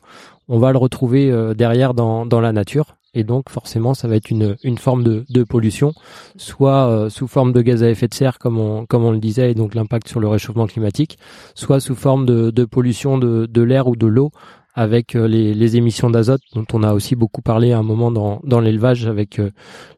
on 0.49 0.59
va 0.59 0.73
le 0.73 0.79
retrouver 0.79 1.31
euh, 1.31 1.55
derrière 1.55 1.95
dans, 1.95 2.27
dans 2.27 2.41
la 2.41 2.53
nature. 2.53 2.97
Et 3.15 3.25
donc 3.25 3.49
forcément, 3.49 3.95
ça 3.95 4.09
va 4.09 4.17
être 4.17 4.31
une, 4.31 4.57
une 4.63 4.77
forme 4.77 5.03
de, 5.03 5.25
de 5.31 5.43
pollution, 5.43 5.95
soit 6.37 6.87
euh, 6.89 7.09
sous 7.09 7.27
forme 7.27 7.55
de 7.55 7.63
gaz 7.63 7.83
à 7.83 7.89
effet 7.89 8.09
de 8.09 8.15
serre, 8.15 8.39
comme 8.39 8.59
on, 8.59 8.85
comme 8.85 9.05
on 9.05 9.11
le 9.11 9.19
disait, 9.19 9.53
et 9.53 9.55
donc 9.55 9.75
l'impact 9.75 10.07
sur 10.07 10.21
le 10.21 10.29
réchauffement 10.29 10.67
climatique, 10.67 11.19
soit 11.55 11.81
sous 11.81 11.95
forme 11.95 12.27
de, 12.27 12.51
de 12.51 12.65
pollution 12.67 13.17
de, 13.17 13.47
de 13.47 13.63
l'air 13.63 13.89
ou 13.89 13.97
de 13.97 14.07
l'eau, 14.07 14.33
avec 14.77 15.17
euh, 15.17 15.27
les, 15.27 15.55
les 15.55 15.77
émissions 15.77 16.11
d'azote 16.11 16.43
dont 16.55 16.67
on 16.75 16.83
a 16.83 16.93
aussi 16.93 17.17
beaucoup 17.17 17.41
parlé 17.41 17.73
à 17.73 17.79
un 17.79 17.83
moment 17.83 18.11
dans, 18.13 18.41
dans 18.45 18.61
l'élevage 18.61 19.07
avec 19.07 19.41
euh, 19.41 19.51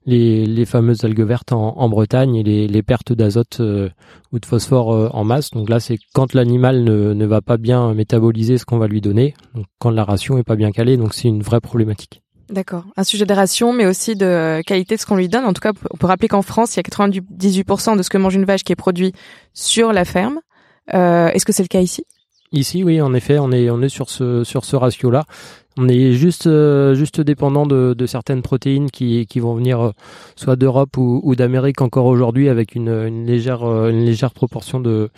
les, 0.06 0.46
les 0.46 0.64
fameuses 0.64 1.04
algues 1.04 1.20
vertes 1.26 1.52
en, 1.52 1.76
en 1.76 1.88
Bretagne 1.88 2.36
et 2.36 2.44
les, 2.44 2.68
les 2.68 2.82
pertes 2.84 3.12
d'azote 3.12 3.58
euh, 3.60 3.90
ou 4.32 4.38
de 4.38 4.46
phosphore 4.46 5.14
en 5.14 5.24
masse. 5.24 5.50
Donc 5.50 5.68
là, 5.68 5.80
c'est 5.80 5.98
quand 6.14 6.32
l'animal 6.32 6.84
ne, 6.84 7.12
ne 7.12 7.26
va 7.26 7.40
pas 7.42 7.56
bien 7.56 7.92
métaboliser 7.92 8.56
ce 8.56 8.64
qu'on 8.64 8.78
va 8.78 8.86
lui 8.86 9.00
donner, 9.00 9.34
donc 9.54 9.66
quand 9.78 9.90
la 9.90 10.04
ration 10.04 10.38
est 10.38 10.44
pas 10.44 10.56
bien 10.56 10.70
calée, 10.70 10.96
donc 10.96 11.12
c'est 11.12 11.28
une 11.28 11.42
vraie 11.42 11.60
problématique. 11.60 12.22
D'accord. 12.50 12.84
Un 12.96 13.04
sujet 13.04 13.26
de 13.26 13.34
ration, 13.34 13.72
mais 13.72 13.86
aussi 13.86 14.16
de 14.16 14.62
qualité 14.62 14.94
de 14.94 15.00
ce 15.00 15.06
qu'on 15.06 15.16
lui 15.16 15.28
donne. 15.28 15.44
En 15.44 15.52
tout 15.52 15.60
cas, 15.60 15.72
on 15.90 15.96
peut 15.98 16.06
rappeler 16.06 16.28
qu'en 16.28 16.42
France, 16.42 16.74
il 16.74 16.78
y 16.78 16.80
a 16.80 16.82
98% 16.82 17.96
de 17.96 18.02
ce 18.02 18.08
que 18.08 18.16
mange 18.16 18.34
une 18.34 18.46
vache 18.46 18.64
qui 18.64 18.72
est 18.72 18.76
produit 18.76 19.12
sur 19.52 19.92
la 19.92 20.04
ferme. 20.04 20.40
Euh, 20.94 21.28
Est-ce 21.28 21.44
que 21.44 21.52
c'est 21.52 21.62
le 21.62 21.68
cas 21.68 21.80
ici? 21.80 22.04
Ici, 22.52 22.82
oui, 22.82 23.00
en 23.00 23.12
effet, 23.12 23.38
on 23.38 23.52
est 23.52 23.68
on 23.70 23.82
est 23.82 23.88
sur 23.90 24.08
ce 24.08 24.42
sur 24.44 24.64
ce 24.64 24.76
ratio-là. 24.76 25.24
On 25.76 25.86
est 25.86 26.12
juste 26.12 26.46
euh, 26.46 26.94
juste 26.94 27.20
dépendant 27.20 27.66
de, 27.66 28.06
certaines 28.06 28.42
protéines 28.42 28.90
qui 28.90 29.26
qui 29.26 29.38
vont 29.38 29.54
venir 29.54 29.80
euh, 29.80 29.90
soit 30.34 30.56
d'Europe 30.56 30.96
ou, 30.96 31.34
d'Amérique 31.36 31.82
encore 31.82 32.06
aujourd'hui 32.06 32.48
avec 32.48 32.74
une, 32.74 32.88
une 32.88 33.26
légère 33.26 33.62
euh, 33.64 33.90
une 33.90 34.04
légère 34.04 34.32
proportion 34.32 34.80
de 34.80 35.10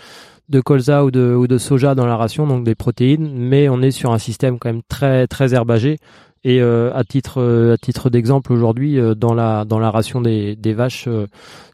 de 0.50 0.60
colza 0.60 1.04
ou 1.04 1.12
de, 1.12 1.34
ou 1.34 1.46
de 1.46 1.58
soja 1.58 1.94
dans 1.94 2.06
la 2.06 2.16
ration, 2.16 2.46
donc 2.46 2.64
des 2.64 2.74
protéines, 2.74 3.32
mais 3.32 3.68
on 3.68 3.80
est 3.82 3.92
sur 3.92 4.12
un 4.12 4.18
système 4.18 4.58
quand 4.58 4.68
même 4.68 4.82
très 4.88 5.28
très 5.28 5.54
herbagé. 5.54 5.98
Et 6.42 6.62
euh, 6.62 6.90
à 6.94 7.04
titre 7.04 7.72
à 7.74 7.76
titre 7.76 8.08
d'exemple 8.08 8.52
aujourd'hui 8.52 8.98
dans 9.16 9.34
la 9.34 9.66
dans 9.66 9.78
la 9.78 9.90
ration 9.90 10.22
des, 10.22 10.56
des 10.56 10.72
vaches 10.72 11.06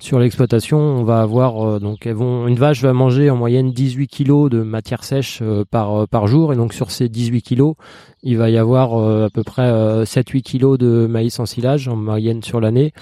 sur 0.01 0.19
l'exploitation, 0.19 0.79
on 0.79 1.05
va 1.05 1.21
avoir 1.21 1.79
donc 1.79 2.05
elles 2.05 2.15
vont 2.15 2.49
une 2.49 2.57
vache 2.57 2.83
va 2.83 2.93
manger 2.93 3.31
en 3.31 3.37
moyenne 3.37 3.71
18 3.71 4.09
kilos 4.09 4.51
de 4.51 4.63
matière 4.63 5.05
sèche 5.05 5.41
par 5.71 6.09
par 6.09 6.27
jour 6.27 6.53
et 6.53 6.57
donc 6.57 6.73
sur 6.75 6.91
ces 6.91 7.09
18 7.09 7.43
kilos, 7.43 7.75
il 8.25 8.39
va 8.39 8.51
y 8.51 8.59
avoir 8.59 8.99
à 9.25 9.31
peu 9.31 9.45
près 9.45 10.03
7-8 10.03 10.43
kilos 10.43 10.79
de 10.79 11.07
maïs 11.07 11.39
en 11.39 11.47
silage 11.47 11.87
en 11.87 11.95
moyenne 11.95 12.43
sur 12.43 12.61
l'année. 12.61 12.93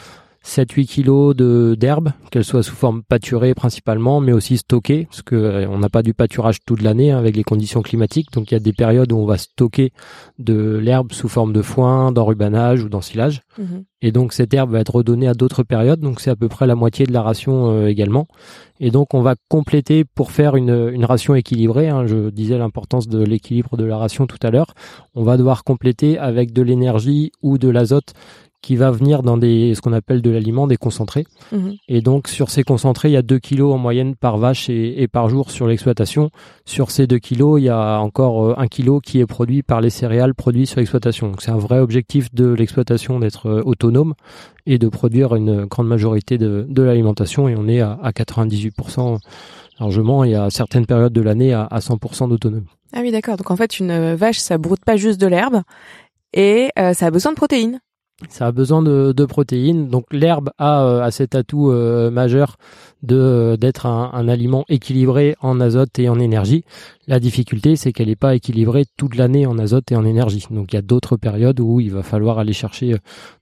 7-8 0.44 0.86
kilos 0.86 1.34
de 1.34 1.74
d'herbe, 1.78 2.10
qu'elle 2.30 2.44
soit 2.44 2.62
sous 2.62 2.74
forme 2.74 3.02
pâturée 3.02 3.54
principalement, 3.54 4.20
mais 4.20 4.32
aussi 4.32 4.58
stockée, 4.58 5.06
parce 5.06 5.22
que 5.22 5.34
euh, 5.34 5.68
on 5.68 5.78
n'a 5.78 5.88
pas 5.88 6.02
du 6.02 6.12
pâturage 6.12 6.58
toute 6.66 6.82
l'année 6.82 7.10
hein, 7.10 7.18
avec 7.18 7.34
les 7.34 7.44
conditions 7.44 7.80
climatiques. 7.82 8.30
Donc 8.32 8.50
il 8.50 8.54
y 8.54 8.56
a 8.56 8.60
des 8.60 8.72
périodes 8.72 9.10
où 9.12 9.16
on 9.16 9.24
va 9.24 9.38
stocker 9.38 9.92
de 10.38 10.76
l'herbe 10.76 11.12
sous 11.12 11.28
forme 11.28 11.52
de 11.52 11.62
foin, 11.62 12.12
d'enrubanage 12.12 12.84
ou 12.84 12.88
d'ensilage. 12.88 13.40
Mhm. 13.58 13.84
Et 14.02 14.12
donc 14.12 14.34
cette 14.34 14.52
herbe 14.52 14.72
va 14.72 14.80
être 14.80 14.96
redonnée 14.96 15.28
à 15.28 15.34
d'autres 15.34 15.62
périodes, 15.62 16.00
donc 16.00 16.20
c'est 16.20 16.30
à 16.30 16.36
peu 16.36 16.48
près 16.48 16.66
la 16.66 16.74
moitié 16.74 17.06
de 17.06 17.12
la 17.12 17.22
ration 17.22 17.70
euh, 17.70 17.86
également. 17.86 18.28
Et 18.78 18.90
donc 18.90 19.14
on 19.14 19.22
va 19.22 19.34
compléter 19.48 20.04
pour 20.04 20.30
faire 20.30 20.56
une, 20.56 20.90
une 20.92 21.06
ration 21.06 21.34
équilibrée. 21.34 21.88
Hein, 21.88 22.06
je 22.06 22.28
disais 22.28 22.58
l'importance 22.58 23.08
de 23.08 23.22
l'équilibre 23.24 23.78
de 23.78 23.84
la 23.84 23.96
ration 23.96 24.26
tout 24.26 24.38
à 24.42 24.50
l'heure. 24.50 24.74
On 25.14 25.22
va 25.22 25.38
devoir 25.38 25.64
compléter 25.64 26.18
avec 26.18 26.52
de 26.52 26.60
l'énergie 26.60 27.32
ou 27.40 27.56
de 27.56 27.68
l'azote 27.70 28.12
qui 28.64 28.76
va 28.76 28.90
venir 28.90 29.23
dans 29.23 29.37
des 29.37 29.75
ce 29.75 29.83
qu'on 29.83 29.92
appelle 29.92 30.23
de 30.23 30.30
l'aliment, 30.30 30.66
des 30.66 30.78
concentrés. 30.78 31.26
Mhm. 31.52 31.75
Et 31.87 32.00
donc 32.00 32.28
sur 32.28 32.49
ces 32.49 32.62
concentrés, 32.62 33.11
il 33.11 33.12
y 33.12 33.16
a 33.18 33.23
2 33.23 33.38
kilos 33.38 33.75
en 33.75 33.78
moyenne 33.78 34.16
par 34.16 34.38
vache 34.38 34.71
et, 34.71 35.06
par 35.06 35.28
jour 35.28 35.50
sur 35.50 35.66
l'exploitation. 35.66 36.30
Sur 36.64 36.90
ces 36.90 37.06
2 37.06 37.18
kilos, 37.18 37.61
il 37.61 37.64
y 37.64 37.68
a 37.68 37.99
encore 38.00 38.59
1 38.59 38.62
euh, 38.62 38.66
kilo 38.68 39.00
qui 39.00 39.21
est 39.21 39.26
produit 39.26 39.62
par 39.62 39.83
les 39.83 39.90
céréales 39.90 40.35
produits 40.35 40.66
sur 40.66 40.78
l'exploitation. 40.78 41.28
Donc 41.28 41.42
c'est 41.42 41.50
un 41.50 41.59
vrai 41.59 41.78
objectif 41.78 42.35
de 42.35 42.47
l'exploitation 42.54 43.21
d'être 43.21 43.50
euh, 43.50 43.62
autonome 43.66 44.14
et 44.64 44.78
de 44.78 44.88
produire 44.88 45.35
une 45.35 45.66
grande 45.66 45.88
majorité 45.88 46.38
de, 46.38 46.64
de 46.66 46.83
l'alimentation. 46.83 47.49
Et 47.49 47.56
on 47.59 47.68
est 47.68 47.80
à, 47.80 47.99
à 48.02 48.12
98% 48.12 49.18
largement 49.78 50.25
et 50.25 50.35
à 50.35 50.49
certaines 50.49 50.87
périodes 50.87 51.12
de 51.12 51.21
l'année 51.21 51.52
à, 51.52 51.64
à 51.64 51.80
100% 51.80 52.30
d'autonomie. 52.30 52.66
Ah 52.94 53.00
oui, 53.02 53.11
d'accord. 53.11 53.37
Donc 53.37 53.50
en 53.50 53.56
fait, 53.56 53.78
une 53.78 54.14
vache, 54.14 54.38
ça 54.38 54.56
broute 54.56 54.85
pas 54.87 54.97
juste 54.97 55.21
de 55.21 55.26
l'herbe 55.26 55.61
et 56.33 56.71
euh, 56.78 56.94
ça 56.94 57.06
a 57.06 57.11
besoin 57.11 57.33
de 57.33 57.37
protéines. 57.37 57.80
Ça 58.28 58.47
a 58.47 58.52
besoin 58.52 58.80
de, 58.80 59.25
protéines. 59.25 59.88
Donc 59.88 60.06
l'herbe 60.12 60.50
a, 60.56 60.85
euh, 60.85 61.11
cet 61.11 61.35
atout 61.35 61.71
euh, 61.71 62.11
majeur 62.11 62.56
euh, 63.11 63.56
d'être 63.56 63.87
un, 63.87 64.28
aliment 64.28 64.64
équilibré 64.68 65.35
en 65.40 65.61
azote 65.61 65.99
et 65.99 66.09
en 66.09 66.21
énergie. 66.21 66.64
La 67.09 67.18
difficulté, 67.18 67.75
c'est 67.75 67.92
qu'elle 67.92 68.06
n'est 68.06 68.16
pas 68.16 68.37
équilibrée 68.37 68.85
toute 68.97 69.16
l'année 69.16 69.47
en 69.47 69.59
azote 69.59 69.90
et 69.90 69.97
en 69.97 70.04
énergie. 70.04 70.47
Donc 70.50 70.73
il 70.73 70.76
y 70.76 70.78
a 70.78 70.83
d'autres 70.83 71.16
périodes 71.16 71.59
où 71.59 71.80
il 71.80 71.90
va 71.90 72.04
falloir 72.04 72.38
aller 72.38 72.52
chercher 72.52 72.94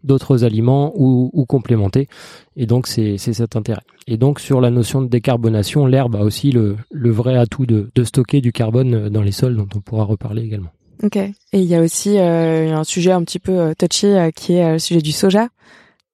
d'autres 0.04 0.42
aliments 0.42 0.92
ou, 0.96 1.30
ou, 1.34 1.44
complémenter. 1.44 2.08
Et 2.56 2.64
donc 2.64 2.86
c'est 2.86 3.18
cet 3.18 3.56
intérêt. 3.56 3.82
Et 4.06 4.16
donc 4.16 4.40
sur 4.40 4.62
la 4.62 4.70
notion 4.70 5.02
de 5.02 5.08
décarbonation, 5.08 5.84
l'herbe 5.84 6.16
a 6.16 6.22
aussi 6.22 6.50
le, 6.50 6.76
vrai 6.90 7.36
atout 7.36 7.66
de 7.66 8.04
stocker 8.04 8.40
du 8.40 8.52
carbone 8.52 9.10
dans 9.10 9.22
les 9.22 9.32
sols, 9.32 9.56
dont 9.56 9.68
on 9.76 9.80
pourra 9.80 10.04
reparler 10.04 10.42
également. 10.42 10.70
Ok. 11.02 11.16
Et 11.16 11.32
il 11.52 11.64
y 11.64 11.74
a 11.74 11.80
aussi 11.80 12.18
euh, 12.18 12.74
un 12.74 12.84
sujet 12.84 13.12
un 13.12 13.22
petit 13.24 13.38
peu 13.38 13.52
euh, 13.52 13.74
touchy 13.74 14.06
euh, 14.06 14.30
qui 14.30 14.54
est 14.54 14.72
le 14.72 14.78
sujet 14.78 15.00
du 15.00 15.12
soja. 15.12 15.48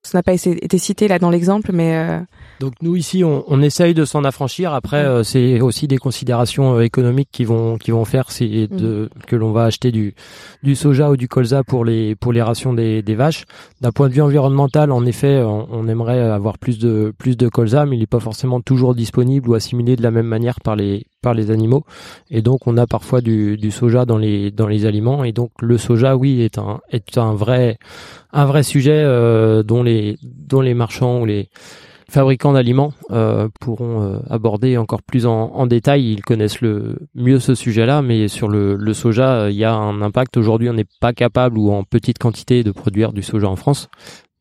Ça 0.01 0.17
n'a 0.17 0.23
pas 0.23 0.33
été 0.33 0.77
cité 0.77 1.07
là 1.07 1.19
dans 1.19 1.29
l'exemple, 1.29 1.71
mais 1.73 2.23
donc 2.59 2.73
nous 2.81 2.97
ici, 2.97 3.23
on, 3.23 3.43
on 3.47 3.61
essaye 3.61 3.93
de 3.93 4.03
s'en 4.03 4.23
affranchir. 4.25 4.73
Après, 4.73 5.05
euh, 5.05 5.23
c'est 5.23 5.61
aussi 5.61 5.87
des 5.87 5.97
considérations 5.97 6.75
euh, 6.75 6.81
économiques 6.81 7.29
qui 7.31 7.45
vont 7.45 7.77
qui 7.77 7.91
vont 7.91 8.03
faire, 8.03 8.31
c'est 8.31 8.67
de 8.67 9.09
mm. 9.15 9.21
que 9.27 9.35
l'on 9.37 9.51
va 9.51 9.63
acheter 9.63 9.91
du 9.91 10.13
du 10.61 10.75
soja 10.75 11.09
ou 11.09 11.15
du 11.15 11.29
colza 11.29 11.63
pour 11.63 11.85
les 11.85 12.15
pour 12.15 12.33
les 12.33 12.41
rations 12.41 12.73
des, 12.73 13.01
des 13.01 13.15
vaches. 13.15 13.45
D'un 13.79 13.91
point 13.91 14.09
de 14.09 14.13
vue 14.13 14.21
environnemental, 14.21 14.91
en 14.91 15.05
effet, 15.05 15.41
on, 15.41 15.87
aimerait 15.87 16.19
avoir 16.19 16.57
plus 16.57 16.79
de 16.79 17.13
plus 17.17 17.37
de 17.37 17.47
colza, 17.47 17.85
mais 17.85 17.95
il 17.95 17.99
n'est 17.99 18.07
pas 18.07 18.19
forcément 18.19 18.59
toujours 18.59 18.93
disponible 18.93 19.49
ou 19.49 19.53
assimilé 19.53 19.95
de 19.95 20.03
la 20.03 20.11
même 20.11 20.27
manière 20.27 20.59
par 20.59 20.75
les 20.75 21.05
par 21.21 21.33
les 21.33 21.51
animaux. 21.51 21.83
Et 22.29 22.41
donc, 22.41 22.67
on 22.67 22.77
a 22.77 22.87
parfois 22.87 23.21
du, 23.21 23.57
du 23.57 23.71
soja 23.71 24.05
dans 24.05 24.17
les 24.17 24.51
dans 24.51 24.67
les 24.67 24.85
aliments. 24.85 25.23
Et 25.23 25.31
donc, 25.31 25.51
le 25.61 25.77
soja, 25.77 26.15
oui, 26.15 26.41
est 26.41 26.57
un 26.57 26.79
est 26.89 27.17
un 27.17 27.33
vrai 27.33 27.77
un 28.31 28.45
vrai 28.45 28.63
sujet 28.63 29.03
euh, 29.03 29.63
dont 29.63 29.83
les 29.83 30.17
dont 30.23 30.61
les 30.61 30.73
marchands 30.73 31.21
ou 31.21 31.25
les 31.25 31.49
fabricants 32.09 32.53
d'aliments 32.53 32.91
euh, 33.11 33.49
pourront 33.61 34.01
euh, 34.01 34.19
aborder 34.29 34.77
encore 34.77 35.03
plus 35.03 35.27
en, 35.27 35.51
en, 35.53 35.67
détail. 35.67 36.11
Ils 36.11 36.21
connaissent 36.21 36.61
le 36.61 36.97
mieux 37.13 37.39
ce 37.39 37.53
sujet-là, 37.53 38.01
mais 38.01 38.27
sur 38.27 38.47
le, 38.47 38.75
le 38.75 38.93
soja, 38.95 39.51
il 39.51 39.55
y 39.55 39.63
a 39.63 39.73
un 39.73 40.01
impact. 40.01 40.35
Aujourd'hui, 40.37 40.69
on 40.69 40.73
n'est 40.73 40.87
pas 40.99 41.13
capable 41.13 41.59
ou 41.59 41.71
en 41.71 41.83
petite 41.83 42.17
quantité 42.17 42.63
de 42.63 42.71
produire 42.71 43.13
du 43.13 43.21
soja 43.21 43.47
en 43.47 43.55
France, 43.55 43.89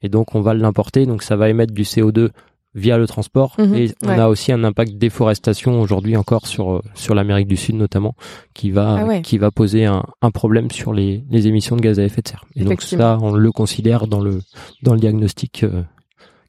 et 0.01 0.09
donc 0.09 0.35
on 0.35 0.41
va 0.41 0.55
l'importer. 0.55 1.05
Donc 1.05 1.23
ça 1.23 1.37
va 1.37 1.51
émettre 1.51 1.75
du 1.75 1.83
CO2 1.83 2.31
via 2.79 2.97
le 2.97 3.07
transport 3.07 3.55
mhm, 3.59 3.75
et 3.75 3.95
on 4.05 4.11
a 4.11 4.29
aussi 4.29 4.53
un 4.53 4.65
impact 4.65 4.95
déforestation 4.95 5.81
aujourd'hui 5.81 6.17
encore 6.17 6.47
sur 6.47 6.73
euh, 6.73 6.83
sur 6.95 7.15
l'Amérique 7.15 7.49
du 7.49 7.57
Sud 7.57 7.75
notamment 7.75 8.15
qui 8.55 8.71
va 8.71 9.07
ah 9.09 9.21
qui 9.21 9.39
va 9.39 9.51
poser 9.51 9.85
un, 9.85 10.05
un 10.23 10.31
problème 10.31 10.71
sur 10.71 10.93
les, 10.93 11.25
les 11.31 11.47
émissions 11.47 11.77
de 11.77 11.81
gaz 11.81 11.99
à 11.99 12.05
effet 12.05 12.23
de 12.23 12.29
serre 12.29 12.45
et 12.57 12.65
donc 12.65 12.83
ça 12.83 13.19
on 13.21 13.33
le 13.33 13.53
considère 13.53 14.07
dans 14.07 14.21
le 14.21 14.41
dans 14.83 14.95
le 14.95 15.01
diagnostic 15.01 15.65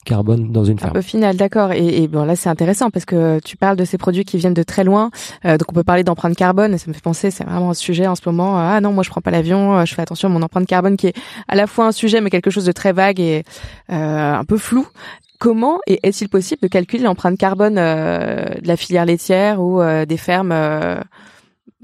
carbone 0.05 0.51
dans 0.51 0.63
une 0.63 0.79
ferme. 0.79 0.97
Au 0.97 1.01
final, 1.01 1.35
d'accord. 1.37 1.71
Et, 1.71 2.03
et, 2.03 2.07
bon, 2.07 2.25
là, 2.25 2.35
c'est 2.35 2.49
intéressant 2.49 2.89
parce 2.89 3.05
que 3.05 3.39
tu 3.39 3.57
parles 3.57 3.77
de 3.77 3.85
ces 3.85 3.97
produits 3.97 4.25
qui 4.25 4.37
viennent 4.37 4.53
de 4.53 4.63
très 4.63 4.83
loin. 4.83 5.11
Euh, 5.45 5.57
donc, 5.57 5.67
on 5.69 5.73
peut 5.73 5.83
parler 5.83 6.03
d'empreinte 6.03 6.35
carbone. 6.35 6.77
Ça 6.77 6.85
me 6.87 6.93
fait 6.93 7.01
penser, 7.01 7.31
c'est 7.31 7.43
vraiment 7.43 7.71
un 7.71 7.75
sujet 7.75 8.07
en 8.07 8.15
ce 8.15 8.21
moment. 8.25 8.57
Ah 8.57 8.81
non, 8.81 8.91
moi, 8.91 9.03
je 9.03 9.09
prends 9.09 9.21
pas 9.21 9.31
l'avion. 9.31 9.77
Euh, 9.77 9.85
je 9.85 9.93
fais 9.93 10.01
attention 10.01 10.27
à 10.29 10.31
mon 10.31 10.41
empreinte 10.41 10.67
carbone 10.67 10.97
qui 10.97 11.07
est 11.07 11.15
à 11.47 11.55
la 11.55 11.67
fois 11.67 11.85
un 11.85 11.91
sujet, 11.91 12.21
mais 12.21 12.29
quelque 12.29 12.49
chose 12.49 12.65
de 12.65 12.71
très 12.71 12.93
vague 12.93 13.19
et 13.19 13.43
euh, 13.91 14.33
un 14.33 14.45
peu 14.45 14.57
flou. 14.57 14.87
Comment 15.39 15.79
et 15.87 15.99
est-il 16.03 16.27
possible 16.29 16.61
de 16.61 16.67
calculer 16.67 17.03
l'empreinte 17.03 17.37
carbone 17.37 17.75
de 17.75 18.67
la 18.67 18.77
filière 18.77 19.05
laitière 19.05 19.61
ou 19.61 19.81
des 20.05 20.17
fermes 20.17 20.53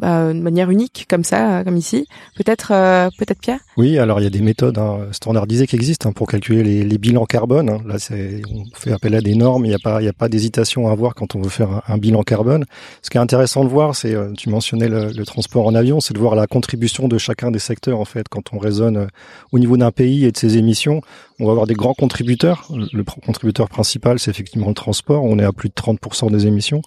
euh, 0.04 0.34
de 0.34 0.40
manière 0.40 0.70
unique 0.70 1.06
comme 1.10 1.24
ça, 1.24 1.64
comme 1.64 1.78
ici? 1.78 2.08
Peut-être, 2.36 2.72
euh, 2.72 3.10
peut-être 3.18 3.40
Pierre? 3.40 3.62
Oui, 3.78 3.98
alors 3.98 4.22
il 4.22 4.24
y 4.24 4.28
a 4.28 4.30
des 4.30 4.42
méthodes 4.42 4.78
hein, 4.78 5.08
standardisées 5.12 5.68
qui 5.68 5.76
existent 5.76 6.08
hein, 6.08 6.14
pour 6.14 6.28
calculer 6.28 6.64
les, 6.64 6.84
les 6.86 6.98
bilans 6.98 7.26
carbone. 7.26 7.70
Hein. 7.70 7.82
Là, 7.86 8.00
c'est, 8.00 8.42
on 8.50 8.64
fait 8.74 8.94
appel 8.94 9.14
à 9.16 9.20
des 9.22 9.36
normes. 9.36 9.66
Il 9.66 9.70
n'y 9.70 9.76
a 9.76 9.80
pas, 9.80 10.00
pas 10.18 10.30
d'hésitation 10.30 10.88
à 10.88 10.94
avoir 10.94 11.14
quand 11.14 11.36
on 11.36 11.42
veut 11.42 11.50
faire 11.50 11.82
un, 11.88 11.98
bilan 11.98 12.24
carbone. 12.24 12.64
Ce 13.02 13.10
qui 13.10 13.18
est 13.18 13.20
intéressant 13.20 13.66
de 13.66 13.70
voir, 13.70 13.94
c'est, 13.94 14.16
euh, 14.16 14.32
tu 14.32 14.50
mentionnais 14.50 14.88
le, 14.88 15.12
le, 15.12 15.26
transport 15.26 15.68
en 15.68 15.76
avion, 15.76 16.00
c'est 16.00 16.14
de 16.14 16.20
voir 16.20 16.36
la 16.36 16.48
contribution 16.48 17.10
de 17.10 17.18
chacun 17.18 17.52
des 17.52 17.60
secteurs 17.60 18.00
en 18.00 18.06
fait. 18.06 18.30
Quand 18.30 18.54
on 18.54 18.60
raisonne 18.60 19.10
au 19.52 19.60
niveau 19.60 19.76
d'un 19.76 19.92
pays 19.92 20.24
et 20.24 20.32
de 20.32 20.38
ses 20.38 20.58
émissions, 20.58 21.02
on 21.42 21.46
va 21.46 21.52
avoir 21.52 21.68
des 21.68 21.74
grands 21.74 21.94
contributeurs. 21.94 22.70
Le 22.72 23.04
contributeur 23.04 23.68
principal, 23.68 24.20
c'est 24.20 24.32
effectivement 24.32 24.70
le 24.70 24.74
transport. 24.74 25.22
On 25.26 25.38
est 25.38 25.44
à 25.44 25.52
plus 25.52 25.68
de 25.68 25.74
30% 25.74 26.32
des 26.32 26.48
émissions. 26.48 26.82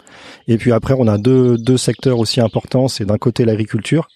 Et 0.46 0.56
puis 0.56 0.72
après, 0.72 0.94
on 0.96 1.06
a 1.06 1.18
deux, 1.18 1.58
deux 1.58 1.76
secteurs 1.76 2.18
aussi 2.18 2.40
importants. 2.40 2.88
C'est 2.88 3.04
d'un 3.04 3.18
côté 3.18 3.44
l'agriculture, 3.44 4.08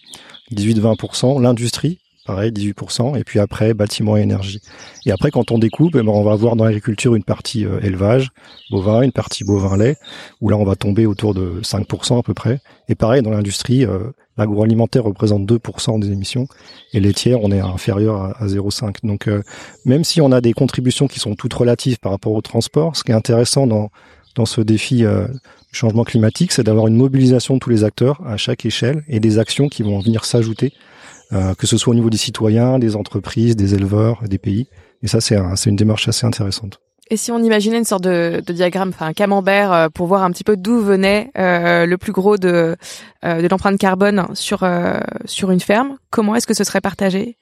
18-20%, 0.52 1.42
l'industrie, 1.42 1.98
pareil, 2.24 2.52
18%, 2.52 3.18
et 3.18 3.24
puis 3.24 3.38
après, 3.40 3.74
bâtiment 3.74 4.16
et 4.16 4.20
énergie. 4.20 4.60
Et 5.06 5.10
après, 5.10 5.30
quand 5.30 5.50
on 5.50 5.58
découpe, 5.58 5.94
eh 5.94 6.02
ben, 6.02 6.08
on 6.08 6.22
va 6.22 6.32
avoir 6.32 6.56
dans 6.56 6.64
l'agriculture 6.64 7.14
une 7.14 7.24
partie 7.24 7.64
euh, 7.64 7.80
élevage, 7.80 8.30
bovin, 8.70 9.02
une 9.02 9.12
partie 9.12 9.44
bovin-lait, 9.44 9.96
où 10.40 10.48
là, 10.48 10.56
on 10.56 10.64
va 10.64 10.76
tomber 10.76 11.06
autour 11.06 11.34
de 11.34 11.60
5% 11.62 12.18
à 12.18 12.22
peu 12.22 12.34
près. 12.34 12.60
Et 12.88 12.94
pareil, 12.94 13.22
dans 13.22 13.30
l'industrie, 13.30 13.84
euh, 13.84 14.10
L'agroalimentaire 14.38 15.04
représente 15.04 15.44
2% 15.44 16.00
des 16.00 16.10
émissions 16.10 16.46
et 16.94 17.00
laitière, 17.00 17.40
on 17.42 17.52
est 17.52 17.60
inférieur 17.60 18.34
à, 18.40 18.46
0,5. 18.46 19.04
Donc 19.04 19.28
euh, 19.28 19.42
même 19.84 20.04
si 20.04 20.22
on 20.22 20.32
a 20.32 20.40
des 20.40 20.54
contributions 20.54 21.06
qui 21.06 21.20
sont 21.20 21.34
toutes 21.34 21.52
relatives 21.52 21.98
par 21.98 22.12
rapport 22.12 22.32
au 22.32 22.40
transport, 22.40 22.96
ce 22.96 23.04
qui 23.04 23.12
est 23.12 23.14
intéressant 23.14 23.66
dans, 23.66 23.90
dans 24.34 24.46
ce 24.46 24.62
défi 24.62 25.02
du 25.02 25.78
changement 25.78 26.04
climatique, 26.04 26.52
c'est 26.52 26.64
d'avoir 26.64 26.86
une 26.86 26.96
mobilisation 26.96 27.54
de 27.54 27.58
tous 27.58 27.68
les 27.68 27.84
acteurs 27.84 28.22
à 28.26 28.38
chaque 28.38 28.64
échelle 28.64 29.04
et 29.06 29.20
des 29.20 29.38
actions 29.38 29.68
qui 29.68 29.82
vont 29.82 29.98
venir 29.98 30.24
s'ajouter, 30.24 30.72
euh, 31.32 31.54
que 31.54 31.66
ce 31.66 31.76
soit 31.76 31.92
au 31.92 31.94
niveau 31.94 32.10
des 32.10 32.18
citoyens, 32.18 32.78
des 32.78 32.96
entreprises, 32.96 33.56
des 33.56 33.74
éleveurs, 33.74 34.22
des 34.26 34.38
pays. 34.38 34.68
Et 35.02 35.08
ça, 35.08 35.20
c'est 35.20 35.36
un, 35.36 35.54
une 35.54 35.76
démarche 35.76 36.08
assez 36.08 36.26
intéressante. 36.26 36.80
Et 37.10 37.16
si 37.16 37.30
on 37.30 37.42
imaginait 37.42 37.78
une 37.78 37.84
sorte 37.84 38.04
de, 38.04 38.42
de 38.44 38.52
diagramme, 38.52 38.88
enfin 38.88 39.06
un 39.06 39.12
camembert, 39.12 39.72
euh, 39.72 39.88
pour 39.88 40.06
voir 40.06 40.22
un 40.22 40.30
petit 40.30 40.44
peu 40.44 40.56
d'où 40.56 40.80
venait 40.80 41.30
euh, 41.36 41.84
le 41.84 41.98
plus 41.98 42.12
gros 42.12 42.38
de, 42.38 42.76
euh, 43.24 43.42
de 43.42 43.48
l'empreinte 43.48 43.78
carbone 43.78 44.28
sur 44.34 44.66
sur 45.26 45.50
une 45.50 45.60
ferme, 45.60 45.98
comment 46.10 46.34
est-ce 46.34 46.46
que 46.46 46.54
ce 46.54 46.64
serait 46.64 46.80
partagé? 46.80 47.36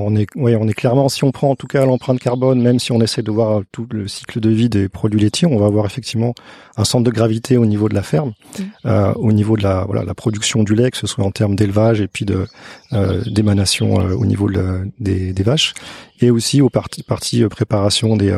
On 0.00 0.14
est, 0.16 0.26
oui, 0.34 0.56
on 0.56 0.68
est 0.68 0.74
clairement, 0.74 1.08
si 1.08 1.24
on 1.24 1.32
prend 1.32 1.50
en 1.50 1.56
tout 1.56 1.66
cas 1.66 1.84
l'empreinte 1.84 2.18
carbone, 2.18 2.60
même 2.60 2.78
si 2.78 2.92
on 2.92 3.00
essaie 3.00 3.22
de 3.22 3.30
voir 3.30 3.62
tout 3.72 3.86
le 3.90 4.08
cycle 4.08 4.40
de 4.40 4.50
vie 4.50 4.68
des 4.68 4.88
produits 4.88 5.20
laitiers, 5.20 5.46
on 5.46 5.58
va 5.58 5.66
avoir 5.66 5.86
effectivement 5.86 6.34
un 6.76 6.84
centre 6.84 7.04
de 7.04 7.10
gravité 7.10 7.56
au 7.56 7.66
niveau 7.66 7.88
de 7.88 7.94
la 7.94 8.02
ferme, 8.02 8.32
mmh. 8.58 8.62
euh, 8.86 9.12
au 9.14 9.32
niveau 9.32 9.56
de 9.56 9.62
la, 9.62 9.84
voilà, 9.84 10.04
la 10.04 10.14
production 10.14 10.62
du 10.62 10.74
lait, 10.74 10.90
que 10.90 10.96
ce 10.96 11.06
soit 11.06 11.24
en 11.24 11.30
termes 11.30 11.56
d'élevage 11.56 12.00
et 12.00 12.08
puis 12.08 12.24
de 12.24 12.46
euh, 12.92 13.22
d'émanation 13.26 14.00
euh, 14.00 14.14
au 14.14 14.26
niveau 14.26 14.50
des, 14.98 15.32
des, 15.32 15.42
vaches, 15.42 15.74
et 16.20 16.30
aussi 16.30 16.60
aux 16.60 16.70
parties 16.70 17.02
partie 17.02 17.44
préparation 17.44 18.16
des, 18.16 18.36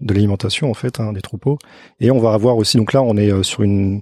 de 0.00 0.14
l'alimentation 0.14 0.70
en 0.70 0.74
fait, 0.74 1.00
hein, 1.00 1.12
des 1.12 1.22
troupeaux. 1.22 1.58
Et 2.00 2.10
on 2.10 2.18
va 2.18 2.32
avoir 2.32 2.56
aussi, 2.56 2.76
donc 2.76 2.92
là, 2.92 3.02
on 3.02 3.16
est 3.16 3.42
sur 3.42 3.62
une 3.62 4.00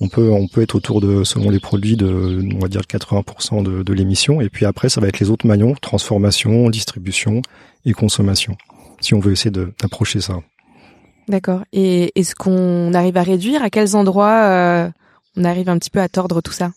on 0.00 0.08
peut 0.08 0.30
on 0.30 0.48
peut 0.48 0.62
être 0.62 0.74
autour 0.74 1.00
de 1.00 1.24
selon 1.24 1.50
les 1.50 1.60
produits 1.60 1.96
de 1.96 2.42
on 2.54 2.58
va 2.58 2.68
dire 2.68 2.82
80% 2.82 3.62
de, 3.62 3.92
l'émission. 3.92 4.40
Et 4.40 4.48
puis 4.48 4.64
après 4.66 4.88
ça 4.88 5.00
va 5.00 5.08
être 5.08 5.20
les 5.20 5.30
autres 5.30 5.46
maillons 5.46 5.74
transformation 5.80 6.70
distribution 6.70 7.42
et 7.84 7.92
consommation 7.92 8.56
si 9.00 9.14
on 9.14 9.20
veut 9.20 9.32
essayer 9.32 9.50
d'approcher 9.50 10.20
ça. 10.20 10.40
D'accord. 11.28 11.62
Et 11.72 12.12
est-ce 12.18 12.34
qu'on 12.34 12.92
arrive 12.92 13.16
à 13.16 13.22
réduire? 13.22 13.62
À 13.62 13.70
quels 13.70 13.96
endroits 13.96 14.42
euh, 14.42 14.90
on 15.36 15.44
arrive 15.44 15.68
un 15.68 15.78
petit 15.78 15.90
peu 15.90 16.00
à 16.00 16.08
tordre 16.08 16.40
tout 16.40 16.52
ça? 16.52 16.72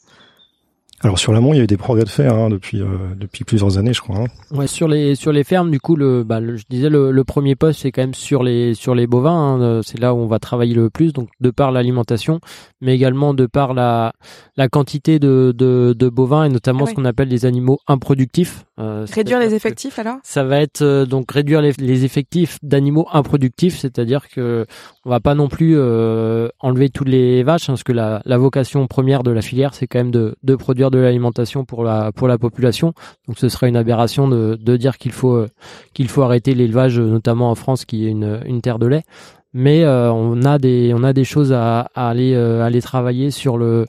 Alors 1.03 1.19
sur 1.19 1.33
l'amont, 1.33 1.53
il 1.53 1.57
y 1.57 1.59
a 1.59 1.63
eu 1.63 1.67
des 1.67 1.77
progrès 1.77 2.05
de 2.05 2.09
fait 2.09 2.27
hein, 2.27 2.49
depuis 2.49 2.81
euh, 2.81 2.85
depuis 3.19 3.43
plusieurs 3.43 3.77
années, 3.77 3.93
je 3.93 4.01
crois. 4.01 4.19
Hein. 4.19 4.25
Ouais, 4.51 4.67
sur 4.67 4.87
les 4.87 5.15
sur 5.15 5.31
les 5.33 5.43
fermes, 5.43 5.69
du 5.69 5.79
coup, 5.79 5.95
le, 5.95 6.23
bah, 6.23 6.39
je 6.41 6.63
disais 6.69 6.89
le, 6.89 7.11
le 7.11 7.23
premier 7.23 7.55
poste, 7.55 7.81
c'est 7.81 7.91
quand 7.91 8.01
même 8.03 8.13
sur 8.13 8.41
les 8.41 8.73
sur 8.73 8.95
les 8.95 9.05
bovins. 9.05 9.31
Hein, 9.31 9.61
euh, 9.61 9.81
c'est 9.83 9.99
là 9.99 10.13
où 10.13 10.17
on 10.17 10.27
va 10.27 10.39
travailler 10.39 10.73
le 10.75 10.89
plus, 10.89 11.11
donc 11.11 11.27
de 11.41 11.51
par 11.51 11.71
l'alimentation, 11.71 12.39
mais 12.79 12.95
également 12.95 13.33
de 13.33 13.45
par 13.45 13.73
la 13.73 14.13
la 14.55 14.69
quantité 14.69 15.19
de 15.19 15.53
de, 15.55 15.93
de 15.97 16.09
bovins 16.09 16.45
et 16.45 16.49
notamment 16.49 16.85
ah 16.85 16.89
ce 16.89 16.93
qu'on 16.93 17.05
appelle 17.05 17.27
les 17.27 17.45
animaux 17.45 17.79
improductifs. 17.87 18.63
Euh, 18.79 19.05
réduire 19.13 19.39
les 19.39 19.53
effectifs 19.53 19.99
alors? 19.99 20.17
Ça 20.23 20.43
va 20.43 20.59
être 20.59 20.81
euh, 20.81 21.05
donc 21.05 21.31
réduire 21.31 21.61
les, 21.61 21.73
les 21.77 22.05
effectifs 22.05 22.57
d'animaux 22.63 23.07
improductifs, 23.11 23.77
c'est-à-dire 23.77 24.29
que 24.29 24.65
on 25.05 25.09
va 25.09 25.19
pas 25.19 25.35
non 25.35 25.49
plus 25.49 25.77
enlever 26.59 26.89
toutes 26.89 27.09
les 27.09 27.43
vaches, 27.43 27.63
hein, 27.63 27.73
parce 27.73 27.83
que 27.83 27.91
la, 27.91 28.21
la 28.25 28.37
vocation 28.37 28.87
première 28.87 29.21
de 29.23 29.31
la 29.31 29.41
filière, 29.41 29.73
c'est 29.73 29.85
quand 29.85 29.99
même 29.99 30.11
de 30.11 30.35
de 30.43 30.55
produire 30.55 30.91
de 30.93 30.99
l'alimentation 30.99 31.65
pour 31.65 31.83
la 31.83 32.11
pour 32.11 32.27
la 32.27 32.37
population. 32.37 32.93
Donc 33.27 33.37
ce 33.39 33.49
serait 33.49 33.69
une 33.69 33.75
aberration 33.75 34.27
de, 34.27 34.55
de 34.55 34.77
dire 34.77 34.97
qu'il 34.97 35.11
faut 35.11 35.33
euh, 35.33 35.49
qu'il 35.93 36.07
faut 36.07 36.21
arrêter 36.21 36.53
l'élevage, 36.55 36.99
notamment 36.99 37.49
en 37.51 37.55
France, 37.55 37.85
qui 37.85 38.05
est 38.05 38.09
une, 38.09 38.41
une 38.45 38.61
terre 38.61 38.79
de 38.79 38.87
lait. 38.87 39.03
Mais 39.53 39.83
euh, 39.83 40.11
on 40.11 40.43
a 40.43 40.57
des 40.57 40.93
on 40.95 41.03
a 41.03 41.13
des 41.13 41.23
choses 41.23 41.53
à, 41.53 41.89
aller 41.95 42.33
euh, 42.33 42.63
aller 42.63 42.81
travailler 42.81 43.29
sur 43.29 43.57
le 43.57 43.85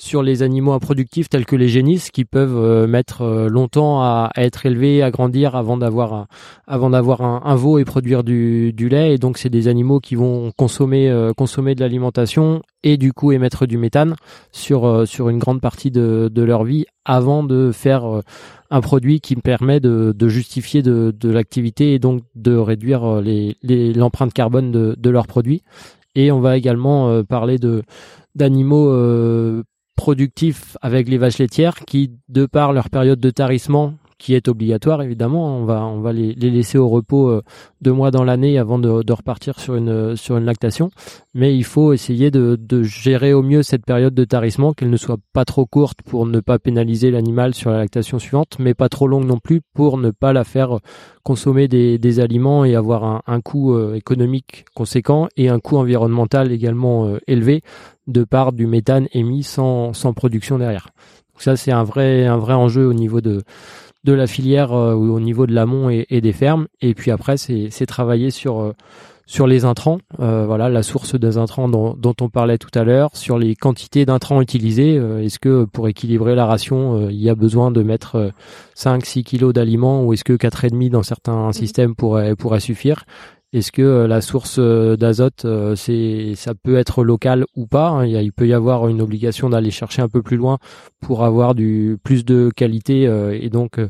sur 0.00 0.22
les 0.22 0.42
animaux 0.42 0.72
improductifs 0.72 1.28
tels 1.28 1.44
que 1.44 1.56
les 1.56 1.68
génisses 1.68 2.10
qui 2.10 2.24
peuvent 2.24 2.56
euh, 2.56 2.86
mettre 2.86 3.20
euh, 3.20 3.48
longtemps 3.50 4.00
à, 4.00 4.30
être 4.36 4.64
élevés, 4.64 5.02
à 5.02 5.10
grandir 5.10 5.54
avant 5.54 5.76
d'avoir 5.76 6.26
avant 6.66 6.88
d'avoir 6.88 7.20
un, 7.20 7.54
veau 7.54 7.78
et 7.78 7.84
produire 7.84 8.24
du, 8.24 8.72
du 8.72 8.88
lait. 8.88 9.14
Et 9.14 9.18
donc 9.18 9.36
c'est 9.36 9.50
des 9.50 9.68
animaux 9.68 10.00
qui 10.00 10.14
vont 10.14 10.52
consommer 10.56 11.10
euh, 11.10 11.34
consommer 11.34 11.74
de 11.74 11.80
l'alimentation 11.80 12.62
et 12.82 12.96
du 12.96 13.12
coup 13.12 13.32
émettre 13.32 13.66
du 13.66 13.78
méthane 13.78 14.14
sur 14.52 15.06
sur 15.06 15.28
une 15.28 15.38
grande 15.38 15.60
partie 15.60 15.90
de, 15.90 16.30
de 16.32 16.42
leur 16.42 16.64
vie 16.64 16.86
avant 17.04 17.42
de 17.42 17.70
faire 17.72 18.22
un 18.70 18.80
produit 18.80 19.20
qui 19.20 19.36
permet 19.36 19.80
de, 19.80 20.14
de 20.16 20.28
justifier 20.28 20.82
de, 20.82 21.14
de 21.18 21.30
l'activité 21.30 21.94
et 21.94 21.98
donc 21.98 22.22
de 22.34 22.56
réduire 22.56 23.22
l'empreinte 23.62 24.32
carbone 24.32 24.70
de, 24.70 24.94
de 24.96 25.10
leurs 25.10 25.26
produits. 25.26 25.62
Et 26.14 26.32
on 26.32 26.40
va 26.40 26.56
également 26.56 27.22
parler 27.24 27.58
de 27.58 27.82
d'animaux 28.34 28.90
productifs 30.00 30.78
avec 30.80 31.10
les 31.10 31.18
vaches 31.18 31.36
laitières 31.36 31.84
qui, 31.84 32.12
de 32.30 32.46
par 32.46 32.72
leur 32.72 32.88
période 32.88 33.20
de 33.20 33.28
tarissement, 33.28 33.92
qui 34.20 34.34
est 34.34 34.46
obligatoire 34.48 35.02
évidemment. 35.02 35.56
On 35.56 35.64
va 35.64 35.84
on 35.84 36.00
va 36.00 36.12
les, 36.12 36.34
les 36.34 36.50
laisser 36.50 36.78
au 36.78 36.88
repos 36.88 37.30
euh, 37.30 37.42
deux 37.80 37.92
mois 37.92 38.10
dans 38.10 38.22
l'année 38.22 38.58
avant 38.58 38.78
de, 38.78 39.02
de, 39.02 39.12
repartir 39.12 39.58
sur 39.58 39.74
une 39.74 40.14
sur 40.14 40.36
une 40.36 40.44
lactation. 40.44 40.90
Mais 41.34 41.56
il 41.56 41.64
faut 41.64 41.92
essayer 41.92 42.30
de, 42.30 42.56
de 42.60 42.82
gérer 42.82 43.32
au 43.32 43.42
mieux 43.42 43.62
cette 43.62 43.86
période 43.86 44.14
de 44.14 44.24
tarissement, 44.24 44.72
qu'elle 44.74 44.90
ne 44.90 44.96
soit 44.96 45.18
pas 45.32 45.44
trop 45.44 45.64
courte 45.64 46.02
pour 46.02 46.26
ne 46.26 46.40
pas 46.40 46.58
pénaliser 46.58 47.10
l'animal 47.10 47.54
sur 47.54 47.70
la 47.70 47.78
lactation 47.78 48.18
suivante, 48.18 48.56
mais 48.58 48.74
pas 48.74 48.88
trop 48.88 49.08
longue 49.08 49.26
non 49.26 49.38
plus 49.38 49.62
pour 49.74 49.96
ne 49.96 50.10
pas 50.10 50.32
la 50.32 50.44
faire 50.44 50.78
consommer 51.22 51.68
des, 51.68 51.98
des 51.98 52.20
aliments 52.20 52.64
et 52.64 52.74
avoir 52.74 53.04
un, 53.04 53.22
un 53.26 53.40
coût 53.40 53.74
euh, 53.74 53.94
économique 53.94 54.64
conséquent 54.74 55.28
et 55.36 55.48
un 55.48 55.60
coût 55.60 55.76
environnemental 55.76 56.52
également 56.52 57.06
euh, 57.06 57.18
élevé 57.26 57.62
de 58.06 58.24
part 58.24 58.52
du 58.52 58.66
méthane 58.66 59.08
émis 59.12 59.42
sans, 59.42 59.92
sans 59.92 60.12
production 60.12 60.58
derrière. 60.58 60.88
Donc 61.32 61.42
ça 61.42 61.56
c'est 61.56 61.72
un 61.72 61.84
vrai 61.84 62.26
un 62.26 62.38
vrai 62.38 62.54
enjeu 62.54 62.86
au 62.86 62.92
niveau 62.92 63.20
de 63.20 63.42
de 64.04 64.12
la 64.12 64.26
filière 64.26 64.72
euh, 64.72 64.94
au 64.94 65.20
niveau 65.20 65.46
de 65.46 65.52
l'amont 65.52 65.90
et, 65.90 66.20
des 66.20 66.32
fermes. 66.32 66.66
Et 66.80 66.94
puis 66.94 67.10
après, 67.10 67.36
c'est 67.36 67.86
travailler 67.86 68.30
sur 68.30 68.60
euh, 68.60 68.72
sur 69.26 69.46
les 69.46 69.64
intrants, 69.64 69.98
euh, 70.18 70.44
voilà 70.44 70.68
la 70.68 70.82
source 70.82 71.14
des 71.14 71.38
intrants 71.38 71.68
dont, 71.68 71.94
dont 71.94 72.16
on 72.20 72.28
parlait 72.28 72.58
tout 72.58 72.76
à 72.76 72.82
l'heure, 72.82 73.10
sur 73.14 73.38
les 73.38 73.54
quantités 73.54 74.04
d'intrants 74.04 74.42
utilisés. 74.42 74.96
est-ce 74.96 75.38
que 75.38 75.66
pour 75.66 75.86
équilibrer 75.86 76.34
la 76.34 76.46
ration, 76.46 77.08
il 77.08 77.22
y 77.22 77.30
a 77.30 77.36
besoin 77.36 77.70
de 77.70 77.84
mettre 77.84 78.32
5-6 78.76 79.22
kilos 79.22 79.54
d'aliments 79.54 80.02
ou 80.02 80.14
est-ce 80.14 80.24
que 80.24 80.32
4,5 80.32 80.90
dans 80.90 81.04
certains 81.04 81.50
mmh. 81.50 81.52
systèmes 81.52 81.94
pourrait 81.94 82.34
pourrait 82.34 82.58
suffire? 82.58 83.04
Est-ce 83.52 83.72
que 83.72 83.82
euh, 83.82 84.06
la 84.06 84.20
source 84.20 84.56
euh, 84.60 84.96
d'azote, 84.96 85.44
euh, 85.44 85.74
c'est, 85.74 86.34
ça 86.36 86.54
peut 86.54 86.76
être 86.76 87.02
local 87.02 87.46
ou 87.56 87.66
pas 87.66 87.88
hein? 87.88 88.06
il, 88.06 88.32
peut 88.32 88.46
y 88.46 88.52
avoir 88.52 88.86
une 88.86 89.00
obligation 89.00 89.50
d'aller 89.50 89.72
chercher 89.72 90.02
un 90.02 90.08
peu 90.08 90.22
plus 90.22 90.36
loin 90.36 90.58
pour 91.00 91.24
avoir 91.24 91.56
du 91.56 91.98
plus 92.04 92.24
de 92.24 92.50
qualité 92.54 93.02
et 93.32 93.48
donc 93.50 93.80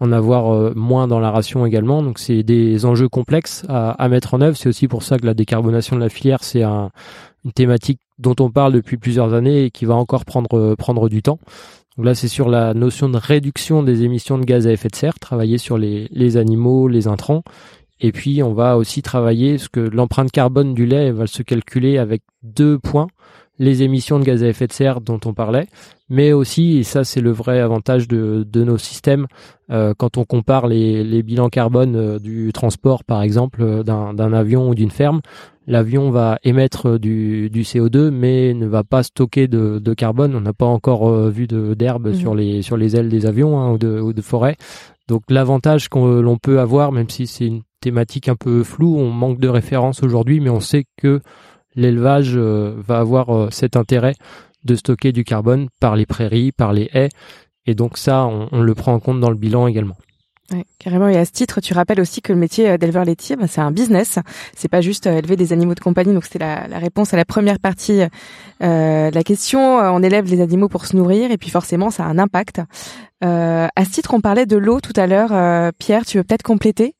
en 0.00 0.12
avoir 0.12 0.74
moins 0.74 1.08
dans 1.08 1.20
la 1.20 1.30
ration 1.30 1.66
également. 1.66 2.02
Donc 2.02 2.18
c'est 2.18 2.42
des 2.42 2.86
enjeux 2.86 3.08
complexes 3.08 3.64
à, 3.68 4.08
mettre 4.08 4.34
en 4.34 4.40
œuvre. 4.40 4.56
C'est 4.56 4.68
aussi 4.68 4.88
pour 4.88 5.02
ça 5.02 5.18
que 5.18 5.26
la 5.26 5.34
décarbonation 5.34 5.96
de 5.96 6.00
la 6.00 6.08
filière, 6.08 6.42
c'est 6.42 6.62
une 6.62 7.52
thématique 7.54 8.00
dont 8.18 8.36
on 8.40 8.50
parle 8.50 8.72
depuis 8.72 8.96
plusieurs 8.96 9.34
années 9.34 9.64
et 9.64 9.70
qui 9.70 9.84
va 9.84 9.94
encore 9.94 10.24
prendre 10.24 10.74
prendre 10.76 11.08
du 11.08 11.22
temps. 11.22 11.38
Donc 11.96 12.06
là, 12.06 12.14
c'est 12.14 12.28
sur 12.28 12.48
la 12.48 12.72
notion 12.72 13.08
de 13.08 13.18
réduction 13.18 13.82
des 13.82 14.04
émissions 14.04 14.38
de 14.38 14.44
gaz 14.44 14.66
à 14.66 14.72
effet 14.72 14.88
de 14.88 14.96
serre, 14.96 15.18
travailler 15.18 15.58
sur 15.58 15.76
les, 15.76 16.08
les 16.10 16.36
animaux, 16.38 16.88
les 16.88 17.06
intrants, 17.06 17.42
et 18.04 18.10
puis, 18.10 18.42
on 18.42 18.52
va 18.52 18.76
aussi 18.76 19.00
travailler 19.00 19.58
ce 19.58 19.68
que 19.68 19.80
l'empreinte 19.80 20.32
carbone 20.32 20.74
du 20.74 20.86
lait 20.86 21.12
va 21.12 21.28
se 21.28 21.42
calculer 21.42 21.98
avec 21.98 22.22
deux 22.42 22.78
points 22.78 23.06
les 23.58 23.84
émissions 23.84 24.18
de 24.18 24.24
gaz 24.24 24.42
à 24.42 24.48
effet 24.48 24.66
de 24.66 24.72
serre 24.72 25.00
dont 25.00 25.20
on 25.24 25.34
parlait, 25.34 25.68
mais 26.08 26.32
aussi, 26.32 26.78
et 26.78 26.82
ça 26.82 27.04
c'est 27.04 27.20
le 27.20 27.30
vrai 27.30 27.60
avantage 27.60 28.08
de, 28.08 28.44
de 28.50 28.64
nos 28.64 28.78
systèmes, 28.78 29.28
euh, 29.70 29.94
quand 29.96 30.16
on 30.16 30.24
compare 30.24 30.66
les, 30.66 31.04
les 31.04 31.22
bilans 31.22 31.48
carbone 31.48 31.94
euh, 31.94 32.18
du 32.18 32.50
transport 32.52 33.04
par 33.04 33.22
exemple 33.22 33.62
euh, 33.62 33.82
d'un 33.84 34.32
avion 34.32 34.68
ou 34.70 34.74
d'une 34.74 34.90
ferme, 34.90 35.20
l'avion 35.68 36.10
va 36.10 36.38
émettre 36.42 36.98
du, 36.98 37.50
du, 37.50 37.62
CO2 37.62 38.10
mais 38.10 38.52
ne 38.52 38.66
va 38.66 38.82
pas 38.82 39.04
stocker 39.04 39.46
de, 39.46 39.78
de 39.78 39.94
carbone. 39.94 40.34
On 40.34 40.40
n'a 40.40 40.52
pas 40.52 40.66
encore 40.66 41.28
vu 41.28 41.46
d'herbe 41.46 42.08
mmh. 42.08 42.14
sur, 42.14 42.34
les, 42.34 42.62
sur 42.62 42.76
les 42.76 42.96
ailes 42.96 43.08
des 43.08 43.26
avions 43.26 43.60
hein, 43.60 43.70
ou, 43.70 43.78
de, 43.78 44.00
ou 44.00 44.12
de 44.12 44.22
forêt. 44.22 44.56
Donc 45.06 45.22
l'avantage 45.28 45.88
qu'on 45.88 46.20
l'on 46.20 46.36
peut 46.36 46.58
avoir, 46.58 46.90
même 46.90 47.08
si 47.08 47.28
c'est 47.28 47.46
une 47.46 47.62
thématique 47.82 48.28
un 48.28 48.36
peu 48.36 48.64
floue, 48.64 48.96
on 48.96 49.10
manque 49.10 49.38
de 49.38 49.48
références 49.48 50.02
aujourd'hui, 50.02 50.40
mais 50.40 50.48
on 50.48 50.60
sait 50.60 50.84
que 50.96 51.20
l'élevage 51.74 52.32
euh, 52.36 52.74
va 52.78 52.98
avoir 52.98 53.28
euh, 53.30 53.48
cet 53.50 53.76
intérêt 53.76 54.14
de 54.64 54.74
stocker 54.74 55.12
du 55.12 55.24
carbone 55.24 55.68
par 55.80 55.96
les 55.96 56.06
prairies, 56.06 56.52
par 56.52 56.72
les 56.72 56.88
haies, 56.94 57.10
et 57.66 57.74
donc 57.74 57.98
ça, 57.98 58.26
on, 58.26 58.62
le 58.62 58.74
prend 58.74 58.94
en 58.94 59.00
compte 59.00 59.20
dans 59.20 59.30
le 59.30 59.36
bilan 59.36 59.66
également. 59.66 59.96
Ouais, 60.52 60.64
carrément. 60.78 61.08
Et 61.08 61.16
à 61.16 61.24
ce 61.24 61.32
titre, 61.32 61.60
tu 61.60 61.72
rappelles 61.74 62.00
aussi 62.00 62.20
que 62.20 62.32
le 62.32 62.38
métier 62.38 62.70
euh, 62.70 62.76
d'éleveur 62.76 63.04
laitier, 63.04 63.36
bah, 63.36 63.46
c'est 63.48 63.60
un 63.60 63.70
business. 63.70 64.18
C'est 64.54 64.68
pas 64.68 64.80
juste 64.80 65.06
élever 65.06 65.36
des 65.36 65.52
animaux 65.52 65.74
de 65.74 65.80
compagnie. 65.80 66.12
Donc 66.12 66.24
c'était 66.24 66.40
la, 66.40 66.78
réponse 66.78 67.14
à 67.14 67.16
la 67.16 67.24
première 67.24 67.58
partie 67.58 68.00
de 68.60 69.14
la 69.14 69.22
question. 69.24 69.60
On 69.60 70.02
élève 70.02 70.26
les 70.26 70.40
animaux 70.40 70.68
pour 70.68 70.86
se 70.86 70.96
nourrir, 70.96 71.30
et 71.30 71.38
puis 71.38 71.50
forcément, 71.50 71.90
ça 71.90 72.04
a 72.04 72.08
un 72.08 72.18
impact. 72.18 72.60
Euh, 73.22 73.68
à 73.74 73.84
ce 73.84 73.90
titre, 73.90 74.14
on 74.14 74.20
parlait 74.20 74.46
de 74.46 74.56
l'eau 74.56 74.80
tout 74.80 74.92
à 74.96 75.06
l'heure. 75.06 75.72
Pierre, 75.78 76.04
tu 76.04 76.18
veux 76.18 76.24
peut-être 76.24 76.42
compléter 76.42 76.94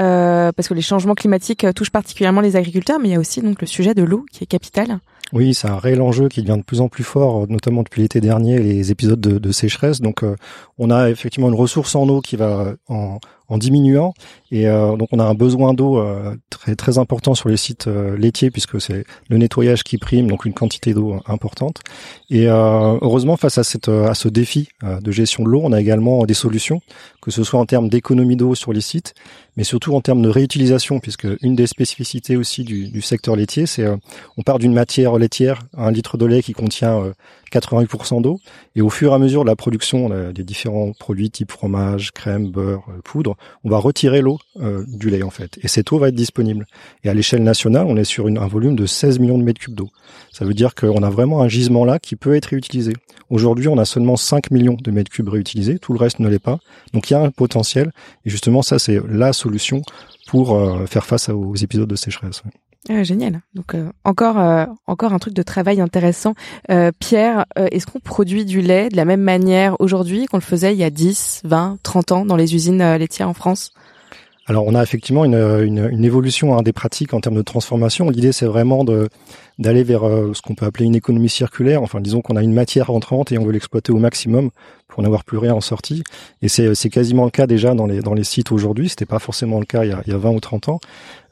euh, 0.00 0.52
parce 0.52 0.68
que 0.68 0.74
les 0.74 0.82
changements 0.82 1.14
climatiques 1.14 1.66
touchent 1.74 1.90
particulièrement 1.90 2.40
les 2.40 2.56
agriculteurs, 2.56 2.98
mais 2.98 3.08
il 3.08 3.12
y 3.12 3.16
a 3.16 3.20
aussi 3.20 3.40
donc 3.40 3.60
le 3.60 3.66
sujet 3.66 3.94
de 3.94 4.02
l'eau 4.02 4.24
qui 4.32 4.44
est 4.44 4.46
capital. 4.46 4.98
Oui, 5.32 5.54
c'est 5.54 5.68
un 5.68 5.78
réel 5.78 6.02
enjeu 6.02 6.28
qui 6.28 6.42
devient 6.42 6.58
de 6.58 6.64
plus 6.64 6.82
en 6.82 6.88
plus 6.88 7.04
fort, 7.04 7.48
notamment 7.48 7.82
depuis 7.82 8.02
l'été 8.02 8.20
dernier, 8.20 8.58
les 8.58 8.90
épisodes 8.90 9.20
de, 9.20 9.38
de 9.38 9.52
sécheresse. 9.52 10.02
Donc, 10.02 10.22
euh, 10.22 10.36
on 10.76 10.90
a 10.90 11.08
effectivement 11.08 11.48
une 11.48 11.54
ressource 11.54 11.94
en 11.94 12.06
eau 12.08 12.20
qui 12.20 12.36
va 12.36 12.74
en, 12.88 13.18
en 13.52 13.58
diminuant. 13.58 14.14
Et 14.50 14.66
euh, 14.66 14.96
donc 14.96 15.08
on 15.12 15.18
a 15.18 15.24
un 15.24 15.34
besoin 15.34 15.74
d'eau 15.74 15.98
euh, 15.98 16.34
très 16.48 16.74
très 16.74 16.96
important 16.96 17.34
sur 17.34 17.50
les 17.50 17.58
sites 17.58 17.86
euh, 17.86 18.16
laitiers 18.16 18.50
puisque 18.50 18.80
c'est 18.80 19.04
le 19.28 19.36
nettoyage 19.36 19.84
qui 19.84 19.98
prime, 19.98 20.26
donc 20.26 20.46
une 20.46 20.54
quantité 20.54 20.94
d'eau 20.94 21.16
importante. 21.26 21.80
Et 22.30 22.46
heureusement 22.46 23.36
face 23.36 23.58
à 23.58 23.64
cette 23.64 23.88
à 23.88 24.14
ce 24.14 24.28
défi 24.28 24.68
de 24.82 25.12
gestion 25.12 25.44
de 25.44 25.50
l'eau, 25.50 25.60
on 25.62 25.72
a 25.72 25.80
également 25.80 26.24
des 26.24 26.34
solutions, 26.34 26.80
que 27.22 27.30
ce 27.30 27.44
soit 27.44 27.58
en 27.58 27.64
termes 27.64 27.88
d'économie 27.88 28.36
d'eau 28.36 28.54
sur 28.54 28.74
les 28.74 28.82
sites, 28.82 29.14
mais 29.56 29.64
surtout 29.64 29.94
en 29.94 30.02
termes 30.02 30.20
de 30.20 30.28
réutilisation, 30.28 31.00
puisque 31.00 31.26
une 31.40 31.54
des 31.54 31.66
spécificités 31.66 32.36
aussi 32.36 32.64
du, 32.64 32.88
du 32.88 33.00
secteur 33.00 33.36
laitier, 33.36 33.64
c'est 33.64 33.86
on 34.36 34.42
part 34.42 34.58
d'une 34.58 34.74
matière 34.74 35.16
laitière, 35.16 35.62
un 35.74 35.90
litre 35.90 36.18
de 36.18 36.26
lait 36.26 36.42
qui 36.42 36.52
contient 36.52 37.12
88% 37.52 38.22
d'eau, 38.22 38.40
et 38.74 38.80
au 38.80 38.90
fur 38.90 39.12
et 39.12 39.14
à 39.14 39.18
mesure 39.18 39.44
de 39.44 39.48
la 39.48 39.56
production 39.56 40.10
des 40.32 40.42
différents 40.42 40.92
produits 40.92 41.30
type 41.30 41.52
fromage, 41.52 42.12
crème, 42.12 42.50
beurre, 42.50 42.84
poudre, 43.04 43.36
on 43.64 43.70
va 43.70 43.78
retirer 43.78 44.20
l'eau 44.20 44.38
euh, 44.60 44.84
du 44.88 45.10
lait 45.10 45.22
en 45.22 45.30
fait. 45.30 45.58
Et 45.62 45.68
cette 45.68 45.92
eau 45.92 45.98
va 45.98 46.08
être 46.08 46.14
disponible. 46.14 46.66
Et 47.04 47.08
à 47.08 47.14
l'échelle 47.14 47.42
nationale, 47.42 47.86
on 47.88 47.96
est 47.96 48.04
sur 48.04 48.26
un 48.26 48.46
volume 48.46 48.76
de 48.76 48.86
16 48.86 49.18
millions 49.18 49.38
de 49.38 49.44
mètres 49.44 49.60
cubes 49.60 49.74
d'eau. 49.74 49.90
Ça 50.30 50.44
veut 50.44 50.54
dire 50.54 50.74
qu'on 50.74 51.02
a 51.02 51.10
vraiment 51.10 51.42
un 51.42 51.48
gisement 51.48 51.84
là 51.84 51.98
qui 51.98 52.16
peut 52.16 52.34
être 52.34 52.46
réutilisé. 52.46 52.94
Aujourd'hui, 53.30 53.68
on 53.68 53.78
a 53.78 53.84
seulement 53.84 54.16
5 54.16 54.50
millions 54.50 54.76
de 54.82 54.90
mètres 54.90 55.10
cubes 55.10 55.28
réutilisés, 55.28 55.78
tout 55.78 55.92
le 55.92 55.98
reste 55.98 56.18
ne 56.18 56.28
l'est 56.28 56.38
pas. 56.38 56.58
Donc 56.92 57.10
potentiel. 57.36 57.92
Et 58.24 58.30
justement, 58.30 58.62
ça 58.62 58.78
c'est 58.78 59.00
la 59.08 59.32
solution 59.32 59.82
pour 60.26 60.54
euh, 60.54 60.86
faire 60.86 61.04
face 61.04 61.28
aux 61.28 61.54
épisodes 61.54 61.88
de 61.88 61.96
sécheresse. 61.96 62.42
Ah, 62.88 63.04
génial. 63.04 63.42
Donc 63.54 63.76
encore 64.02 64.66
encore 64.88 65.12
un 65.12 65.20
truc 65.20 65.34
de 65.34 65.42
travail 65.44 65.80
intéressant. 65.80 66.34
Pierre, 66.98 67.44
est-ce 67.54 67.86
qu'on 67.86 68.00
produit 68.00 68.44
du 68.44 68.60
lait 68.60 68.88
de 68.88 68.96
la 68.96 69.04
même 69.04 69.20
manière 69.20 69.80
aujourd'hui 69.80 70.26
qu'on 70.26 70.38
le 70.38 70.42
faisait 70.42 70.72
il 70.72 70.78
y 70.78 70.84
a 70.84 70.90
10, 70.90 71.42
20, 71.44 71.78
30 71.84 72.10
ans 72.10 72.24
dans 72.26 72.34
les 72.34 72.56
usines 72.56 72.96
laitières 72.96 73.28
en 73.28 73.34
France? 73.34 73.72
Alors 74.46 74.66
on 74.66 74.74
a 74.74 74.82
effectivement 74.82 75.24
une, 75.24 75.34
une, 75.34 75.88
une 75.90 76.04
évolution 76.04 76.56
hein, 76.56 76.62
des 76.62 76.72
pratiques 76.72 77.14
en 77.14 77.20
termes 77.20 77.36
de 77.36 77.42
transformation. 77.42 78.10
L'idée 78.10 78.32
c'est 78.32 78.46
vraiment 78.46 78.84
d'aller 79.58 79.84
vers 79.84 80.04
euh, 80.04 80.32
ce 80.34 80.42
qu'on 80.42 80.54
peut 80.54 80.66
appeler 80.66 80.84
une 80.84 80.96
économie 80.96 81.28
circulaire. 81.28 81.82
Enfin 81.82 82.00
disons 82.00 82.22
qu'on 82.22 82.36
a 82.36 82.42
une 82.42 82.52
matière 82.52 82.90
entrante 82.90 83.30
et 83.30 83.38
on 83.38 83.44
veut 83.44 83.52
l'exploiter 83.52 83.92
au 83.92 83.98
maximum 83.98 84.50
pour 84.88 85.02
n'avoir 85.02 85.24
plus 85.24 85.38
rien 85.38 85.54
en 85.54 85.60
sortie. 85.60 86.02
Et 86.42 86.48
c'est 86.48 86.74
c'est 86.74 86.90
quasiment 86.90 87.24
le 87.24 87.30
cas 87.30 87.46
déjà 87.46 87.74
dans 87.74 87.86
les 87.86 88.00
dans 88.00 88.14
les 88.14 88.24
sites 88.24 88.50
aujourd'hui. 88.50 88.88
C'était 88.88 89.06
pas 89.06 89.20
forcément 89.20 89.60
le 89.60 89.64
cas 89.64 89.84
il 89.84 89.90
y 89.90 89.92
a, 89.92 90.02
il 90.06 90.12
y 90.12 90.14
a 90.14 90.18
20 90.18 90.30
ou 90.30 90.40
30 90.40 90.68
ans. 90.68 90.80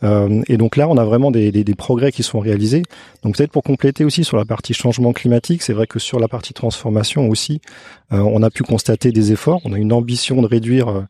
Euh, 0.02 0.42
et 0.46 0.56
donc 0.56 0.76
là 0.76 0.88
on 0.88 0.96
a 0.96 1.04
vraiment 1.04 1.32
des, 1.32 1.50
des, 1.50 1.64
des 1.64 1.74
progrès 1.74 2.12
qui 2.12 2.22
sont 2.22 2.38
réalisés. 2.38 2.82
Donc 3.22 3.36
peut-être 3.36 3.50
pour 3.50 3.64
compléter 3.64 4.04
aussi 4.04 4.22
sur 4.22 4.36
la 4.36 4.44
partie 4.44 4.72
changement 4.72 5.12
climatique, 5.12 5.62
c'est 5.62 5.72
vrai 5.72 5.88
que 5.88 5.98
sur 5.98 6.20
la 6.20 6.28
partie 6.28 6.54
transformation 6.54 7.28
aussi, 7.28 7.60
euh, 8.12 8.18
on 8.18 8.42
a 8.44 8.50
pu 8.50 8.62
constater 8.62 9.10
des 9.10 9.32
efforts. 9.32 9.60
On 9.64 9.72
a 9.72 9.78
une 9.78 9.92
ambition 9.92 10.40
de 10.40 10.46
réduire 10.46 10.88
euh, 10.88 11.02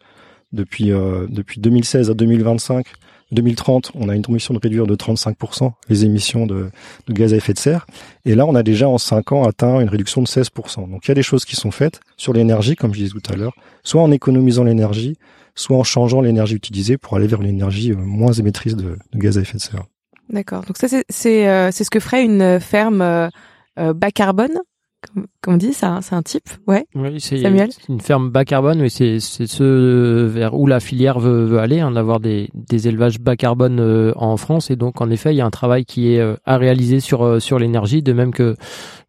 depuis 0.53 0.93
euh, 0.93 1.27
depuis 1.29 1.61
2016 1.61 2.11
à 2.11 2.15
2025, 2.15 2.87
2030, 3.33 3.93
on 3.95 4.09
a 4.09 4.17
une 4.17 4.25
ambition 4.29 4.55
de 4.55 4.59
réduire 4.59 4.87
de 4.87 4.97
35% 4.97 5.73
les 5.89 6.05
émissions 6.05 6.47
de, 6.47 6.71
de, 7.07 7.13
gaz 7.13 7.33
à 7.33 7.37
effet 7.37 7.53
de 7.53 7.59
serre. 7.59 7.87
Et 8.25 8.35
là, 8.35 8.45
on 8.47 8.55
a 8.55 8.63
déjà 8.63 8.89
en 8.89 8.99
5 8.99 9.33
ans 9.33 9.45
atteint 9.45 9.81
une 9.81 9.89
réduction 9.89 10.21
de 10.21 10.27
16%. 10.27 10.91
Donc 10.91 11.05
il 11.05 11.09
y 11.09 11.13
a 11.13 11.15
des 11.15 11.23
choses 11.23 11.45
qui 11.45 11.55
sont 11.55 11.71
faites 11.71 12.01
sur 12.17 12.33
l'énergie, 12.33 12.75
comme 12.75 12.93
je 12.93 13.01
disais 13.01 13.13
tout 13.13 13.33
à 13.33 13.37
l'heure, 13.37 13.55
soit 13.85 14.03
en 14.03 14.11
économisant 14.11 14.65
l'énergie, 14.65 15.17
soit 15.55 15.77
en 15.77 15.85
changeant 15.85 16.21
l'énergie 16.21 16.57
utilisée 16.57 16.99
pour 16.99 17.17
aller 17.17 17.27
vers 17.27 17.41
une 17.41 17.49
énergie 17.49 17.93
euh, 17.93 17.97
moins 17.97 18.33
émettrice 18.33 18.75
de, 18.75 18.99
de 19.13 19.19
gaz 19.19 19.39
à 19.39 19.43
effet 19.43 19.59
de 19.59 19.63
serre. 19.63 19.85
D'accord. 20.29 20.65
Donc 20.65 20.77
ça, 20.77 20.89
c'est 20.89 21.05
c'est 21.09 21.49
euh, 21.49 21.71
ce 21.71 21.91
que 21.91 22.01
ferait 22.01 22.25
une 22.25 22.61
ferme 22.61 23.31
euh, 23.79 23.93
bas 23.95 24.11
carbone? 24.11 24.59
Comme, 25.01 25.27
on 25.47 25.57
dit, 25.57 25.73
c'est 25.73 25.87
un, 25.87 26.01
un, 26.11 26.23
type, 26.23 26.49
ouais. 26.67 26.87
Oui, 26.95 27.21
c'est 27.21 27.41
une 27.89 28.01
ferme 28.01 28.31
bas 28.31 28.45
carbone, 28.45 28.81
mais 28.81 28.91
c'est 28.91 29.19
ce 29.19 30.27
vers 30.27 30.55
où 30.55 30.67
la 30.67 30.81
filière 30.81 31.19
veut, 31.19 31.45
veut 31.45 31.59
aller, 31.59 31.81
hein, 31.81 31.91
d'avoir 31.93 32.21
des, 32.21 32.51
des 32.55 32.89
élevages 32.89 33.19
bas 33.19 33.37
carbone 33.37 33.81
euh, 33.81 34.13
en 34.17 34.37
France. 34.37 34.71
Et 34.71 34.77
donc, 34.77 35.01
en 35.01 35.11
effet, 35.11 35.33
il 35.33 35.37
y 35.39 35.41
a 35.41 35.47
un 35.47 35.51
travail 35.51 35.85
qui 35.85 36.13
est 36.13 36.21
euh, 36.21 36.37
à 36.45 36.59
réaliser 36.59 37.01
sur 37.01 37.25
euh, 37.25 37.41
sur 37.41 37.59
l'énergie, 37.59 38.03
de 38.03 38.13
même 38.13 38.33
que 38.33 38.57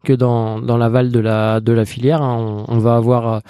que 0.02 0.12
dans 0.12 0.60
dans 0.60 0.76
l'aval 0.76 1.10
de 1.10 1.20
la 1.20 1.60
de 1.60 1.72
la 1.72 1.84
filière. 1.84 2.22
Hein. 2.22 2.64
on, 2.68 2.78
va 2.78 2.96
avoir 2.96 3.42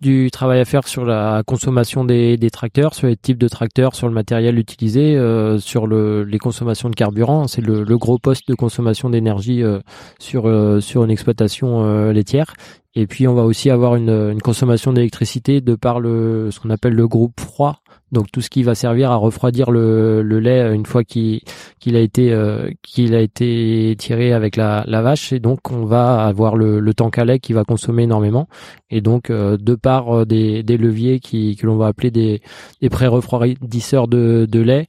du 0.00 0.30
travail 0.30 0.60
à 0.60 0.64
faire 0.64 0.86
sur 0.86 1.04
la 1.04 1.42
consommation 1.46 2.04
des, 2.04 2.36
des, 2.36 2.50
tracteurs, 2.50 2.94
sur 2.94 3.06
les 3.06 3.16
types 3.16 3.38
de 3.38 3.48
tracteurs, 3.48 3.94
sur 3.94 4.08
le 4.08 4.12
matériel 4.12 4.58
utilisé, 4.58 5.16
euh, 5.16 5.58
sur 5.58 5.86
le, 5.86 6.24
les 6.24 6.38
consommations 6.38 6.90
de 6.90 6.94
carburant. 6.94 7.46
C'est 7.46 7.62
le, 7.62 7.84
gros 7.96 8.18
poste 8.18 8.48
de 8.48 8.54
consommation 8.54 9.08
d'énergie 9.08 9.62
euh, 9.62 9.80
sur 10.18 10.46
euh, 10.46 10.80
sur 10.80 11.04
une 11.04 11.10
exploitation 11.10 11.84
euh, 11.84 12.12
laitière. 12.12 12.54
Et 12.94 13.06
puis 13.06 13.26
on 13.26 13.34
va 13.34 13.42
aussi 13.42 13.70
avoir 13.70 13.96
une, 13.96 14.10
une 14.10 14.40
consommation 14.40 14.92
d'électricité 14.92 15.60
de 15.60 15.74
par 15.74 16.00
le 16.00 16.50
ce 16.50 16.60
qu'on 16.60 16.70
appelle 16.70 16.94
le 16.94 17.08
groupe 17.08 17.38
froid, 17.40 17.80
donc 18.12 18.30
tout 18.30 18.40
ce 18.40 18.50
qui 18.50 18.62
va 18.62 18.74
servir 18.74 19.10
à 19.10 19.16
refroidir 19.16 19.70
le, 19.70 20.22
lait 20.22 20.74
une 20.74 20.86
fois 20.86 21.02
qu'il 21.02 21.42
a 21.86 21.98
été 21.98 22.32
euh, 22.32 22.70
qu'il 22.82 23.14
a 23.14 23.20
été 23.20 23.94
tiré 23.98 24.32
avec 24.32 24.56
la, 24.56 24.84
vache. 24.86 25.32
Et 25.32 25.40
donc 25.40 25.70
on 25.70 25.84
va 25.84 26.24
avoir 26.24 26.56
le, 26.56 26.78
le 26.78 26.94
tank 26.94 27.18
à 27.18 27.24
lait 27.24 27.40
qui 27.40 27.52
va 27.52 27.64
consommer 27.64 28.04
énormément. 28.04 28.48
Et 28.90 29.00
donc 29.00 29.30
euh, 29.30 29.56
de 29.56 29.74
par 29.74 30.20
euh, 30.20 30.24
des, 30.24 30.62
leviers 30.62 31.18
que 31.20 31.66
l'on 31.66 31.76
va 31.76 31.88
appeler 31.88 32.10
des, 32.10 32.40
pré-refroidisseurs 32.88 34.06
de 34.06 34.60
lait 34.60 34.86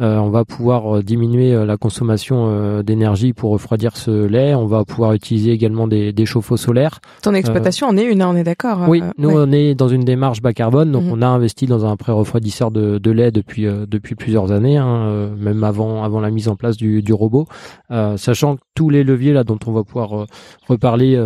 euh, 0.00 0.16
on 0.16 0.30
va 0.30 0.44
pouvoir 0.44 0.96
euh, 0.96 1.02
diminuer 1.02 1.52
euh, 1.52 1.66
la 1.66 1.76
consommation 1.76 2.80
d'énergie 2.82 3.32
pour 3.32 3.50
refroidir 3.50 3.96
ce 3.96 4.10
lait. 4.10 4.54
On 4.54 4.66
va 4.66 4.84
pouvoir 4.84 5.12
utiliser 5.12 5.52
également 5.52 5.86
des, 5.86 6.12
des 6.12 6.26
chauffe-eau 6.26 6.56
solaires. 6.56 7.00
Ton 7.22 7.34
exploitation 7.34 7.86
en 7.88 7.96
est 7.96 8.04
une, 8.04 8.22
hein, 8.22 8.30
on 8.30 8.36
est 8.36 8.44
d'accord. 8.44 8.88
Oui, 8.88 9.02
nous 9.18 9.30
on 9.30 9.52
est 9.52 9.74
dans 9.74 9.88
une 9.88 10.04
démarche 10.04 10.40
bas 10.42 10.52
carbone, 10.52 10.92
donc 10.92 11.04
mhm. 11.04 11.12
on 11.12 11.22
a 11.22 11.26
investi 11.26 11.66
dans 11.66 11.84
un 11.84 11.96
pré-refroidisseur 11.96 12.70
de, 12.70 12.98
de, 12.98 13.10
lait 13.10 13.30
depuis 13.30 13.64
depuis 13.64 14.14
plusieurs 14.14 14.52
années, 14.52 14.76
hein, 14.76 15.30
même 15.38 15.64
avant 15.64 16.02
avant 16.02 16.20
la 16.20 16.30
mise 16.30 16.48
en 16.48 16.56
place 16.56 16.76
du, 16.76 17.02
du 17.02 17.12
robot, 17.12 17.46
sachant 18.16 18.56
que 18.56 18.62
tous 18.74 18.90
les 18.90 19.04
leviers 19.04 19.32
là 19.32 19.44
dont 19.44 19.58
on 19.66 19.72
va 19.72 19.84
pouvoir 19.84 20.26
reparler 20.68 21.16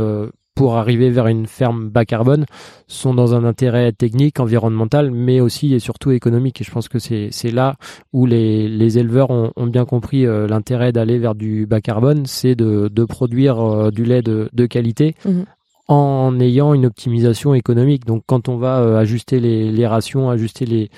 pour 0.55 0.77
arriver 0.77 1.11
vers 1.11 1.27
une 1.27 1.47
ferme 1.47 1.89
bas 1.89 2.05
carbone 2.05 2.47
sont 2.87 3.15
dans 3.15 3.35
un 3.35 3.45
intérêt 3.45 3.93
technique, 3.93 4.39
environnemental, 4.39 5.11
mais 5.11 5.41
aussi 5.41 5.75
et 5.75 5.79
surtout 5.81 6.13
économique. 6.13 6.61
Et 6.61 6.65
je 6.65 6.71
pense 6.71 6.89
que 6.89 6.99
c'est 6.99 7.51
là 7.51 7.75
où 8.13 8.27
les, 8.27 8.69
les 8.69 8.99
éleveurs 8.99 9.31
ont, 9.31 9.53
ont 9.57 9.67
bien 9.67 9.85
compris 9.85 10.27
euh, 10.27 10.47
l'intérêt 10.47 10.93
d'aller 10.93 11.19
vers 11.19 11.35
du 11.35 11.67
bas 11.67 11.81
carbone, 11.81 12.27
c'est 12.27 12.55
de, 12.55 12.89
de 12.89 13.05
produire 13.05 13.61
euh, 13.61 13.91
du 13.91 14.05
lait 14.05 14.23
de, 14.23 14.49
de 14.53 14.67
qualité. 14.67 15.15
Mhm. 15.25 15.45
en 15.87 16.41
ayant 16.41 16.73
une 16.73 16.87
optimisation 16.87 17.53
économique. 17.53 18.07
Donc 18.07 18.23
quand 18.27 18.49
on 18.49 18.57
va 18.57 18.79
euh, 18.79 18.97
ajuster 18.97 19.41
les, 19.41 19.71
les, 19.71 19.87
rations, 19.87 20.31
ajuster 20.31 20.65
les, 20.65 20.89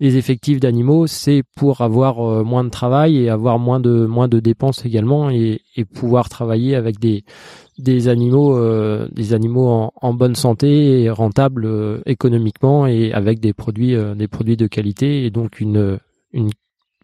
les 0.00 0.16
effectifs 0.16 0.60
d'animaux, 0.60 1.06
c'est 1.06 1.42
pour 1.56 1.80
avoir 1.80 2.44
moins 2.44 2.64
de 2.64 2.68
travail 2.68 3.16
et 3.16 3.30
avoir 3.30 3.58
moins 3.58 3.80
de 3.80 4.04
moins 4.04 4.28
de 4.28 4.40
dépenses 4.40 4.84
également 4.84 5.30
et, 5.30 5.62
et 5.76 5.84
pouvoir 5.86 6.28
travailler 6.28 6.74
avec 6.74 6.98
des 6.98 7.24
des 7.78 8.08
animaux, 8.08 8.56
euh, 8.56 9.08
des 9.12 9.34
animaux 9.34 9.68
en, 9.68 9.92
en, 10.00 10.14
bonne 10.14 10.34
santé 10.34 11.02
et 11.02 11.10
rentables 11.10 11.64
euh, 11.64 12.00
économiquement 12.06 12.86
et 12.86 13.12
avec 13.12 13.40
des 13.40 13.52
produits, 13.52 13.94
euh, 13.94 14.14
des 14.14 14.28
produits 14.28 14.56
de 14.56 14.66
qualité 14.66 15.24
et 15.24 15.30
donc 15.30 15.60
une, 15.60 15.98
une 16.32 16.50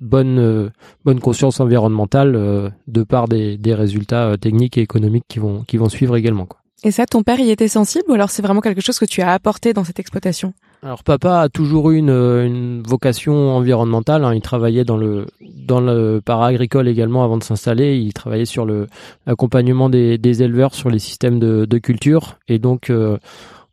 bonne, 0.01 0.71
bonne 1.05 1.21
conscience 1.21 1.61
environnementale 1.61 2.73
de 2.87 3.03
par 3.03 3.29
des, 3.29 3.59
des 3.59 3.75
résultats 3.75 4.37
techniques 4.39 4.79
et 4.79 4.83
économiques 4.83 5.27
qui 5.29 5.39
vont, 5.39 5.63
qui 5.65 5.77
vont 5.77 5.89
suivre 5.89 6.17
également. 6.17 6.47
Quoi. 6.47 6.61
Et 6.85 6.91
ça, 6.91 7.05
ton 7.05 7.23
père 7.23 7.39
y 7.41 7.51
était 7.51 7.69
sensible 7.69 8.05
ou 8.09 8.15
alors 8.15 8.31
c'est 8.31 8.43
vraiment 8.43 8.63
quelque 8.63 8.81
chose 8.81 8.99
que 8.99 9.05
tu 9.05 9.21
as 9.21 9.33
apporté 9.33 9.75
dans 9.75 9.85
cette 9.85 9.99
exploitation? 9.99 10.55
Alors 10.83 11.05
papa 11.05 11.41
a 11.41 11.49
toujours 11.51 11.91
eu 11.91 11.99
une, 11.99 12.09
une 12.09 12.83
vocation 12.83 13.55
environnementale. 13.55 14.25
Hein. 14.25 14.35
Il 14.35 14.41
travaillait 14.41 14.85
dans 14.85 14.97
le 14.97 15.27
dans 15.41 15.81
le 15.81 16.23
para-agricole 16.25 16.89
également 16.89 17.23
avant 17.23 17.37
de 17.37 17.45
s'installer. 17.45 17.99
Il 17.99 18.15
travaillait 18.15 18.47
sur 18.47 18.65
le 18.65 18.87
l'accompagnement 19.27 19.91
des, 19.91 20.17
des, 20.17 20.43
éleveurs 20.43 20.75
sur 20.75 20.89
les 20.89 20.99
systèmes 20.99 21.39
de, 21.39 21.67
de 21.67 21.79
culture 21.79 22.39
et 22.49 22.59
donc 22.59 22.89
euh, 22.89 23.19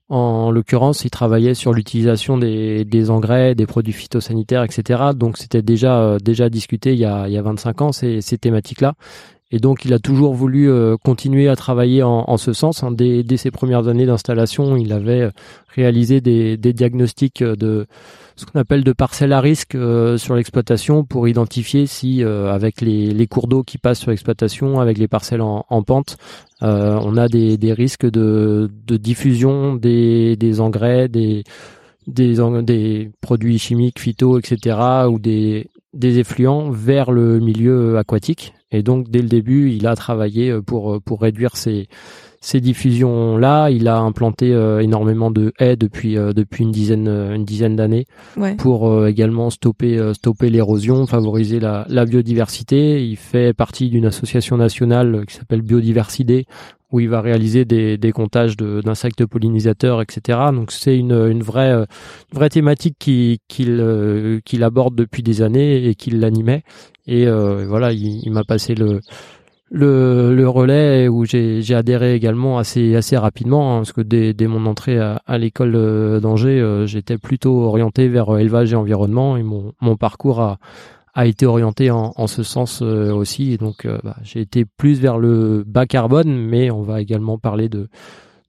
en 0.09 0.51
l'occurrence, 0.51 1.03
il 1.03 1.09
travaillait 1.09 1.53
sur 1.53 1.73
l'utilisation 1.73 2.37
des, 2.37 2.85
des, 2.85 3.09
engrais, 3.09 3.55
des 3.55 3.65
produits 3.65 3.91
phytosanitaires, 3.91 4.63
etc. 4.63 5.11
Donc 5.13 5.37
c'était 5.37 5.61
déjà 5.61 5.99
euh, 6.01 6.17
déjà 6.17 6.49
discuté 6.49 6.93
il 6.93 6.99
y 6.99 7.05
a, 7.05 7.27
il 7.27 7.33
y 7.33 7.37
a 7.37 7.41
25 7.41 7.81
ans 7.81 7.91
ces, 7.91 8.21
ces 8.21 8.37
thématiques-là. 8.37 8.93
Et 9.49 9.59
donc, 9.59 9.85
il 9.85 9.93
a 9.93 9.99
toujours 9.99 10.33
voulu 10.33 10.69
euh, 10.69 10.97
continuer 10.97 11.47
à 11.47 11.55
travailler 11.55 12.03
en, 12.03 12.25
en 12.27 12.35
ce 12.35 12.51
sens. 12.51 12.83
Hein. 12.83 12.91
Dès, 12.91 13.23
dès, 13.23 13.37
ses 13.37 13.49
premières 13.49 13.87
années 13.87 14.05
d'installation, 14.05 14.75
il 14.75 14.91
avait 14.91 15.21
euh, 15.21 15.31
réalisé 15.69 16.19
des, 16.19 16.57
des, 16.57 16.73
diagnostics 16.73 17.41
de 17.41 17.87
ce 18.35 18.45
qu'on 18.45 18.59
appelle 18.59 18.83
de 18.83 18.91
parcelles 18.91 19.31
à 19.31 19.39
risque 19.39 19.75
euh, 19.75 20.17
sur 20.17 20.35
l'exploitation 20.35 21.05
pour 21.05 21.29
identifier 21.29 21.87
si, 21.87 22.23
avec 22.23 22.81
les, 22.81 23.11
les, 23.11 23.27
cours 23.27 23.47
d'eau 23.47 23.63
qui 23.63 23.77
passent 23.77 23.99
sur 23.99 24.11
l'exploitation, 24.11 24.81
avec 24.81 24.97
les 24.97 25.07
parcelles 25.07 25.41
en, 25.41 25.65
en 25.69 25.81
pente, 25.81 26.17
on 26.61 27.17
a 27.17 27.29
des, 27.29 27.57
des 27.57 27.71
risques 27.71 28.05
de, 28.05 28.69
de 28.85 28.97
diffusion 28.97 29.75
des, 29.75 30.35
des 30.35 30.59
engrais, 30.59 31.07
des, 31.07 31.43
des, 32.05 32.35
des 32.63 33.11
produits 33.21 33.59
chimiques, 33.59 33.99
phyto, 33.99 34.39
etc., 34.39 34.77
ou 35.09 35.19
des, 35.19 35.69
des 35.93 36.19
effluents 36.19 36.69
vers 36.69 37.11
le 37.11 37.39
milieu 37.39 37.97
aquatique. 37.97 38.53
Et 38.71 38.83
donc 38.83 39.09
dès 39.09 39.21
le 39.21 39.29
début, 39.29 39.71
il 39.71 39.87
a 39.87 39.95
travaillé 39.95 40.49
euh, 40.49 40.61
pour 40.61 40.95
euh, 40.95 40.99
pour 40.99 41.21
réduire 41.21 41.55
ces 41.55 41.87
ces 42.47 42.61
diffusions 42.61 43.37
là. 43.37 43.69
Il 43.69 43.87
a 43.89 43.97
implanté 43.99 44.53
euh, 44.53 44.79
énormément 44.79 45.31
de 45.31 45.51
haies 45.59 45.75
depuis 45.75 46.15
depuis 46.15 46.63
une 46.63 46.71
dizaine 46.71 47.07
une 47.07 47.43
dizaine 47.43 47.75
d'années 47.75 48.05
pour 48.57 49.05
également 49.05 49.49
stopper 49.49 50.13
stopper 50.13 50.49
l'érosion, 50.49 51.05
favoriser 51.05 51.59
la, 51.59 51.85
la 51.89 52.05
biodiversité. 52.05 53.05
Il 53.05 53.17
fait 53.17 53.53
partie 53.53 53.89
d'une 53.89 54.05
association 54.05 54.55
nationale 54.57 55.25
qui 55.27 55.35
s'appelle 55.35 55.61
Biodiversité 55.61 56.45
où 56.91 57.01
il 57.01 57.09
va 57.09 57.19
réaliser 57.19 57.65
des, 57.65 57.97
des 57.97 58.11
comptages 58.13 58.55
d'insectes 58.55 59.25
pollinisateurs, 59.25 60.01
etc. 60.01 60.39
Donc 60.53 60.71
c'est 60.71 60.97
une, 60.97 61.11
une 61.11 61.43
vraie, 61.43 61.73
une 61.73 61.85
vraie 62.31 62.49
thématique 62.49 62.95
qu'il 62.97 63.39
qu'il 63.49 64.41
qu'il 64.45 64.63
aborde 64.63 64.95
depuis 64.95 65.21
des 65.21 65.41
années 65.41 65.85
et 65.85 65.95
qu'il 65.95 66.21
l'animait. 66.21 66.63
Et 67.07 67.27
euh, 67.27 67.65
voilà, 67.67 67.91
il, 67.91 68.21
il 68.23 68.31
m'a 68.31 68.43
passé 68.43 68.75
le, 68.75 69.01
le, 69.69 70.33
le, 70.33 70.47
relais 70.47 71.07
où 71.07 71.25
j'ai 71.25 71.75
adhéré 71.75 72.15
également 72.15 72.57
assez 72.57 72.95
assez 72.95 73.17
rapidement 73.17 73.75
hein, 73.75 73.79
parce 73.79 73.91
que 73.91 74.01
dès, 74.01 74.33
dès, 74.33 74.47
mon 74.47 74.65
entrée 74.65 74.97
à, 74.97 75.21
à 75.27 75.37
l'école 75.37 75.73
d'Angers 76.21 76.61
euh, 76.61 76.85
j'étais 76.85 77.17
plutôt 77.17 77.63
orienté 77.63 78.07
vers 78.07 78.33
euh, 78.33 78.37
élevage 78.37 78.71
et 78.71 78.75
environnement 78.75 79.35
et 79.35 79.43
mon, 79.43 79.73
mon 79.81 79.97
parcours 79.97 80.39
a, 80.39 80.57
a 81.13 81.25
été 81.25 81.45
orienté 81.45 81.91
en, 81.91 82.13
en 82.15 82.27
ce 82.27 82.43
sens 82.43 82.81
aussi 82.81 83.53
et 83.53 83.57
donc 83.57 83.87
bah, 84.03 84.15
j'ai 84.23 84.39
été 84.39 84.65
plus 84.65 84.99
vers 85.01 85.17
le 85.17 85.63
bas 85.65 85.85
carbone 85.85 86.33
mais 86.33 86.71
on 86.71 86.81
va 86.81 87.01
également 87.01 87.37
parler 87.37 87.69
de 87.69 87.89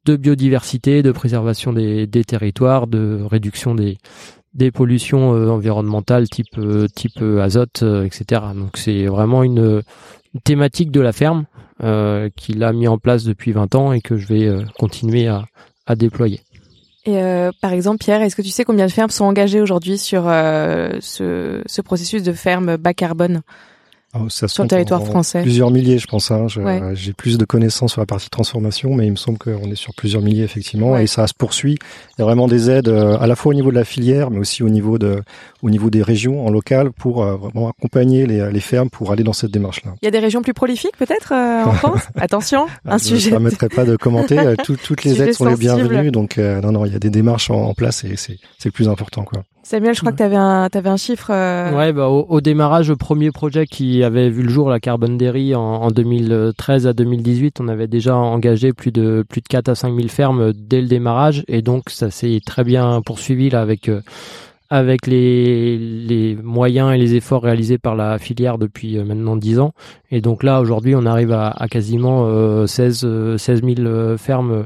de 0.05 0.17
biodiversité, 0.17 1.03
de 1.03 1.13
préservation 1.13 1.73
des, 1.75 2.07
des 2.07 2.25
territoires, 2.25 2.87
de 2.87 3.21
réduction 3.29 3.75
des, 3.75 3.99
des 4.55 4.71
pollutions 4.71 5.31
environnementales 5.31 6.31
type 6.31 6.59
type 6.95 7.21
azote, 7.21 7.83
etc. 7.83 8.43
Donc 8.55 8.79
c'est 8.79 9.05
vraiment 9.05 9.43
une, 9.43 9.83
thématique 10.45 10.91
de 10.91 11.01
la 11.01 11.13
ferme 11.13 11.47
qu'il 12.37 12.65
a 12.65 12.73
mis 12.73 12.89
en 12.89 12.99
place 12.99 13.25
depuis 13.25 13.53
20 13.53 13.75
ans 13.77 13.93
et 13.93 14.01
que 14.01 14.17
je 14.17 14.27
vais 14.27 14.65
continuer 14.79 15.29
à, 15.29 15.95
déployer. 15.95 16.41
Et 17.07 17.21
par 17.63 17.73
exemple, 17.73 17.99
Pierre, 17.99 18.21
est-ce 18.21 18.35
que 18.35 18.43
tu 18.43 18.51
sais 18.51 18.65
combien 18.65 18.87
de 18.87 18.91
fermes 18.91 19.11
sont 19.11 19.25
engagées 19.25 19.61
aujourd'hui 19.61 19.97
sur 19.97 20.25
ce 20.25 21.81
processus 21.83 22.23
de 22.25 22.33
ferme 22.33 22.77
bas 22.77 22.95
carbone? 22.95 23.43
Ah, 24.15 24.21
ça 24.31 24.49
sur 24.49 24.63
le 24.63 24.71
territoire 24.71 25.05
français 25.05 25.43
Plusieurs 25.43 25.71
milliers, 25.71 25.99
je 25.99 26.07
pense. 26.07 26.31
Hein. 26.31 26.47
J'ai 26.95 27.13
plus 27.13 27.37
de 27.37 27.45
connaissances 27.45 27.93
sur 27.93 28.01
la 28.01 28.07
partie 28.07 28.31
transformation, 28.31 28.95
mais 28.95 29.07
il 29.07 29.11
me 29.11 29.17
semble 29.17 29.37
qu'on 29.37 29.71
est 29.71 29.75
sur 29.77 29.95
plusieurs 29.95 30.23
milliers 30.23 30.45
effectivement, 30.45 30.97
et 30.97 31.07
ça 31.07 31.27
se 31.27 31.35
poursuit. 31.35 31.79
Il 32.17 32.21
y 32.21 32.23
a 32.23 32.25
vraiment 32.25 32.49
des 32.49 32.71
aides 32.71 32.89
euh, 32.89 33.19
à 33.19 33.27
la 33.27 33.37
fois 33.37 33.51
au 33.51 33.55
niveau 33.55 33.71
de 33.71 33.77
la 33.77 33.85
filière, 33.85 34.31
mais 34.31 34.39
aussi 34.39 34.63
au 34.63 34.71
niveau 34.71 34.97
de, 34.97 35.23
au 35.63 35.69
niveau 35.69 35.91
des 35.91 36.03
régions 36.03 36.47
en 36.47 36.51
local 36.51 36.91
pour 36.91 37.23
euh, 37.23 37.37
vraiment 37.37 37.69
accompagner 37.69 38.27
les, 38.27 38.51
les, 38.51 38.61
fermes 38.61 38.89
pour 38.89 39.13
aller 39.13 39.25
dans 39.25 39.35
cette 39.35 39.51
démarche-là. 39.51 39.95
Il 40.01 40.07
y 40.07 40.09
a 40.09 40.11
des 40.11 40.19
régions 40.21 40.41
plus 40.41 40.55
prolifiques 40.55 40.97
peut-être 40.97 41.33
euh, 41.33 41.65
en 41.65 41.73
France? 41.75 42.01
Attention, 42.17 42.67
un 42.87 42.97
je 42.97 43.05
sujet. 43.05 43.21
Je 43.21 43.27
ne 43.27 43.31
permettrai 43.33 43.69
pas 43.69 43.85
de 43.85 43.97
commenter. 43.97 44.39
toutes 44.65 45.05
les 45.05 45.21
aides 45.23 45.35
sont 45.35 45.45
les 45.45 45.57
bienvenues, 45.57 46.11
donc 46.11 46.39
non, 46.39 46.73
non, 46.73 46.87
il 46.87 46.93
y 46.93 46.97
a 46.97 47.01
des 47.01 47.11
démarches 47.11 47.51
en, 47.51 47.63
en 47.63 47.75
place 47.75 48.05
et 48.05 48.17
c'est 48.17 48.39
le 48.65 48.71
plus 48.71 48.89
important, 48.89 49.25
quoi. 49.25 49.43
Samuel, 49.69 49.95
je 49.95 50.01
crois 50.01 50.13
que 50.13 50.17
tu 50.17 50.23
avais 50.23 50.35
un, 50.35 50.67
avais 50.73 50.89
un 50.89 50.97
chiffre. 50.97 51.31
Euh... 51.31 51.77
Ouais, 51.77 51.93
bah, 51.93 52.09
au, 52.09 52.41
démarrage, 52.41 52.89
le 52.89 52.97
premier 52.97 53.31
projet 53.31 53.67
qui 53.67 54.03
avait 54.03 54.31
vu 54.31 54.43
le 54.43 54.49
jour, 54.49 54.71
la 54.71 54.81
Carbon 54.81 55.11
Dairy, 55.11 55.55
en, 55.55 55.61
en 55.61 55.91
2013 55.91 56.87
à 56.87 56.95
2018, 56.95 57.61
on 57.61 57.69
avait 57.69 57.87
déjà 57.87 58.17
engagé 58.17 58.73
plus 58.73 58.93
de 58.93 59.27
plus 59.29 59.43
de 59.43 59.47
4 59.47 59.69
à 59.69 59.75
5 59.75 59.95
000 59.95 60.09
fermes 60.09 60.55
dès 60.55 60.81
le 60.81 60.89
démarrage, 60.89 61.45
et 61.49 61.61
donc 61.61 61.91
ça 61.91 62.11
s'est 62.11 62.41
très 62.47 62.65
bien 62.65 63.03
poursuivi 63.05 63.51
là 63.51 63.61
avec 63.61 63.91
euh, 63.91 64.01
avec 64.71 65.07
les, 65.07 65.77
les 65.77 66.35
moyens 66.43 66.95
et 66.95 66.97
les 66.97 67.15
efforts 67.15 67.43
réalisés 67.43 67.77
par 67.77 67.95
la 67.95 68.17
filière 68.19 68.57
depuis 68.57 68.97
euh, 68.97 69.05
maintenant 69.05 69.37
10 69.37 69.59
ans. 69.59 69.75
Et 70.11 70.23
donc 70.23 70.45
là, 70.45 70.63
aujourd'hui, 70.63 70.95
on 70.95 71.05
arrive 71.05 71.33
à, 71.33 71.51
à 71.51 71.69
quasiment 71.69 72.67
16, 72.67 73.37
16 73.37 73.63
000 73.63 74.17
fermes 74.17 74.65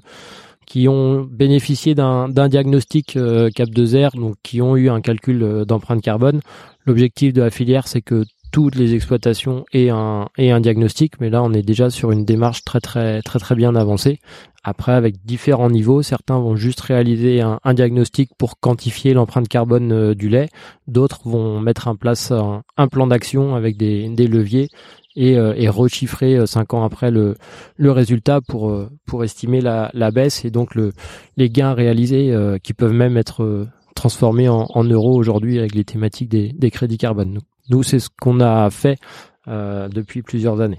qui 0.72 0.88
ont 0.88 1.28
bénéficié 1.30 1.94
d'un 1.94 2.48
diagnostic 2.48 3.16
euh, 3.18 3.50
Cap 3.54 3.68
2R, 3.68 4.18
donc 4.18 4.36
qui 4.42 4.62
ont 4.62 4.74
eu 4.74 4.88
un 4.88 5.02
calcul 5.02 5.42
euh, 5.42 5.64
d'empreinte 5.66 6.00
carbone. 6.00 6.40
L'objectif 6.86 7.34
de 7.34 7.42
la 7.42 7.50
filière, 7.50 7.86
c'est 7.86 8.00
que 8.00 8.24
toutes 8.52 8.76
les 8.76 8.94
exploitations 8.94 9.66
aient 9.74 9.90
un, 9.90 10.28
un 10.38 10.60
diagnostic, 10.60 11.20
mais 11.20 11.28
là 11.28 11.42
on 11.42 11.52
est 11.52 11.62
déjà 11.62 11.90
sur 11.90 12.10
une 12.10 12.24
démarche 12.24 12.64
très 12.64 12.80
très 12.80 13.20
très 13.20 13.38
très 13.38 13.54
bien 13.54 13.76
avancée. 13.76 14.18
Après, 14.64 14.92
avec 14.92 15.16
différents 15.26 15.68
niveaux, 15.68 16.02
certains 16.02 16.38
vont 16.38 16.56
juste 16.56 16.80
réaliser 16.80 17.42
un, 17.42 17.58
un 17.64 17.74
diagnostic 17.74 18.30
pour 18.38 18.58
quantifier 18.58 19.12
l'empreinte 19.12 19.48
carbone 19.48 19.92
euh, 19.92 20.14
du 20.14 20.30
lait, 20.30 20.48
d'autres 20.86 21.28
vont 21.28 21.60
mettre 21.60 21.86
en 21.86 21.96
place 21.96 22.30
un, 22.30 22.62
un 22.78 22.88
plan 22.88 23.06
d'action 23.06 23.56
avec 23.56 23.76
des, 23.76 24.08
des 24.08 24.26
leviers 24.26 24.68
et, 25.16 25.36
euh, 25.36 25.54
et 25.56 25.68
rechiffrer 25.68 26.36
euh, 26.36 26.46
cinq 26.46 26.74
ans 26.74 26.84
après 26.84 27.10
le, 27.10 27.34
le 27.76 27.90
résultat 27.90 28.40
pour, 28.40 28.70
euh, 28.70 28.90
pour 29.06 29.24
estimer 29.24 29.60
la, 29.60 29.90
la 29.94 30.10
baisse 30.10 30.44
et 30.44 30.50
donc 30.50 30.74
le, 30.74 30.92
les 31.36 31.50
gains 31.50 31.74
réalisés 31.74 32.34
qui 32.62 32.72
peuvent 32.74 32.92
même 32.92 33.16
être 33.16 33.66
transformés 33.94 34.48
en, 34.48 34.66
en 34.68 34.84
euros 34.84 35.14
aujourd'hui 35.14 35.58
avec 35.58 35.74
les 35.74 35.84
thématiques 35.84 36.28
des, 36.28 36.52
des 36.52 36.70
crédits 36.70 36.98
carbone. 36.98 37.38
Nous, 37.70 37.82
c'est 37.82 37.98
ce 37.98 38.08
qu'on 38.20 38.40
a 38.40 38.70
fait 38.70 38.98
depuis 39.46 40.22
plusieurs 40.22 40.60
années. 40.60 40.78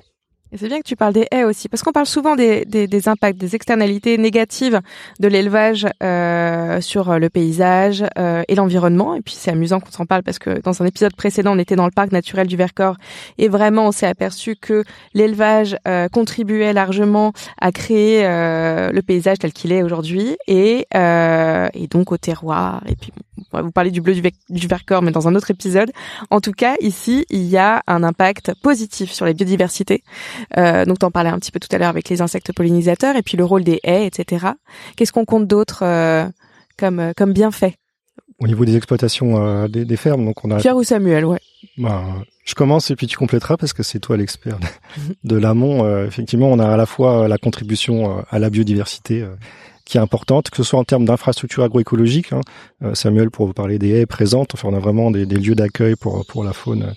Et 0.53 0.57
c'est 0.57 0.67
bien 0.67 0.77
que 0.77 0.87
tu 0.87 0.95
parles 0.95 1.13
des 1.13 1.25
haies 1.31 1.45
aussi, 1.45 1.67
parce 1.67 1.81
qu'on 1.81 1.91
parle 1.91 2.05
souvent 2.05 2.35
des, 2.35 2.63
des, 2.65 2.85
des, 2.85 3.07
impacts, 3.09 3.39
des 3.39 3.55
externalités 3.55 4.19
négatives 4.19 4.81
de 5.19 5.27
l'élevage 5.27 5.87
euh, 6.03 6.79
sur 6.79 7.17
le 7.17 7.27
paysage 7.29 8.03
euh, 8.19 8.43
et 8.47 8.53
l'environnement. 8.53 9.15
Et 9.15 9.21
puis 9.21 9.33
c'est 9.33 9.49
amusant 9.49 9.79
qu'on 9.79 9.89
s'en 9.89 10.05
parle 10.05 10.21
parce 10.21 10.37
que 10.37 10.61
dans 10.61 10.79
un 10.83 10.85
épisode 10.85 11.15
précédent, 11.15 11.55
on 11.55 11.59
était 11.59 11.75
dans 11.75 11.85
le 11.85 11.91
parc 11.91 12.11
naturel 12.11 12.45
du 12.45 12.55
Vercors 12.55 12.97
et 13.39 13.47
vraiment 13.47 13.87
on 13.87 13.91
s'est 13.91 14.05
aperçu 14.05 14.55
que 14.55 14.83
l'élevage 15.15 15.75
euh, 15.87 16.07
contribuait 16.07 16.73
largement 16.73 17.33
à 17.59 17.71
créer 17.71 18.23
euh, 18.23 18.91
le 18.91 19.01
paysage 19.01 19.39
tel 19.39 19.53
qu'il 19.53 19.71
est 19.71 19.81
aujourd'hui 19.81 20.37
et, 20.47 20.85
euh, 20.93 21.67
et 21.73 21.87
donc 21.87 22.11
au 22.11 22.17
terroir. 22.17 22.83
Et 22.87 22.95
puis 22.95 23.11
on 23.53 23.57
va 23.57 23.63
vous 23.63 23.71
parler 23.71 23.91
du 23.91 24.01
bleu 24.01 24.13
du, 24.13 24.21
du 24.49 24.67
Vercors, 24.67 25.01
mais 25.01 25.11
dans 25.11 25.27
un 25.27 25.35
autre 25.35 25.51
épisode. 25.51 25.91
En 26.29 26.41
tout 26.41 26.51
cas, 26.51 26.75
ici, 26.81 27.25
il 27.29 27.43
y 27.43 27.57
a 27.57 27.83
un 27.87 28.03
impact 28.03 28.53
positif 28.61 29.11
sur 29.11 29.25
les 29.25 29.33
biodiversités. 29.33 30.03
Euh, 30.57 30.85
donc, 30.85 30.99
t'en 30.99 31.11
parlais 31.11 31.29
un 31.29 31.39
petit 31.39 31.51
peu 31.51 31.59
tout 31.59 31.69
à 31.71 31.77
l'heure 31.77 31.89
avec 31.89 32.09
les 32.09 32.21
insectes 32.21 32.53
pollinisateurs 32.53 33.15
et 33.15 33.21
puis 33.21 33.37
le 33.37 33.45
rôle 33.45 33.63
des 33.63 33.79
haies, 33.83 34.05
etc. 34.05 34.47
Qu'est-ce 34.95 35.11
qu'on 35.11 35.25
compte 35.25 35.47
d'autre 35.47 35.83
euh, 35.83 36.25
comme 36.77 36.99
euh, 36.99 37.13
comme 37.15 37.33
bienfait? 37.33 37.75
Au 38.39 38.47
niveau 38.47 38.65
des 38.65 38.75
exploitations 38.75 39.45
euh, 39.45 39.67
des, 39.67 39.85
des, 39.85 39.95
fermes, 39.97 40.25
donc 40.25 40.43
on 40.43 40.51
a 40.51 40.57
Pierre 40.57 40.75
ou 40.75 40.83
Samuel, 40.83 41.23
ouais. 41.25 41.39
Bah, 41.77 42.03
je 42.43 42.55
commence 42.55 42.91
et 42.91 42.95
puis 42.95 43.07
tu 43.07 43.15
compléteras 43.15 43.57
parce 43.57 43.73
que 43.73 43.83
c'est 43.83 43.99
toi 43.99 44.17
l'expert 44.17 44.57
de 45.23 45.35
l'amont. 45.37 45.85
Euh, 45.85 46.07
effectivement, 46.07 46.51
on 46.51 46.59
a 46.59 46.67
à 46.67 46.77
la 46.77 46.85
fois 46.85 47.27
la 47.27 47.37
contribution 47.37 48.23
à 48.29 48.39
la 48.39 48.49
biodiversité 48.49 49.25
qui 49.85 49.97
est 49.97 50.01
importante, 50.01 50.49
que 50.49 50.57
ce 50.57 50.63
soit 50.63 50.79
en 50.79 50.83
termes 50.83 51.05
d'infrastructure 51.05 51.63
agroécologique. 51.63 52.33
Hein. 52.33 52.41
Samuel, 52.93 53.29
pour 53.29 53.47
vous 53.47 53.53
parler 53.53 53.79
des 53.79 53.89
haies 53.89 54.05
présentes, 54.05 54.53
enfin, 54.53 54.69
on 54.71 54.75
a 54.75 54.79
vraiment 54.79 55.11
des, 55.11 55.25
des 55.25 55.37
lieux 55.37 55.55
d'accueil 55.55 55.95
pour 55.95 56.25
pour 56.25 56.43
la 56.43 56.53
faune 56.53 56.93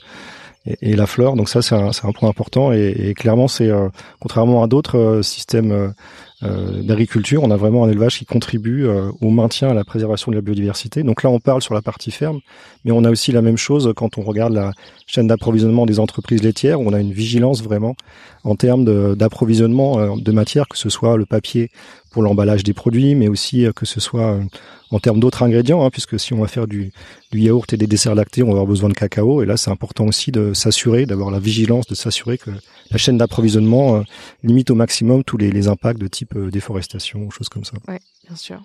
et, 0.83 0.97
la 0.97 1.07
flore. 1.07 1.37
Donc 1.37 1.49
ça, 1.49 1.63
c'est 1.63 1.75
un, 1.75 1.91
un, 1.91 2.13
point 2.13 2.29
important. 2.29 2.73
Et, 2.73 2.95
et 2.99 3.15
clairement, 3.15 3.49
c'est 3.49 3.71
euh, 3.71 3.89
contrairement 4.21 4.63
à 4.63 4.67
d'autres 4.67 4.99
euh, 4.99 5.23
systèmes 5.23 5.73
euh, 5.73 5.89
euh, 6.43 6.83
d'agriculture, 6.83 7.43
on 7.43 7.51
a 7.51 7.57
vraiment 7.57 7.85
un 7.85 7.89
élevage 7.89 8.19
qui 8.19 8.27
contribue 8.27 8.87
euh, 8.87 9.11
au 9.23 9.31
maintien, 9.31 9.71
à 9.71 9.75
la 9.75 9.85
préservation 9.85 10.31
de 10.31 10.37
la 10.37 10.43
biodiversité. 10.43 11.03
Donc 11.03 11.23
là, 11.23 11.31
on 11.31 11.41
parle 11.41 11.63
sur 11.63 11.73
la 11.73 11.81
partie 11.81 12.11
ferme, 12.11 12.41
mais 12.85 12.93
on 12.93 13.05
a 13.05 13.11
aussi 13.11 13.33
la 13.33 13.41
même 13.41 13.57
chose 13.57 13.91
quand 13.97 14.19
on 14.19 14.23
regarde 14.23 14.53
la 14.53 14.73
chaîne 15.07 15.29
d'approvisionnement 15.29 15.87
des 15.87 15.99
entreprises 15.99 16.43
laitières, 16.43 16.81
où 16.81 16.89
on 16.89 16.93
a 16.93 17.01
une 17.01 17.13
vigilance 17.13 17.63
vraiment 17.63 17.95
en 18.47 18.57
termes 18.57 19.15
d'approvisionnement 19.15 20.17
de, 20.17 20.23
de 20.23 20.33
matière, 20.33 20.69
que 20.69 20.79
ce 20.79 20.89
soit 20.89 21.17
le 21.17 21.27
papier 21.27 21.71
pour 22.11 22.23
l'emballage 22.23 22.63
des 22.63 22.73
produits, 22.73 23.15
mais 23.15 23.29
aussi 23.29 23.67
que 23.75 23.85
ce 23.85 24.01
soit 24.01 24.39
en 24.91 25.01
termes 25.01 25.21
d'autres 25.21 25.43
ingrédients, 25.43 25.85
hein, 25.85 25.91
puisque 25.91 26.19
si 26.19 26.33
on 26.33 26.41
va 26.41 26.49
faire 26.49 26.67
du, 26.67 26.93
du, 27.33 27.41
yaourt 27.41 27.73
et 27.73 27.77
des 27.77 27.87
desserts 27.87 28.15
lactés, 28.15 28.43
on 28.43 28.47
va 28.47 28.53
avoir 28.53 28.67
besoin 28.67 28.89
de 28.89 28.95
cacao. 28.95 29.43
Et 29.43 29.47
là, 29.47 29.57
c'est 29.57 29.71
important 29.71 30.07
aussi 30.07 30.31
de 30.31 30.53
s'assurer, 30.53 31.07
d'avoir 31.07 31.31
la 31.31 31.39
vigilance, 31.39 31.87
de 31.87 31.95
s'assurer 31.95 32.39
que 32.39 32.51
la 32.91 32.99
chaîne 32.99 33.19
d'approvisionnement 33.19 33.97
euh, 33.97 34.03
limite 34.43 34.71
au 34.71 34.75
maximum 34.75 35.25
tous 35.25 35.37
les, 35.37 35.51
les 35.51 35.69
impacts 35.69 36.01
de 36.01 36.09
type 36.09 36.37
euh, 36.37 36.51
déforestation 36.51 37.21
ou 37.21 37.31
choses 37.31 37.49
comme 37.49 37.65
ça. 37.65 37.77
Oui, 37.89 37.97
bien 38.27 38.37
sûr. 38.37 38.63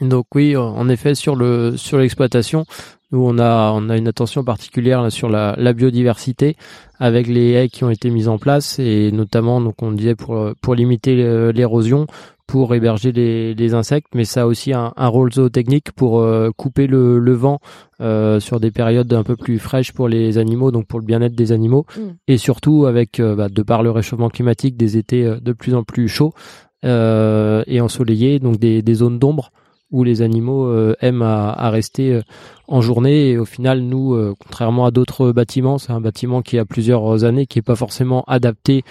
Donc 0.00 0.34
oui, 0.34 0.56
en 0.56 0.88
effet, 0.88 1.14
sur 1.14 1.36
le 1.36 1.76
sur 1.76 1.98
l'exploitation, 1.98 2.66
nous 3.12 3.24
on 3.24 3.38
a 3.38 3.72
on 3.72 3.88
a 3.88 3.96
une 3.96 4.08
attention 4.08 4.42
particulière 4.42 5.02
là, 5.02 5.10
sur 5.10 5.28
la, 5.28 5.54
la, 5.58 5.72
biodiversité 5.72 6.56
avec 6.98 7.28
les 7.28 7.52
haies 7.52 7.68
qui 7.68 7.84
ont 7.84 7.90
été 7.90 8.10
mises 8.10 8.28
en 8.28 8.38
place 8.38 8.78
et 8.78 9.12
notamment 9.12 9.60
donc 9.60 9.82
on 9.82 9.92
disait 9.92 10.14
pour 10.14 10.52
pour 10.60 10.74
limiter 10.74 11.52
l'érosion, 11.52 12.06
pour 12.52 12.74
héberger 12.74 13.12
les, 13.12 13.54
les, 13.54 13.72
insectes, 13.72 14.08
mais 14.14 14.26
ça 14.26 14.42
a 14.42 14.46
aussi 14.46 14.74
un, 14.74 14.92
un 14.96 15.08
rôle 15.08 15.32
zootechnique 15.32 15.92
pour 15.92 16.20
euh, 16.20 16.50
couper 16.54 16.86
le, 16.86 17.18
le 17.18 17.32
vent 17.32 17.60
euh, 18.02 18.40
sur 18.40 18.60
des 18.60 18.70
périodes 18.70 19.10
un 19.14 19.22
peu 19.22 19.36
plus 19.36 19.58
fraîches 19.58 19.92
pour 19.92 20.06
les 20.06 20.36
animaux, 20.36 20.70
donc 20.70 20.86
pour 20.86 21.00
le 21.00 21.06
bien-être 21.06 21.34
des 21.34 21.52
animaux, 21.52 21.86
mm. 21.96 22.00
et 22.28 22.36
surtout 22.36 22.84
avec, 22.84 23.20
euh, 23.20 23.34
bah, 23.34 23.48
de 23.48 23.62
par 23.62 23.82
le 23.82 23.90
réchauffement 23.90 24.28
climatique, 24.28 24.76
des 24.76 24.98
étés 24.98 25.24
euh, 25.24 25.40
de 25.40 25.52
plus 25.52 25.74
en 25.74 25.82
plus 25.82 26.08
chauds 26.08 26.34
euh, 26.84 27.62
et 27.66 27.80
ensoleillés, 27.80 28.38
donc 28.38 28.58
des, 28.58 28.82
des 28.82 28.94
zones 28.94 29.18
d'ombre 29.18 29.50
où 29.92 30.04
les 30.04 30.22
animaux 30.22 30.72
aiment 31.00 31.22
à, 31.22 31.70
rester 31.70 32.20
en 32.66 32.80
journée. 32.80 33.30
Et 33.30 33.38
au 33.38 33.44
final, 33.44 33.80
nous, 33.82 34.34
contrairement 34.40 34.86
à 34.86 34.90
d'autres 34.90 35.32
bâtiments, 35.32 35.78
c'est 35.78 35.92
un 35.92 36.00
bâtiment 36.00 36.42
qui 36.42 36.58
a 36.58 36.64
plusieurs 36.64 37.24
années, 37.24 37.46
qui 37.46 37.58
est 37.58 37.62
pas 37.62 37.76
forcément 37.76 38.24
adapté 38.26 38.82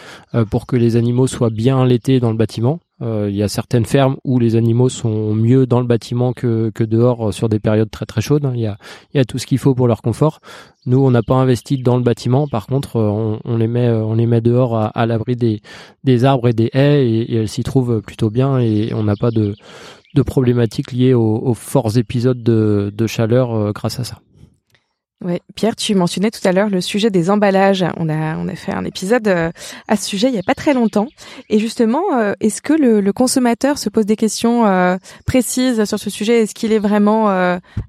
pour 0.50 0.68
que 0.68 0.76
les 0.76 0.96
animaux 0.96 1.28
soient 1.28 1.50
bien 1.50 1.86
l'été 1.86 2.20
dans 2.20 2.32
le 2.32 2.38
bâtiment. 2.38 2.80
Euh, 3.02 3.28
il 3.30 3.36
y 3.36 3.42
a 3.42 3.48
certaines 3.48 3.86
fermes 3.86 4.18
où 4.24 4.38
les 4.38 4.56
animaux 4.56 4.90
sont 4.90 5.34
mieux 5.34 5.66
dans 5.66 5.80
le 5.80 5.88
bâtiment 5.88 6.34
que, 6.34 6.70
que 6.70 6.84
dehors 6.84 7.30
euh, 7.30 7.32
sur 7.32 7.50
des 7.50 7.60
périodes 7.60 7.90
très 7.90 8.06
très 8.06 8.22
chaudes. 8.22 8.46
Hein. 8.46 8.54
Il 8.56 8.62
y 8.62 9.20
a, 9.20 9.26
tout 9.26 9.40
ce 9.40 9.48
qu'il 9.48 9.58
faut 9.58 9.74
pour 9.74 9.88
leur 9.88 10.04
confort. 10.04 10.40
Nous, 10.86 11.00
on 11.00 11.10
n'a 11.10 11.24
pas 11.24 11.36
investi 11.36 11.82
dans 11.82 11.98
le 11.98 12.04
bâtiment. 12.04 12.48
Par 12.48 12.68
contre, 12.68 12.98
euh, 12.98 13.40
on, 13.44 13.58
les 13.58 13.68
met, 13.68 13.90
on 13.90 14.14
les 14.14 14.28
met 14.28 14.42
dehors 14.42 14.76
à, 14.76 14.88
à 14.88 15.06
l'abri 15.08 15.36
des, 15.36 15.62
des 16.04 16.26
arbres 16.26 16.50
et 16.50 16.54
des 16.54 16.70
haies 16.74 17.08
et, 17.08 17.34
et 17.34 17.36
elles 17.38 17.50
s'y 17.50 17.64
trouvent 17.64 18.02
plutôt 18.02 18.30
bien 18.30 18.60
et 18.60 18.94
on 18.94 19.04
n'a 19.04 19.16
pas 19.16 19.32
de, 19.32 19.56
de 20.14 20.22
problématiques 20.22 20.92
liées 20.92 21.14
aux, 21.14 21.54
forts 21.54 21.98
épisodes 21.98 22.42
de, 22.44 23.08
chaleur 23.08 23.74
grâce 23.74 24.00
à 24.00 24.04
ça. 24.04 24.20
Ouais, 25.24 25.40
Pierre, 25.56 25.76
tu 25.76 25.94
mentionnais 25.94 26.32
tout 26.32 26.46
à 26.48 26.52
l'heure 26.52 26.70
le 26.70 26.82
sujet 26.82 27.12
des 27.12 27.30
emballages. 27.30 27.86
On 27.98 28.10
a 28.10 28.36
on 28.38 28.48
a 28.48 28.56
fait 28.56 28.72
un 28.72 28.86
épisode 28.86 29.28
euh, 29.28 29.52
à 29.88 29.96
ce 29.96 30.06
sujet 30.06 30.30
il 30.30 30.34
y 30.34 30.40
a 30.40 30.44
pas 30.44 30.56
très 30.56 30.74
longtemps. 30.74 31.08
Et 31.48 31.60
justement, 31.60 32.02
euh, 32.16 32.34
est-ce 32.40 32.64
que 32.64 32.74
le, 32.74 33.14
consommateur 33.14 33.78
se 33.78 33.90
pose 33.90 34.08
des 34.08 34.16
questions 34.16 34.66
euh, 34.66 34.98
précises 35.28 35.86
sur 35.86 36.00
ce 36.00 36.10
sujet? 36.10 36.42
Est-ce 36.42 36.56
qu'il 36.56 36.74
est 36.74 36.80
vraiment 36.80 37.30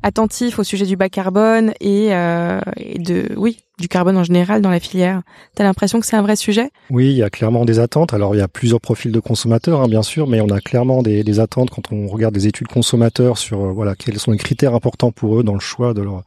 attentif 0.02 0.58
au 0.58 0.64
sujet 0.64 0.84
du 0.84 0.96
bas 0.96 1.08
carbone 1.08 1.72
et 1.80 2.10
de 2.10 3.32
oui 3.36 3.58
du 3.78 3.88
carbone 3.88 4.16
en 4.16 4.24
général 4.24 4.60
dans 4.60 4.70
la 4.70 4.80
filière 4.80 5.22
T'as 5.54 5.64
l'impression 5.64 6.00
que 6.00 6.06
c'est 6.06 6.16
un 6.16 6.22
vrai 6.22 6.36
sujet? 6.36 6.70
Oui, 6.90 7.10
il 7.10 7.16
y 7.16 7.22
a 7.22 7.30
clairement 7.30 7.64
des 7.64 7.78
attentes. 7.78 8.12
Alors 8.14 8.34
il 8.34 8.38
y 8.38 8.42
a 8.42 8.48
plusieurs 8.48 8.80
profils 8.80 9.12
de 9.12 9.20
consommateurs, 9.20 9.80
hein, 9.80 9.88
bien 9.88 10.02
sûr, 10.02 10.26
mais 10.26 10.40
on 10.40 10.48
a 10.48 10.60
clairement 10.60 11.02
des, 11.02 11.24
des, 11.24 11.40
attentes 11.40 11.70
quand 11.70 11.92
on 11.92 12.06
regarde 12.06 12.34
des 12.34 12.46
études 12.46 12.68
consommateurs 12.68 13.38
sur 13.38 13.60
euh, 13.60 13.72
voilà 13.72 13.94
quels 13.94 14.18
sont 14.18 14.30
les 14.30 14.38
critères 14.38 14.74
importants 14.74 15.10
pour 15.10 15.40
eux 15.40 15.42
dans 15.42 15.54
le 15.54 15.60
choix 15.60 15.94
de 15.94 16.02
leur 16.02 16.22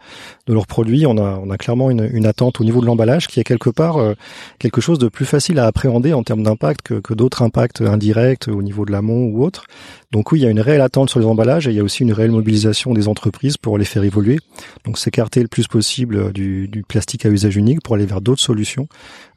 de 0.47 0.53
leurs 0.53 0.67
produits. 0.67 1.05
On 1.05 1.17
a 1.17 1.39
on 1.43 1.49
a 1.49 1.57
clairement 1.57 1.89
une, 1.89 2.09
une 2.11 2.25
attente 2.25 2.59
au 2.59 2.63
niveau 2.63 2.81
de 2.81 2.85
l'emballage 2.85 3.27
qui 3.27 3.39
est 3.39 3.43
quelque 3.43 3.69
part 3.69 3.97
euh, 3.97 4.13
quelque 4.59 4.81
chose 4.81 4.99
de 4.99 5.07
plus 5.07 5.25
facile 5.25 5.59
à 5.59 5.65
appréhender 5.65 6.13
en 6.13 6.23
termes 6.23 6.43
d'impact 6.43 6.81
que, 6.81 6.93
que 6.95 7.13
d'autres 7.13 7.43
impacts 7.43 7.81
indirects 7.81 8.47
au 8.47 8.63
niveau 8.63 8.85
de 8.85 8.91
l'amont 8.91 9.25
ou 9.25 9.43
autre. 9.43 9.65
Donc 10.15 10.31
oui, 10.31 10.39
il 10.39 10.43
y 10.43 10.45
a 10.45 10.49
une 10.49 10.61
réelle 10.61 10.79
attente 10.79 11.09
sur 11.09 11.19
les 11.19 11.25
emballages 11.25 11.67
et 11.67 11.71
il 11.71 11.75
y 11.75 11.79
a 11.81 11.83
aussi 11.83 12.03
une 12.03 12.13
réelle 12.13 12.31
mobilisation 12.31 12.93
des 12.93 13.09
entreprises 13.09 13.57
pour 13.57 13.77
les 13.77 13.83
faire 13.83 14.01
évoluer. 14.05 14.39
Donc 14.85 14.97
s'écarter 14.97 15.41
le 15.41 15.49
plus 15.49 15.67
possible 15.67 16.31
du, 16.31 16.69
du, 16.69 16.83
plastique 16.83 17.25
à 17.25 17.29
usage 17.29 17.44
unique 17.49 17.81
pour 17.83 17.95
aller 17.95 18.05
vers 18.05 18.21
d'autres 18.21 18.41
solutions. 18.41 18.87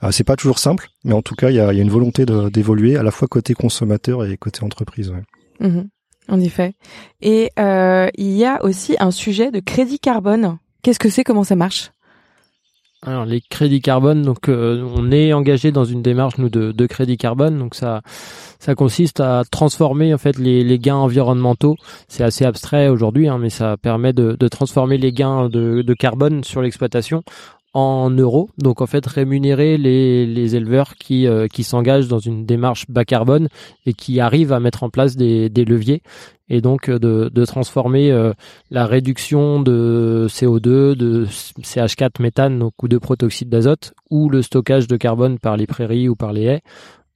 Euh, 0.02 0.10
c'est 0.10 0.24
pas 0.24 0.36
toujours 0.36 0.58
simple, 0.58 0.88
mais 1.04 1.14
en 1.14 1.22
tout 1.22 1.34
cas, 1.34 1.50
il 1.50 1.56
y 1.56 1.60
a, 1.60 1.72
il 1.72 1.76
y 1.76 1.80
a 1.80 1.82
une 1.82 1.90
volonté 1.90 2.24
d'évoluer 2.26 2.96
à 2.96 3.02
la 3.02 3.10
fois 3.10 3.28
côté 3.28 3.54
consommateur 3.54 4.24
et 4.24 4.36
côté 4.36 4.64
entreprise. 4.64 5.10
Ouais. 5.10 5.68
Mmh 5.68 5.82
en 6.30 6.40
effet. 6.40 6.74
Et 7.22 7.50
euh, 7.58 8.08
il 8.16 8.32
y 8.32 8.44
a 8.44 8.62
aussi 8.62 8.96
un 9.00 9.10
sujet 9.10 9.50
de 9.50 9.60
crédit 9.60 9.98
carbone. 9.98 10.58
Qu'est-ce 10.82 10.98
que 10.98 11.08
c'est? 11.08 11.24
Comment 11.24 11.42
ça 11.42 11.56
marche? 11.56 11.90
Alors 13.02 13.24
les 13.24 13.40
crédits 13.40 13.80
carbone, 13.80 14.22
donc 14.22 14.48
euh, 14.48 14.84
on 14.94 15.12
est 15.12 15.32
engagé 15.32 15.70
dans 15.70 15.84
une 15.84 16.02
démarche 16.02 16.36
nous 16.38 16.50
de, 16.50 16.72
de 16.72 16.86
crédit 16.86 17.16
carbone, 17.16 17.56
donc 17.56 17.76
ça 17.76 18.02
ça 18.58 18.74
consiste 18.74 19.20
à 19.20 19.44
transformer 19.48 20.12
en 20.12 20.18
fait 20.18 20.36
les, 20.36 20.64
les 20.64 20.78
gains 20.80 20.96
environnementaux. 20.96 21.76
C'est 22.08 22.24
assez 22.24 22.44
abstrait 22.44 22.88
aujourd'hui, 22.88 23.28
hein, 23.28 23.38
mais 23.38 23.50
ça 23.50 23.76
permet 23.76 24.12
de, 24.12 24.36
de 24.38 24.48
transformer 24.48 24.98
les 24.98 25.12
gains 25.12 25.48
de, 25.48 25.82
de 25.82 25.94
carbone 25.94 26.42
sur 26.42 26.60
l'exploitation 26.60 27.22
en 27.74 28.10
euros. 28.10 28.48
Donc 28.58 28.80
en 28.80 28.86
fait 28.86 29.06
rémunérer 29.06 29.76
les, 29.76 30.26
les 30.26 30.56
éleveurs 30.56 30.94
qui, 30.94 31.26
euh, 31.26 31.46
qui 31.48 31.64
s'engagent 31.64 32.08
dans 32.08 32.18
une 32.18 32.46
démarche 32.46 32.86
bas 32.88 33.04
carbone 33.04 33.48
et 33.86 33.92
qui 33.92 34.20
arrivent 34.20 34.52
à 34.52 34.60
mettre 34.60 34.82
en 34.82 34.90
place 34.90 35.16
des, 35.16 35.48
des 35.48 35.64
leviers 35.64 36.02
et 36.48 36.60
donc 36.60 36.88
euh, 36.88 36.98
de, 36.98 37.30
de 37.32 37.44
transformer 37.44 38.10
euh, 38.10 38.32
la 38.70 38.86
réduction 38.86 39.60
de 39.60 40.26
CO2, 40.30 40.94
de 40.94 41.26
CH4 41.26 42.22
méthane 42.22 42.58
donc, 42.58 42.72
ou 42.82 42.88
de 42.88 42.98
protoxyde 42.98 43.50
d'azote 43.50 43.92
ou 44.10 44.30
le 44.30 44.42
stockage 44.42 44.88
de 44.88 44.96
carbone 44.96 45.38
par 45.38 45.56
les 45.56 45.66
prairies 45.66 46.08
ou 46.08 46.16
par 46.16 46.32
les 46.32 46.44
haies 46.44 46.62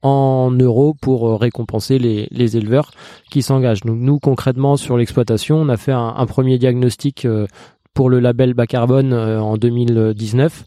en 0.03 0.51
euros 0.51 0.95
pour 1.01 1.41
récompenser 1.41 2.01
les, 2.01 2.27
les 2.33 2.57
éleveurs 2.57 2.91
qui 3.31 3.41
s'engagent. 3.41 3.83
Donc 3.83 3.99
nous 4.01 4.19
concrètement 4.19 4.77
sur 4.77 4.99
l'exploitation, 4.99 5.57
on 5.57 5.69
a 5.69 5.77
fait 5.77 5.93
un, 5.93 6.15
un 6.17 6.27
premier 6.27 6.59
diagnostic 6.59 7.25
pour 7.95 8.11
le 8.11 8.21
label 8.21 8.55
bas 8.55 8.67
carbone 8.67 9.13
euh, 9.13 9.41
en 9.41 9.57
2019 9.57 10.65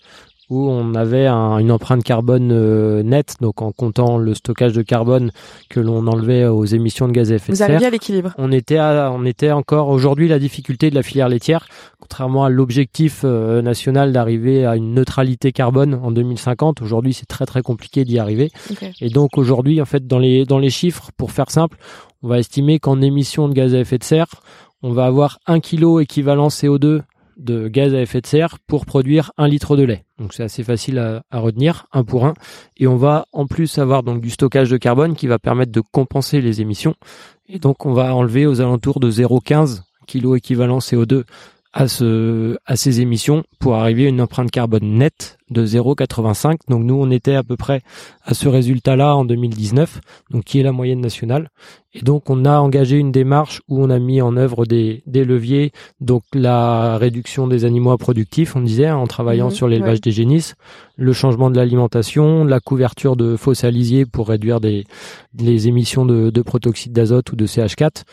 où 0.50 0.70
on 0.70 0.94
avait 0.94 1.28
une 1.28 1.72
empreinte 1.72 2.04
carbone 2.04 2.52
euh, 2.52 3.02
nette, 3.02 3.36
donc 3.42 3.62
en 3.62 3.72
comptant 3.72 4.18
le 4.18 4.34
stockage 4.36 4.74
de 4.74 4.84
carbone 4.84 5.32
que 5.70 5.80
l'on 5.80 6.06
enlevait 6.08 6.46
aux 6.46 6.66
émissions 6.66 7.08
de 7.08 7.14
gaz 7.14 7.32
à 7.32 7.36
effet 7.36 7.52
de 7.52 7.58
serre. 7.58 7.68
Vous 7.68 7.74
arriviez 7.74 7.88
à 7.88 7.90
l'équilibre. 7.90 8.34
On 8.38 8.52
était, 8.52 8.80
on 8.80 9.26
était 9.26 9.52
encore 9.52 9.90
aujourd'hui 9.90 10.28
la 10.28 10.40
difficulté 10.40 10.90
de 10.90 10.96
la 10.96 11.04
filière 11.04 11.30
laitière, 11.30 11.66
contrairement 12.00 12.46
à 12.46 12.50
l'objectif 12.50 13.22
euh, 13.24 13.62
national 13.62 14.12
d'arriver 14.12 14.66
à 14.66 14.76
une 14.76 14.94
neutralité 14.94 15.52
carbone 15.52 15.96
en 15.96 16.12
2050. 16.12 16.82
Aujourd'hui, 16.82 17.14
c'est 17.14 17.26
très 17.26 17.46
très 17.46 17.62
compliqué 17.62 18.06
d'y 18.06 18.20
arriver. 18.20 18.52
Et 19.02 19.10
donc 19.10 19.38
aujourd'hui, 19.38 19.82
en 19.82 19.86
fait, 19.86 20.06
dans 20.06 20.20
les 20.20 20.46
dans 20.46 20.60
les 20.60 20.70
chiffres, 20.70 21.10
pour 21.18 21.32
faire 21.32 21.50
simple, 21.50 21.78
on 22.22 22.28
va 22.28 22.40
estimer 22.40 22.80
qu'en 22.80 23.02
émissions 23.02 23.50
de 23.50 23.54
gaz 23.54 23.74
à 23.74 23.80
effet 23.80 23.98
de 23.98 24.04
serre, 24.04 24.28
on 24.84 24.92
va 24.92 25.06
avoir 25.06 25.40
un 25.48 25.60
kilo 25.60 26.00
équivalent 26.00 26.50
CO2 26.50 27.02
de 27.38 27.68
gaz 27.68 27.94
à 27.94 28.02
effet 28.02 28.22
de 28.22 28.28
serre 28.28 28.60
pour 28.68 28.86
produire 28.86 29.32
un 29.38 29.48
litre 29.48 29.76
de 29.76 29.84
lait. 29.84 30.06
Donc 30.20 30.34
c'est 30.34 30.44
assez 30.44 30.64
facile 30.64 31.00
à, 31.00 31.40
retenir, 31.40 31.88
un 31.92 32.04
pour 32.04 32.26
un. 32.26 32.34
Et 32.78 32.88
on 32.88 32.96
va 32.96 33.28
en 33.32 33.46
plus 33.46 33.78
avoir 33.78 34.04
donc 34.04 34.22
du 34.22 34.30
stockage 34.30 34.70
de 34.70 34.78
carbone 34.78 35.16
qui 35.16 35.28
va 35.28 35.40
permettre 35.40 35.72
de 35.72 35.82
compenser 35.82 36.42
les 36.42 36.62
émissions. 36.62 36.96
Et 37.48 37.60
donc 37.60 37.86
on 37.86 37.94
va 37.94 38.16
enlever 38.16 38.46
aux 38.46 38.62
alentours 38.62 39.00
de 39.00 39.12
0,15 39.12 39.82
kg 40.08 40.36
équivalent 40.36 40.80
CO2 40.80 41.24
à, 41.76 41.90
ce, 41.90 42.58
à 42.66 42.78
ces 42.78 43.02
émissions 43.02 43.44
pour 43.60 43.76
arriver 43.76 44.06
à 44.06 44.10
une 44.10 44.22
empreinte 44.22 44.50
carbone 44.50 44.98
nette 44.98 45.38
de 45.52 45.66
0,85. 45.66 46.56
Donc 46.70 46.86
nous, 46.86 46.96
on 46.96 47.12
était 47.12 47.36
à 47.36 47.44
peu 47.44 47.58
près 47.58 47.82
à 48.24 48.34
ce 48.34 48.48
résultat-là 48.48 49.14
en 49.14 49.26
2019, 49.26 50.00
donc 50.32 50.46
qui 50.46 50.60
est 50.60 50.64
la 50.64 50.72
moyenne 50.72 51.02
nationale. 51.02 51.50
Et 51.94 52.00
donc 52.00 52.30
on 52.30 52.46
a 52.46 52.60
engagé 52.60 52.98
une 52.98 53.12
démarche 53.12 53.62
où 53.68 53.84
on 53.84 53.90
a 53.90 54.00
mis 54.00 54.22
en 54.22 54.38
œuvre 54.38 54.66
des, 54.66 55.04
des 55.06 55.26
leviers, 55.26 55.74
donc 56.00 56.24
la 56.34 56.98
réduction 56.98 57.46
des 57.46 57.66
animaux 57.66 57.98
productifs, 57.98 58.56
on 58.56 58.62
disait, 58.62 58.88
hein, 58.88 58.96
en 58.96 59.08
travaillant 59.08 59.48
mhm, 59.48 59.56
sur 59.56 59.68
l'élevage 59.68 60.00
des 60.00 60.12
génisses, 60.12 60.56
le 60.96 61.12
changement 61.12 61.52
de 61.52 61.58
l'alimentation, 61.58 62.46
la 62.46 62.62
couverture 62.62 63.18
de 63.18 63.36
faux 63.36 63.54
salisiers 63.54 64.06
pour 64.06 64.30
réduire 64.30 64.62
des, 64.62 64.86
les 65.38 65.68
émissions 65.68 66.06
de, 66.06 66.30
de 66.30 66.42
protoxyde 66.42 66.94
d'azote 66.94 67.34
ou 67.34 67.36
de 67.36 67.46
CH4. 67.46 68.04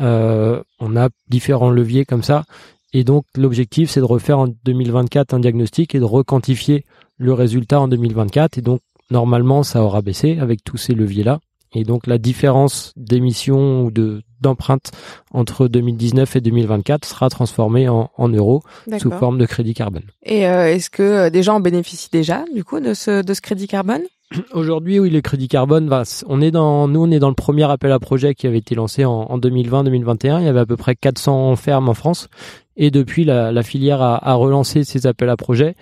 Euh, 0.00 0.60
on 0.80 0.96
a 0.96 1.08
différents 1.28 1.70
leviers 1.70 2.04
comme 2.04 2.24
ça 2.24 2.44
et 2.92 3.04
donc 3.04 3.24
l'objectif, 3.36 3.90
c'est 3.90 4.00
de 4.00 4.04
refaire 4.04 4.38
en 4.38 4.48
2024 4.64 5.34
un 5.34 5.40
diagnostic 5.40 5.94
et 5.94 5.98
de 5.98 6.04
requantifier 6.04 6.84
le 7.18 7.32
résultat 7.32 7.80
en 7.80 7.88
2024. 7.88 8.58
Et 8.58 8.62
donc 8.62 8.80
normalement, 9.10 9.62
ça 9.62 9.82
aura 9.82 10.02
baissé 10.02 10.38
avec 10.38 10.62
tous 10.64 10.76
ces 10.76 10.94
leviers-là. 10.94 11.40
Et 11.74 11.84
donc 11.84 12.06
la 12.06 12.18
différence 12.18 12.92
d'émissions 12.96 13.84
ou 13.84 13.90
de 13.90 14.22
d'empreintes 14.40 14.90
entre 15.30 15.68
2019 15.68 16.36
et 16.36 16.40
2024 16.40 17.04
sera 17.04 17.30
transformée 17.30 17.88
en, 17.88 18.10
en 18.16 18.28
euros 18.28 18.62
sous 18.98 19.10
forme 19.12 19.38
de 19.38 19.46
crédit 19.46 19.72
carbone. 19.72 20.02
Et 20.24 20.46
euh, 20.48 20.74
est-ce 20.74 20.90
que 20.90 21.02
euh, 21.02 21.30
des 21.30 21.44
gens 21.44 21.56
en 21.56 21.60
bénéficient 21.60 22.10
déjà 22.10 22.44
du 22.52 22.64
coup 22.64 22.80
de 22.80 22.92
ce 22.92 23.22
de 23.22 23.34
ce 23.34 23.40
crédit 23.40 23.68
carbone? 23.68 24.02
Aujourd'hui, 24.52 24.98
oui, 24.98 25.10
le 25.10 25.20
crédit 25.20 25.48
carbone, 25.48 25.90
on 26.26 26.40
est 26.40 26.50
dans, 26.50 26.88
nous, 26.88 27.02
on 27.02 27.10
est 27.10 27.18
dans 27.18 27.28
le 27.28 27.34
premier 27.34 27.70
appel 27.70 27.92
à 27.92 27.98
projet 27.98 28.34
qui 28.34 28.46
avait 28.46 28.58
été 28.58 28.74
lancé 28.74 29.04
en, 29.04 29.12
en 29.12 29.38
2020-2021. 29.38 30.40
Il 30.40 30.44
y 30.44 30.48
avait 30.48 30.60
à 30.60 30.66
peu 30.66 30.76
près 30.76 30.94
400 30.94 31.56
fermes 31.56 31.88
en 31.88 31.94
France 31.94 32.28
et 32.76 32.90
depuis, 32.90 33.24
la, 33.24 33.62
filière 33.62 34.00
a, 34.00 34.28
a, 34.28 34.34
relancé 34.34 34.84
ses 34.84 35.06
appels 35.06 35.28
à 35.28 35.36
projets 35.36 35.74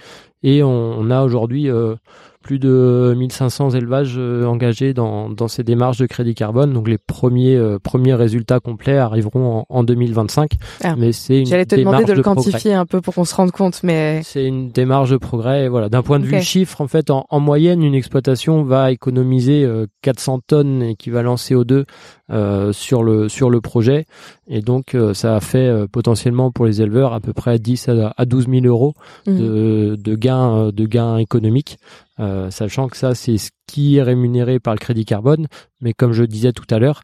et 0.42 0.62
on, 0.62 0.98
on 0.98 1.10
a 1.10 1.22
aujourd'hui 1.22 1.70
euh, 1.70 1.94
plus 2.42 2.58
de 2.58 3.14
1500 3.16 3.70
élevages 3.70 4.14
euh, 4.16 4.46
engagés 4.46 4.94
dans, 4.94 5.28
dans 5.28 5.48
ces 5.48 5.62
démarches 5.62 5.98
de 5.98 6.06
crédit 6.06 6.34
carbone. 6.34 6.72
Donc 6.72 6.88
les 6.88 6.96
premiers 6.96 7.56
euh, 7.56 7.78
premiers 7.78 8.14
résultats 8.14 8.60
complets 8.60 8.96
arriveront 8.96 9.58
en, 9.58 9.66
en 9.68 9.84
2025. 9.84 10.52
Ah, 10.82 10.94
mais 10.96 11.12
c'est 11.12 11.40
une 11.40 11.46
J'allais 11.46 11.66
te 11.66 11.74
demander 11.76 12.04
de 12.04 12.14
le 12.14 12.22
quantifier 12.22 12.72
un 12.72 12.86
peu 12.86 13.02
pour 13.02 13.14
qu'on 13.14 13.26
se 13.26 13.34
rende 13.34 13.50
compte, 13.50 13.82
mais 13.82 14.22
c'est 14.24 14.46
une 14.46 14.70
démarche 14.70 15.10
de 15.10 15.18
progrès. 15.18 15.68
voilà, 15.68 15.88
d'un 15.88 16.02
point 16.02 16.18
de 16.18 16.24
vue 16.24 16.40
chiffre, 16.40 16.80
en 16.80 16.88
fait, 16.88 17.10
en, 17.10 17.26
en, 17.28 17.40
moyenne, 17.40 17.82
une 17.82 17.94
exploitation 17.94 18.62
va 18.62 18.90
économiser 18.90 19.68
400 20.02 20.40
tonnes 20.46 20.82
équivalent 20.82 21.34
CO2 21.34 21.84
euh, 22.30 22.72
sur 22.72 23.02
le 23.02 23.28
sur 23.28 23.50
le 23.50 23.60
projet 23.60 24.06
et 24.46 24.60
donc 24.60 24.96
ça 25.14 25.36
a 25.36 25.40
fait 25.40 25.86
potentiellement 25.90 26.52
pour 26.52 26.64
les 26.64 26.80
éleveurs 26.80 27.12
à 27.12 27.20
peu 27.20 27.32
près 27.32 27.58
10 27.58 27.88
à, 28.16 28.24
12 28.24 28.48
000 28.48 28.66
euros 28.66 28.94
mmh. 29.26 29.38
de, 29.38 29.96
de 29.98 30.14
gains 30.14 30.70
de 30.72 30.86
gains 30.86 31.18
économiques 31.18 31.78
euh, 32.20 32.50
sachant 32.50 32.88
que 32.88 32.96
ça, 32.96 33.14
c'est 33.14 33.38
ce 33.38 33.50
qui 33.66 33.96
est 33.96 34.02
rémunéré 34.02 34.60
par 34.60 34.74
le 34.74 34.78
crédit 34.78 35.04
carbone. 35.04 35.46
Mais 35.80 35.92
comme 35.92 36.12
je 36.12 36.24
disais 36.24 36.52
tout 36.52 36.66
à 36.70 36.78
l'heure, 36.78 37.02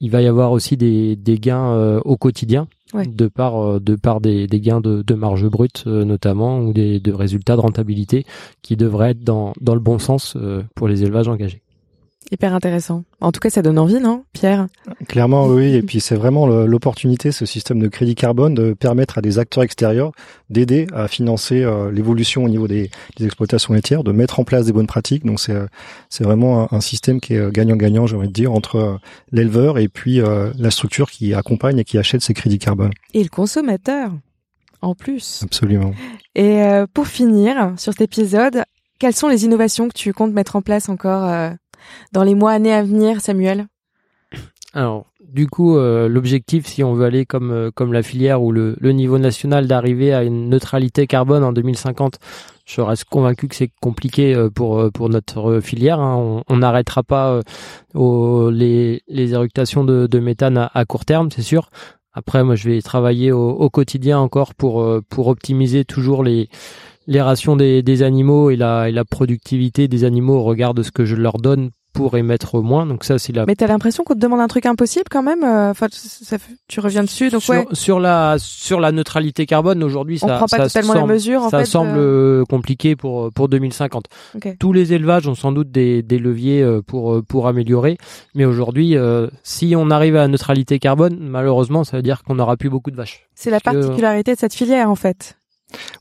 il 0.00 0.10
va 0.10 0.22
y 0.22 0.26
avoir 0.26 0.52
aussi 0.52 0.76
des, 0.76 1.16
des 1.16 1.38
gains 1.38 1.72
euh, 1.72 2.00
au 2.04 2.16
quotidien, 2.16 2.68
de 2.94 3.26
par, 3.26 3.56
euh, 3.56 3.80
de 3.80 3.96
par 3.96 4.20
des, 4.20 4.46
des 4.46 4.60
gains 4.60 4.80
de, 4.80 5.02
de 5.02 5.14
marge 5.14 5.46
brute 5.48 5.86
notamment, 5.86 6.60
ou 6.60 6.72
des 6.72 7.00
de 7.00 7.12
résultats 7.12 7.56
de 7.56 7.60
rentabilité 7.60 8.24
qui 8.62 8.76
devraient 8.76 9.10
être 9.10 9.24
dans, 9.24 9.52
dans 9.60 9.74
le 9.74 9.80
bon 9.80 9.98
sens 9.98 10.36
pour 10.74 10.88
les 10.88 11.02
élevages 11.02 11.28
engagés. 11.28 11.62
Hyper 12.30 12.54
intéressant. 12.54 13.04
En 13.22 13.32
tout 13.32 13.40
cas, 13.40 13.48
ça 13.48 13.62
donne 13.62 13.78
envie, 13.78 14.00
non, 14.00 14.24
Pierre? 14.34 14.66
Clairement, 15.08 15.46
oui. 15.46 15.74
Et 15.74 15.82
puis, 15.82 16.00
c'est 16.00 16.14
vraiment 16.14 16.46
l'opportunité, 16.46 17.32
ce 17.32 17.46
système 17.46 17.78
de 17.78 17.88
crédit 17.88 18.14
carbone, 18.14 18.52
de 18.52 18.74
permettre 18.74 19.16
à 19.16 19.22
des 19.22 19.38
acteurs 19.38 19.64
extérieurs 19.64 20.12
d'aider 20.50 20.86
à 20.94 21.08
financer 21.08 21.62
euh, 21.62 21.90
l'évolution 21.90 22.44
au 22.44 22.48
niveau 22.48 22.68
des, 22.68 22.90
des, 23.16 23.24
exploitations 23.24 23.72
laitières, 23.72 24.04
de 24.04 24.12
mettre 24.12 24.40
en 24.40 24.44
place 24.44 24.66
des 24.66 24.72
bonnes 24.72 24.86
pratiques. 24.86 25.24
Donc, 25.24 25.40
c'est 25.40 25.56
c'est 26.10 26.24
vraiment 26.24 26.72
un, 26.72 26.80
système 26.80 27.20
qui 27.20 27.34
est 27.34 27.52
gagnant-gagnant, 27.52 28.06
j'ai 28.06 28.16
envie 28.16 28.28
de 28.28 28.32
dire, 28.32 28.52
entre 28.52 28.76
euh, 28.76 28.96
l'éleveur 29.32 29.78
et 29.78 29.88
puis 29.88 30.20
euh, 30.20 30.52
la 30.58 30.70
structure 30.70 31.10
qui 31.10 31.32
accompagne 31.32 31.78
et 31.78 31.84
qui 31.84 31.96
achète 31.96 32.20
ces 32.20 32.34
crédits 32.34 32.58
carbone. 32.58 32.92
Et 33.14 33.22
le 33.22 33.28
consommateur, 33.30 34.12
en 34.82 34.94
plus. 34.94 35.40
Absolument. 35.42 35.92
Et 36.34 36.62
pour 36.94 37.08
finir 37.08 37.72
sur 37.76 37.92
cet 37.92 38.02
épisode, 38.02 38.62
quelles 38.98 39.14
sont 39.14 39.28
les 39.28 39.44
innovations 39.44 39.88
que 39.88 39.94
tu 39.94 40.12
comptes 40.12 40.32
mettre 40.32 40.54
en 40.56 40.62
place 40.62 40.88
encore 40.88 41.52
dans 42.12 42.22
les 42.22 42.34
mois, 42.34 42.52
années 42.52 42.72
à 42.72 42.82
venir, 42.82 43.20
Samuel? 43.20 43.66
Alors, 44.74 45.06
du 45.28 45.46
coup, 45.46 45.76
euh, 45.76 46.08
l'objectif, 46.08 46.66
si 46.66 46.82
on 46.82 46.94
veut 46.94 47.04
aller 47.04 47.26
comme 47.26 47.50
euh, 47.50 47.70
comme 47.74 47.92
la 47.92 48.02
filière 48.02 48.42
ou 48.42 48.52
le, 48.52 48.76
niveau 48.80 49.18
national 49.18 49.66
d'arriver 49.66 50.14
à 50.14 50.24
une 50.24 50.48
neutralité 50.48 51.06
carbone 51.06 51.44
en 51.44 51.52
2050, 51.52 52.18
je 52.64 52.80
reste 52.80 53.04
convaincu 53.04 53.48
que 53.48 53.54
c'est 53.54 53.70
compliqué 53.80 54.34
euh, 54.34 54.50
pour 54.50 54.90
pour 54.92 55.08
notre 55.08 55.60
filière. 55.60 56.00
Hein. 56.00 56.42
On 56.48 56.56
n'arrêtera 56.56 57.02
pas 57.02 57.40
les 57.94 59.02
les 59.06 59.32
éructations 59.32 59.84
de, 59.84 60.18
méthane 60.18 60.56
à, 60.58 60.70
à, 60.74 60.84
court 60.84 61.04
terme, 61.04 61.30
c'est 61.30 61.42
sûr. 61.42 61.70
Après, 62.14 62.42
moi, 62.42 62.54
je 62.54 62.68
vais 62.70 62.80
travailler 62.82 63.30
au, 63.30 63.50
au 63.50 63.70
quotidien 63.70 64.18
encore 64.18 64.54
pour 64.54 64.86
pour 65.08 65.28
optimiser 65.28 65.84
toujours 65.84 66.24
les 66.24 66.48
les 67.08 67.22
rations 67.22 67.56
des, 67.56 67.82
des 67.82 68.02
animaux 68.02 68.50
et 68.50 68.56
la, 68.56 68.88
et 68.88 68.92
la 68.92 69.04
productivité 69.04 69.88
des 69.88 70.04
animaux 70.04 70.36
au 70.36 70.42
regard 70.44 70.74
de 70.74 70.82
ce 70.82 70.92
que 70.92 71.04
je 71.06 71.16
leur 71.16 71.38
donne 71.38 71.70
pour 71.94 72.16
émettre 72.16 72.62
moins. 72.62 72.86
Donc 72.86 73.02
ça, 73.02 73.18
c'est 73.18 73.34
la. 73.34 73.46
Mais 73.46 73.56
t'as 73.56 73.66
l'impression 73.66 74.04
qu'on 74.04 74.14
te 74.14 74.20
demande 74.20 74.40
un 74.40 74.46
truc 74.46 74.66
impossible 74.66 75.06
quand 75.10 75.22
même. 75.22 75.42
Euh, 75.42 75.70
enfin, 75.70 75.88
tu 76.68 76.80
reviens 76.80 77.02
dessus. 77.02 77.30
Donc 77.30 77.42
sur, 77.42 77.54
ouais. 77.54 77.66
Sur 77.72 77.98
la 77.98 78.36
sur 78.38 78.78
la 78.78 78.92
neutralité 78.92 79.46
carbone 79.46 79.82
aujourd'hui, 79.82 80.18
ça, 80.18 80.26
prend 80.36 80.46
pas 80.46 80.58
ça 80.58 80.66
totalement 80.66 80.92
semble, 80.92 81.08
les 81.08 81.14
mesures. 81.14 81.42
En 81.42 81.50
ça 81.50 81.60
fait, 81.60 81.64
semble 81.64 81.96
euh... 81.96 82.44
compliqué 82.44 82.94
pour 82.94 83.32
pour 83.32 83.48
2050. 83.48 84.04
Okay. 84.36 84.56
Tous 84.60 84.74
les 84.74 84.92
élevages 84.92 85.26
ont 85.26 85.34
sans 85.34 85.50
doute 85.50 85.70
des, 85.70 86.02
des 86.02 86.18
leviers 86.18 86.62
euh, 86.62 86.82
pour 86.82 87.14
euh, 87.14 87.22
pour 87.22 87.48
améliorer, 87.48 87.96
mais 88.34 88.44
aujourd'hui, 88.44 88.96
euh, 88.96 89.28
si 89.42 89.74
on 89.74 89.90
arrive 89.90 90.14
à 90.14 90.20
la 90.20 90.28
neutralité 90.28 90.78
carbone, 90.78 91.18
malheureusement, 91.18 91.84
ça 91.84 91.96
veut 91.96 92.02
dire 92.02 92.22
qu'on 92.22 92.34
n'aura 92.34 92.56
plus 92.58 92.68
beaucoup 92.70 92.90
de 92.90 92.96
vaches. 92.96 93.26
C'est 93.34 93.50
la 93.50 93.60
particularité 93.60 94.34
de 94.34 94.38
cette 94.38 94.54
filière 94.54 94.90
en 94.90 94.94
fait. 94.94 95.38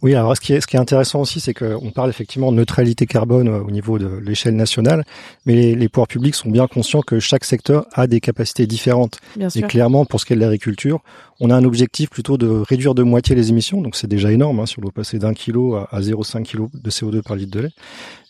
Oui, 0.01 0.15
alors 0.15 0.35
ce 0.35 0.41
qui 0.41 0.53
est, 0.53 0.61
ce 0.61 0.67
qui 0.67 0.77
est 0.77 0.79
intéressant 0.79 1.21
aussi, 1.21 1.39
c'est 1.39 1.53
qu'on 1.53 1.91
parle 1.91 2.09
effectivement 2.09 2.51
de 2.51 2.57
neutralité 2.57 3.05
carbone 3.05 3.49
au 3.49 3.69
niveau 3.69 3.99
de 3.99 4.07
l'échelle 4.07 4.55
nationale, 4.55 5.03
mais 5.45 5.55
les, 5.55 5.75
les, 5.75 5.89
pouvoirs 5.89 6.07
publics 6.07 6.35
sont 6.35 6.49
bien 6.49 6.67
conscients 6.67 7.01
que 7.01 7.19
chaque 7.19 7.43
secteur 7.43 7.85
a 7.93 8.07
des 8.07 8.21
capacités 8.21 8.65
différentes. 8.65 9.19
Bien 9.35 9.49
Et 9.49 9.61
clairement, 9.63 10.05
pour 10.05 10.21
ce 10.21 10.25
qui 10.25 10.33
est 10.33 10.35
de 10.37 10.41
l'agriculture, 10.41 11.01
on 11.39 11.49
a 11.49 11.55
un 11.55 11.65
objectif 11.65 12.09
plutôt 12.09 12.37
de 12.37 12.47
réduire 12.47 12.95
de 12.95 13.03
moitié 13.03 13.35
les 13.35 13.49
émissions, 13.49 13.81
donc 13.81 13.95
c'est 13.95 14.07
déjà 14.07 14.31
énorme, 14.31 14.59
hein, 14.59 14.65
si 14.65 14.79
on 14.79 14.81
doit 14.81 14.91
passer 14.91 15.19
d'un 15.19 15.33
kilo 15.33 15.75
à, 15.75 15.87
à 15.91 15.99
0,5 15.99 16.43
kg 16.43 16.67
de 16.73 16.89
CO2 16.89 17.21
par 17.21 17.35
litre 17.35 17.51
de 17.51 17.59
lait. 17.61 17.71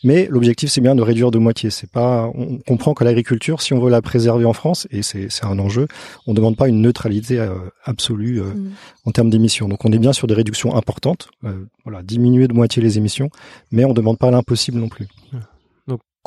Mais 0.04 0.28
l'objectif, 0.30 0.70
c'est 0.70 0.82
bien 0.82 0.96
de 0.96 1.02
réduire 1.02 1.32
de 1.32 1.38
moitié. 1.38 1.70
C'est 1.70 1.90
pas, 1.90 2.30
on 2.36 2.58
comprend 2.60 2.94
que 2.94 3.04
l'agriculture, 3.04 3.62
si 3.62 3.74
on 3.74 3.80
veut 3.80 3.90
la 3.90 4.02
préserver 4.02 4.46
en 4.46 4.54
France, 4.54 4.88
et 4.92 5.02
c'est 5.02 5.30
un 5.44 5.60
enjeu, 5.60 5.88
on 6.28 6.32
ne 6.32 6.36
demande 6.36 6.56
pas 6.56 6.68
une 6.68 6.82
neutralité 6.82 7.40
euh, 7.40 7.56
absolue 7.84 8.42
euh, 8.42 8.46
mmh. 8.46 8.72
en 9.06 9.12
termes 9.12 9.30
d'émissions. 9.30 9.68
Donc 9.68 9.86
on 9.86 9.92
est 9.92 10.00
bien 10.00 10.14
sur 10.14 10.28
des 10.28 10.34
réductions 10.34 10.76
importantes, 10.76 11.30
euh, 11.46 11.66
voilà, 11.84 12.04
diminuer 12.04 12.48
de 12.48 12.54
moitié 12.54 12.82
les 12.82 12.98
émissions, 12.98 13.30
mais 13.72 13.86
on 13.86 13.90
ne 13.90 13.94
demande 13.94 14.18
pas 14.18 14.32
l'impossible 14.32 14.80
non 14.80 14.90
plus. 14.90 15.08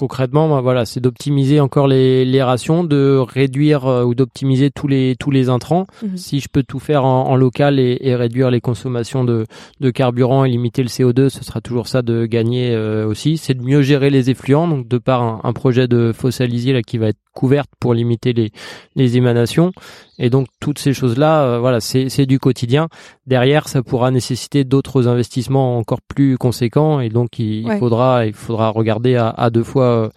Concrètement, 0.00 0.48
bah, 0.48 0.62
voilà, 0.62 0.86
c'est 0.86 1.00
d'optimiser 1.00 1.60
encore 1.60 1.86
les, 1.86 2.24
les, 2.24 2.42
rations, 2.42 2.84
de 2.84 3.18
réduire 3.18 3.86
euh, 3.86 4.02
ou 4.02 4.14
d'optimiser 4.14 4.70
tous 4.70 4.88
les 4.88 5.14
tous 5.20 5.30
les 5.30 5.50
intrants. 5.50 5.86
Mmh. 6.02 6.16
Si 6.16 6.40
je 6.40 6.48
peux 6.50 6.62
tout 6.62 6.78
faire 6.78 7.04
en, 7.04 7.28
en 7.28 7.36
local 7.36 7.78
et, 7.78 7.98
et, 8.00 8.14
réduire 8.14 8.50
les 8.50 8.62
consommations 8.62 9.24
de, 9.24 9.44
de 9.80 9.90
carburant 9.90 10.46
et 10.46 10.48
limiter 10.48 10.82
le 10.82 10.88
CO2, 10.88 11.28
ce 11.28 11.44
sera 11.44 11.60
toujours 11.60 11.86
ça 11.86 12.00
de 12.00 12.24
gagner 12.24 12.74
euh, 12.74 13.06
aussi. 13.06 13.36
C'est 13.36 13.52
de 13.52 13.62
mieux 13.62 13.82
gérer 13.82 14.08
les 14.08 14.30
effluents, 14.30 14.66
donc 14.66 14.88
de 14.88 14.96
par 14.96 15.22
un, 15.22 15.40
un 15.44 15.52
projet 15.52 15.86
de 15.86 16.12
fossalisier 16.12 16.72
là 16.72 16.80
qui 16.80 16.96
va 16.96 17.08
être 17.08 17.20
couverte 17.32 17.70
pour 17.80 17.94
limiter 17.94 18.32
les, 18.32 18.50
les 18.96 19.16
émanations. 19.16 19.72
Et 20.18 20.30
donc 20.30 20.48
toutes 20.60 20.78
ces 20.78 20.92
choses-là, 20.92 21.42
euh, 21.44 21.58
voilà, 21.58 21.80
c'est 21.80 22.26
du 22.26 22.38
quotidien. 22.38 22.88
Derrière, 23.26 23.68
ça 23.68 23.82
pourra 23.82 24.10
nécessiter 24.10 24.64
d'autres 24.64 25.08
investissements 25.08 25.78
encore 25.78 26.00
plus 26.02 26.36
conséquents, 26.38 27.00
et 27.00 27.08
donc 27.08 27.38
il, 27.38 27.66
Ouais. 27.66 27.76
il 27.76 27.78
faudra 27.78 28.26
il 28.26 28.32
faudra 28.34 28.68
regarder 28.70 29.16
à, 29.16 29.28
à 29.30 29.50
deux 29.50 29.62
fois 29.64 29.84
euh, 29.84 30.08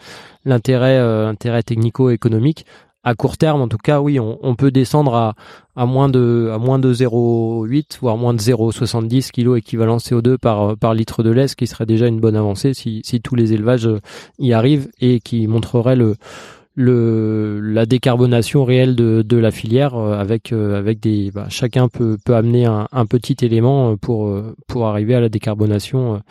l'intérêt 0.46 0.98
euh, 0.98 1.28
intérêt 1.30 1.64
technico-économique. 1.64 2.66
À 3.06 3.16
court 3.16 3.38
terme, 3.38 3.60
en 3.62 3.68
tout 3.68 3.78
cas, 3.78 4.00
oui, 4.00 4.18
on, 4.18 4.40
on 4.44 4.56
peut 4.56 4.72
descendre 4.72 5.14
à, 5.14 5.34
à 5.76 5.86
moins 5.86 6.08
de 6.08 6.50
à 6.54 6.58
moins 6.58 6.80
de 6.80 6.94
0,8 6.94 7.98
voire 8.00 8.16
moins 8.16 8.34
de 8.34 8.40
0,70 8.40 9.32
kg 9.32 9.58
équivalent 9.58 9.98
CO2 9.98 10.38
par 10.38 10.78
par 10.78 10.94
litre 10.94 11.22
de 11.22 11.30
lait, 11.30 11.50
ce 11.50 11.58
qui 11.58 11.68
serait 11.68 11.86
déjà 11.86 12.08
une 12.08 12.22
bonne 12.22 12.38
avancée 12.38 12.74
si 12.74 13.02
si 13.04 13.20
tous 13.20 13.36
les 13.36 13.52
élevages 13.52 13.90
y 14.40 14.54
arrivent 14.54 14.90
et 15.02 15.20
qui 15.20 15.48
montrerait 15.48 15.98
le 15.98 16.16
le 16.76 17.60
la 17.62 17.86
décarbonation 17.86 18.66
réelle 18.66 18.96
de, 18.96 19.22
de 19.22 19.38
la 19.38 19.52
filière 19.52 19.96
euh, 19.96 20.18
avec 20.18 20.52
euh, 20.52 20.78
avec 20.78 21.00
des 21.00 21.32
bah, 21.32 21.46
chacun 21.50 21.88
peut 21.88 22.18
peut 22.26 22.36
amener 22.36 22.66
un, 22.66 22.88
un 22.92 23.06
petit 23.06 23.38
élément 23.42 23.92
euh, 23.92 23.96
pour 23.96 24.36
pour 24.68 24.88
arriver 24.88 25.16
à 25.16 25.22
la 25.22 25.30
décarbonation 25.30 26.22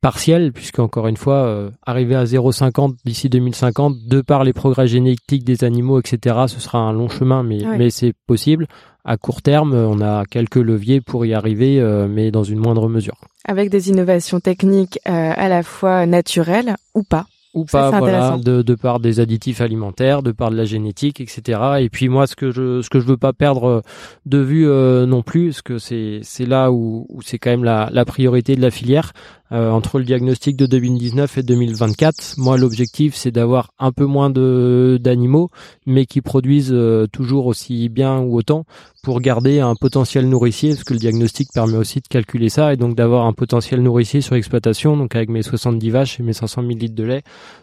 partielle 0.00 0.52
puisque 0.52 0.78
encore 0.78 1.08
une 1.08 1.16
fois 1.16 1.70
arriver 1.86 2.14
à 2.14 2.24
0,50 2.24 2.96
d'ici 3.04 3.28
2050 3.28 4.06
de 4.06 4.20
par 4.20 4.44
les 4.44 4.52
progrès 4.52 4.86
génétiques 4.86 5.44
des 5.44 5.64
animaux 5.64 5.98
etc 5.98 6.44
ce 6.46 6.60
sera 6.60 6.78
un 6.78 6.92
long 6.92 7.08
chemin 7.08 7.42
mais 7.42 7.62
mais 7.76 7.90
c'est 7.90 8.12
possible. 8.26 8.66
À 9.06 9.16
court 9.16 9.42
terme 9.42 9.74
on 9.74 10.00
a 10.00 10.24
quelques 10.24 10.56
leviers 10.56 11.00
pour 11.00 11.26
y 11.26 11.34
arriver 11.34 11.82
mais 12.08 12.30
dans 12.30 12.44
une 12.44 12.58
moindre 12.58 12.88
mesure. 12.88 13.16
Avec 13.46 13.68
des 13.68 13.90
innovations 13.90 14.40
techniques 14.40 14.98
euh, 15.06 15.32
à 15.36 15.48
la 15.48 15.62
fois 15.62 16.06
naturelles 16.06 16.76
ou 16.94 17.02
pas. 17.02 17.26
Ou 17.54 17.64
pas 17.64 17.90
voilà 17.90 18.36
de, 18.36 18.62
de 18.62 18.74
par 18.74 19.00
des 19.00 19.20
additifs 19.20 19.60
alimentaires 19.60 20.22
de 20.22 20.32
par 20.32 20.50
de 20.50 20.56
la 20.56 20.64
génétique 20.64 21.20
etc 21.20 21.60
et 21.80 21.88
puis 21.88 22.08
moi 22.08 22.26
ce 22.26 22.36
que 22.36 22.50
je 22.50 22.82
ce 22.82 22.90
que 22.90 23.00
je 23.00 23.06
veux 23.06 23.16
pas 23.16 23.32
perdre 23.32 23.82
de 24.26 24.38
vue 24.38 24.68
euh, 24.68 25.06
non 25.06 25.22
plus 25.22 25.46
parce 25.50 25.62
que 25.62 25.78
c'est 25.78 26.20
c'est 26.22 26.46
là 26.46 26.70
où, 26.70 27.06
où 27.08 27.22
c'est 27.22 27.38
quand 27.38 27.50
même 27.50 27.64
la, 27.64 27.88
la 27.92 28.04
priorité 28.04 28.56
de 28.56 28.60
la 28.60 28.70
filière 28.70 29.12
euh, 29.54 29.70
entre 29.70 29.98
le 29.98 30.04
diagnostic 30.04 30.56
de 30.56 30.66
2019 30.66 31.38
et 31.38 31.42
2024 31.42 32.34
moi 32.38 32.58
l'objectif 32.58 33.14
c'est 33.14 33.30
d'avoir 33.30 33.70
un 33.78 33.92
peu 33.92 34.04
moins 34.04 34.28
de 34.28 34.98
d'animaux 35.00 35.48
mais 35.86 36.04
qui 36.04 36.20
produisent 36.20 36.72
euh, 36.72 37.06
toujours 37.06 37.46
aussi 37.46 37.88
bien 37.88 38.18
ou 38.18 38.36
autant 38.36 38.64
pour 39.02 39.20
garder 39.20 39.60
un 39.60 39.74
potentiel 39.74 40.28
nourricier 40.28 40.70
parce 40.70 40.84
que 40.84 40.92
le 40.94 40.98
diagnostic 40.98 41.48
permet 41.54 41.76
aussi 41.76 42.00
de 42.00 42.08
calculer 42.08 42.48
ça 42.50 42.72
et 42.72 42.76
donc 42.76 42.94
d'avoir 42.94 43.24
un 43.26 43.32
potentiel 43.32 43.82
nourricier 43.82 44.20
sur 44.20 44.34
l'exploitation 44.34 44.96
donc 44.96 45.14
avec 45.16 45.30
mes 45.30 45.42
70 45.42 45.90
vaches 45.90 46.20
et 46.20 46.22
mes 46.22 46.32
500 46.34 46.62
000 46.62 46.74
litres 46.78 46.94
de 46.94 47.04
lait 47.04 47.22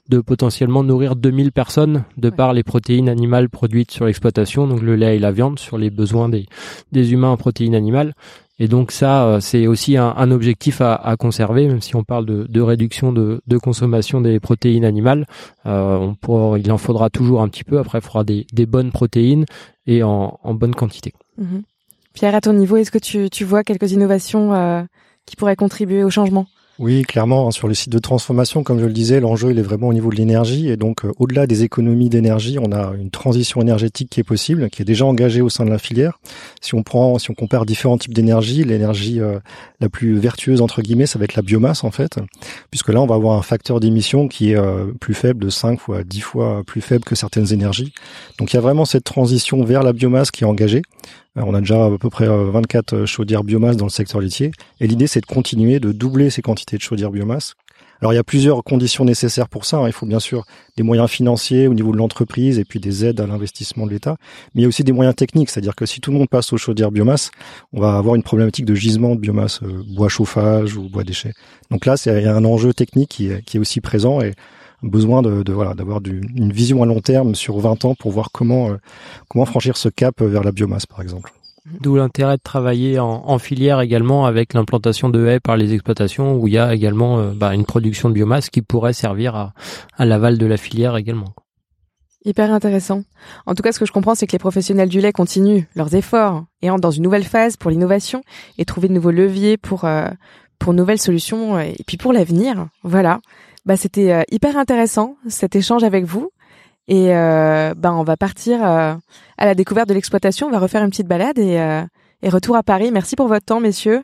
de 0.09 0.19
potentiellement 0.19 0.83
nourrir 0.83 1.15
2000 1.15 1.51
personnes 1.51 2.03
de 2.17 2.31
Ouais. 2.31 2.35
par 2.35 2.53
les 2.53 2.63
protéines 2.63 3.09
animales 3.09 3.49
produites 3.49 3.91
sur 3.91 4.05
l'exploitation, 4.05 4.67
donc 4.67 4.81
le 4.81 4.95
lait 4.95 5.17
et 5.17 5.19
la 5.19 5.31
viande, 5.31 5.59
sur 5.59 5.77
les 5.77 5.89
besoins 5.89 6.29
des, 6.29 6.45
des 6.91 7.11
humains 7.13 7.29
en 7.29 7.37
protéines 7.37 7.75
animales. 7.75 8.13
Et 8.63 8.67
donc 8.67 8.91
ça, 8.91 9.25
euh, 9.25 9.39
c'est 9.39 9.65
aussi 9.65 9.97
un, 9.97 10.13
un 10.15 10.29
objectif 10.29 10.81
à, 10.81 10.93
à 10.93 11.17
conserver, 11.17 11.67
même 11.67 11.81
si 11.81 11.95
on 11.95 12.03
parle 12.03 12.27
de, 12.27 12.45
de 12.47 12.61
réduction 12.61 13.11
de, 13.11 13.41
de 13.47 13.57
consommation 13.57 14.21
des 14.21 14.39
protéines 14.39 14.85
animales. 14.85 15.25
Euh, 15.65 15.97
on 15.97 16.13
pourra- 16.13 16.59
il 16.59 16.71
en 16.71 16.77
faudra 16.77 17.09
toujours 17.09 17.41
un 17.41 17.47
petit 17.47 17.63
peu. 17.63 17.79
Après, 17.79 17.97
il 17.97 18.01
faudra 18.03 18.23
des, 18.23 18.45
des 18.53 18.67
bonnes 18.67 18.91
protéines 18.91 19.45
et 19.87 20.03
en, 20.03 20.39
en 20.43 20.53
bonne 20.53 20.75
quantité. 20.75 21.11
Mhm. 21.39 21.63
Pierre, 22.13 22.35
à 22.35 22.41
ton 22.41 22.53
niveau, 22.53 22.77
est-ce 22.77 22.91
que 22.91 22.99
tu, 22.99 23.31
tu 23.31 23.45
vois 23.45 23.63
quelques 23.63 23.93
innovations 23.93 24.53
euh, 24.53 24.83
qui 25.25 25.35
pourraient 25.35 25.55
contribuer 25.55 26.03
au 26.03 26.11
changement? 26.11 26.45
Oui, 26.79 27.03
clairement, 27.03 27.47
hein, 27.47 27.51
sur 27.51 27.67
les 27.67 27.75
sites 27.75 27.91
de 27.91 27.99
transformation, 27.99 28.63
comme 28.63 28.79
je 28.79 28.85
le 28.85 28.93
disais, 28.93 29.19
l'enjeu 29.19 29.51
il 29.51 29.59
est 29.59 29.63
vraiment 29.63 29.89
au 29.89 29.93
niveau 29.93 30.09
de 30.09 30.15
l'énergie 30.15 30.69
et 30.69 30.77
donc 30.77 31.05
euh, 31.05 31.11
au-delà 31.19 31.45
des 31.45 31.63
économies 31.63 32.09
d'énergie, 32.09 32.57
on 32.59 32.71
a 32.71 32.93
une 32.99 33.11
transition 33.11 33.61
énergétique 33.61 34.09
qui 34.09 34.19
est 34.19 34.23
possible, 34.23 34.69
qui 34.69 34.81
est 34.81 34.85
déjà 34.85 35.05
engagée 35.05 35.41
au 35.41 35.49
sein 35.49 35.65
de 35.65 35.69
la 35.69 35.77
filière. 35.77 36.19
Si 36.61 36.73
on 36.73 36.81
prend, 36.81 37.19
si 37.19 37.29
on 37.29 37.33
compare 37.33 37.65
différents 37.65 37.97
types 37.97 38.13
d'énergie, 38.13 38.63
l'énergie 38.63 39.19
euh, 39.19 39.39
la 39.79 39.89
plus 39.89 40.17
vertueuse 40.17 40.61
entre 40.61 40.81
guillemets, 40.81 41.05
ça 41.05 41.19
va 41.19 41.25
être 41.25 41.35
la 41.35 41.43
biomasse 41.43 41.83
en 41.83 41.91
fait, 41.91 42.19
puisque 42.71 42.89
là 42.89 43.01
on 43.01 43.05
va 43.05 43.15
avoir 43.15 43.37
un 43.37 43.43
facteur 43.43 43.79
d'émission 43.79 44.27
qui 44.27 44.51
est 44.51 44.57
euh, 44.57 44.85
plus 44.99 45.13
faible 45.13 45.43
de 45.43 45.49
5 45.49 45.79
fois 45.79 46.03
10 46.03 46.21
fois 46.21 46.63
plus 46.65 46.81
faible 46.81 47.03
que 47.03 47.15
certaines 47.15 47.51
énergies. 47.51 47.93
Donc 48.39 48.53
il 48.53 48.55
y 48.55 48.59
a 48.59 48.61
vraiment 48.61 48.85
cette 48.85 49.03
transition 49.03 49.63
vers 49.63 49.83
la 49.83 49.93
biomasse 49.93 50.31
qui 50.31 50.45
est 50.45 50.47
engagée. 50.47 50.81
Euh, 51.37 51.43
On 51.45 51.53
a 51.53 51.59
déjà 51.59 51.85
à 51.85 51.97
peu 51.99 52.09
près 52.09 52.27
euh, 52.27 52.51
24 52.51 53.05
chaudières 53.05 53.43
biomasse 53.43 53.77
dans 53.77 53.85
le 53.85 53.91
secteur 53.91 54.21
laitier. 54.21 54.51
Et 54.79 54.87
l'idée, 54.87 55.07
c'est 55.07 55.21
de 55.21 55.25
continuer 55.25 55.79
de 55.79 55.91
doubler 55.91 56.29
ces 56.29 56.41
quantités 56.41 56.77
de 56.77 56.81
chaudières 56.81 57.11
biomasse. 57.11 57.53
Alors, 58.01 58.13
il 58.13 58.15
y 58.15 58.19
a 58.19 58.23
plusieurs 58.23 58.63
conditions 58.63 59.05
nécessaires 59.05 59.47
pour 59.47 59.63
ça. 59.63 59.77
hein. 59.77 59.85
Il 59.85 59.93
faut 59.93 60.07
bien 60.07 60.19
sûr 60.19 60.43
des 60.75 60.81
moyens 60.81 61.07
financiers 61.07 61.67
au 61.67 61.75
niveau 61.75 61.91
de 61.91 61.97
l'entreprise 61.97 62.57
et 62.57 62.65
puis 62.65 62.79
des 62.79 63.05
aides 63.05 63.19
à 63.21 63.27
l'investissement 63.27 63.85
de 63.85 63.91
l'État. 63.91 64.17
Mais 64.55 64.61
il 64.61 64.63
y 64.63 64.65
a 64.65 64.67
aussi 64.67 64.83
des 64.83 64.91
moyens 64.91 65.15
techniques. 65.15 65.51
C'est-à-dire 65.51 65.75
que 65.75 65.85
si 65.85 66.01
tout 66.01 66.11
le 66.11 66.17
monde 66.17 66.27
passe 66.27 66.51
aux 66.51 66.57
chaudières 66.57 66.89
biomasse, 66.91 67.29
on 67.73 67.79
va 67.79 67.95
avoir 67.97 68.15
une 68.15 68.23
problématique 68.23 68.65
de 68.65 68.73
gisement 68.73 69.13
de 69.13 69.19
biomasse, 69.19 69.61
euh, 69.61 69.83
bois 69.87 70.09
chauffage 70.09 70.75
ou 70.77 70.89
bois 70.89 71.03
déchets. 71.03 71.33
Donc 71.69 71.85
là, 71.85 71.95
c'est 71.95 72.25
un 72.25 72.43
enjeu 72.43 72.73
technique 72.73 73.09
qui 73.09 73.27
est, 73.27 73.43
qui 73.43 73.57
est 73.57 73.59
aussi 73.59 73.81
présent 73.81 74.19
et 74.19 74.33
besoin 74.83 75.21
de, 75.21 75.43
de 75.43 75.53
voilà 75.53 75.73
d'avoir 75.73 76.01
du- 76.01 76.21
une 76.35 76.51
vision 76.51 76.81
à 76.83 76.85
long 76.85 77.01
terme 77.01 77.35
sur 77.35 77.59
20 77.59 77.85
ans 77.85 77.95
pour 77.95 78.11
voir 78.11 78.29
comment 78.31 78.69
euh, 78.71 78.77
comment 79.29 79.45
franchir 79.45 79.77
ce 79.77 79.89
cap 79.89 80.21
vers 80.21 80.43
la 80.43 80.51
biomasse 80.51 80.85
par 80.85 81.01
exemple. 81.01 81.31
D'où 81.79 81.95
l'intérêt 81.95 82.37
de 82.37 82.41
travailler 82.41 82.97
en, 82.99 83.23
en 83.27 83.37
filière 83.37 83.81
également 83.81 84.25
avec 84.25 84.55
l'implantation 84.55 85.09
de 85.09 85.27
haies 85.27 85.39
par 85.39 85.57
les 85.57 85.73
exploitations 85.73 86.35
où 86.35 86.47
il 86.47 86.55
y 86.55 86.57
a 86.57 86.73
également 86.73 87.19
euh, 87.19 87.33
bah, 87.35 87.53
une 87.53 87.65
production 87.65 88.09
de 88.09 88.15
biomasse 88.15 88.49
qui 88.49 88.63
pourrait 88.63 88.93
servir 88.93 89.35
à, 89.35 89.53
à 89.97 90.05
l'aval 90.05 90.39
de 90.39 90.45
la 90.47 90.57
filière 90.57 90.97
également. 90.97 91.33
Hyper 92.25 92.51
intéressant. 92.53 93.03
En 93.47 93.55
tout 93.55 93.63
cas, 93.63 93.71
ce 93.71 93.79
que 93.79 93.85
je 93.85 93.91
comprends, 93.91 94.13
c'est 94.13 94.27
que 94.27 94.31
les 94.33 94.39
professionnels 94.39 94.89
du 94.89 95.01
lait 95.01 95.11
continuent 95.11 95.63
leurs 95.75 95.95
efforts 95.95 96.45
et 96.61 96.69
entrent 96.69 96.81
dans 96.81 96.91
une 96.91 97.01
nouvelle 97.03 97.23
phase 97.23 97.57
pour 97.57 97.71
l'innovation 97.71 98.23
et 98.59 98.65
trouver 98.65 98.87
de 98.89 98.93
nouveaux 98.93 99.11
leviers 99.11 99.57
pour 99.57 99.85
euh, 99.85 100.07
pour 100.59 100.73
nouvelles 100.73 100.99
solutions 100.99 101.59
et 101.59 101.75
puis 101.87 101.97
pour 101.97 102.13
l'avenir. 102.13 102.67
Voilà. 102.83 103.19
Bah 103.65 103.77
c'était 103.77 104.11
euh, 104.11 104.23
hyper 104.31 104.57
intéressant 104.57 105.17
cet 105.27 105.55
échange 105.55 105.83
avec 105.83 106.05
vous 106.05 106.31
et 106.87 107.15
euh, 107.15 107.73
bah 107.75 107.93
on 107.93 108.03
va 108.03 108.17
partir 108.17 108.63
euh, 108.63 108.95
à 109.37 109.45
la 109.45 109.55
découverte 109.55 109.87
de 109.87 109.93
l'exploitation. 109.93 110.47
On 110.47 110.51
va 110.51 110.59
refaire 110.59 110.83
une 110.83 110.89
petite 110.89 111.07
balade 111.07 111.37
et 111.37 111.59
euh, 111.59 111.83
et 112.23 112.29
retour 112.29 112.55
à 112.55 112.63
Paris. 112.63 112.91
Merci 112.91 113.15
pour 113.15 113.27
votre 113.27 113.45
temps, 113.45 113.59
messieurs. 113.59 114.03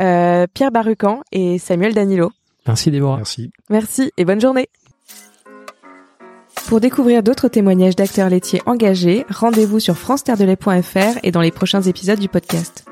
Euh, 0.00 0.46
Pierre 0.52 0.70
Barucan 0.70 1.22
et 1.32 1.58
Samuel 1.58 1.94
Danilo. 1.94 2.30
Merci 2.66 2.90
Déborah. 2.90 3.16
Merci. 3.16 3.50
Merci 3.70 4.12
et 4.16 4.24
bonne 4.24 4.40
journée. 4.40 4.68
Pour 6.66 6.80
découvrir 6.80 7.22
d'autres 7.22 7.48
témoignages 7.48 7.96
d'acteurs 7.96 8.28
laitiers 8.28 8.60
engagés, 8.66 9.24
rendez-vous 9.30 9.80
sur 9.80 9.96
france 9.96 10.22
et 11.22 11.30
dans 11.30 11.40
les 11.40 11.50
prochains 11.50 11.80
épisodes 11.82 12.18
du 12.18 12.28
podcast. 12.28 12.84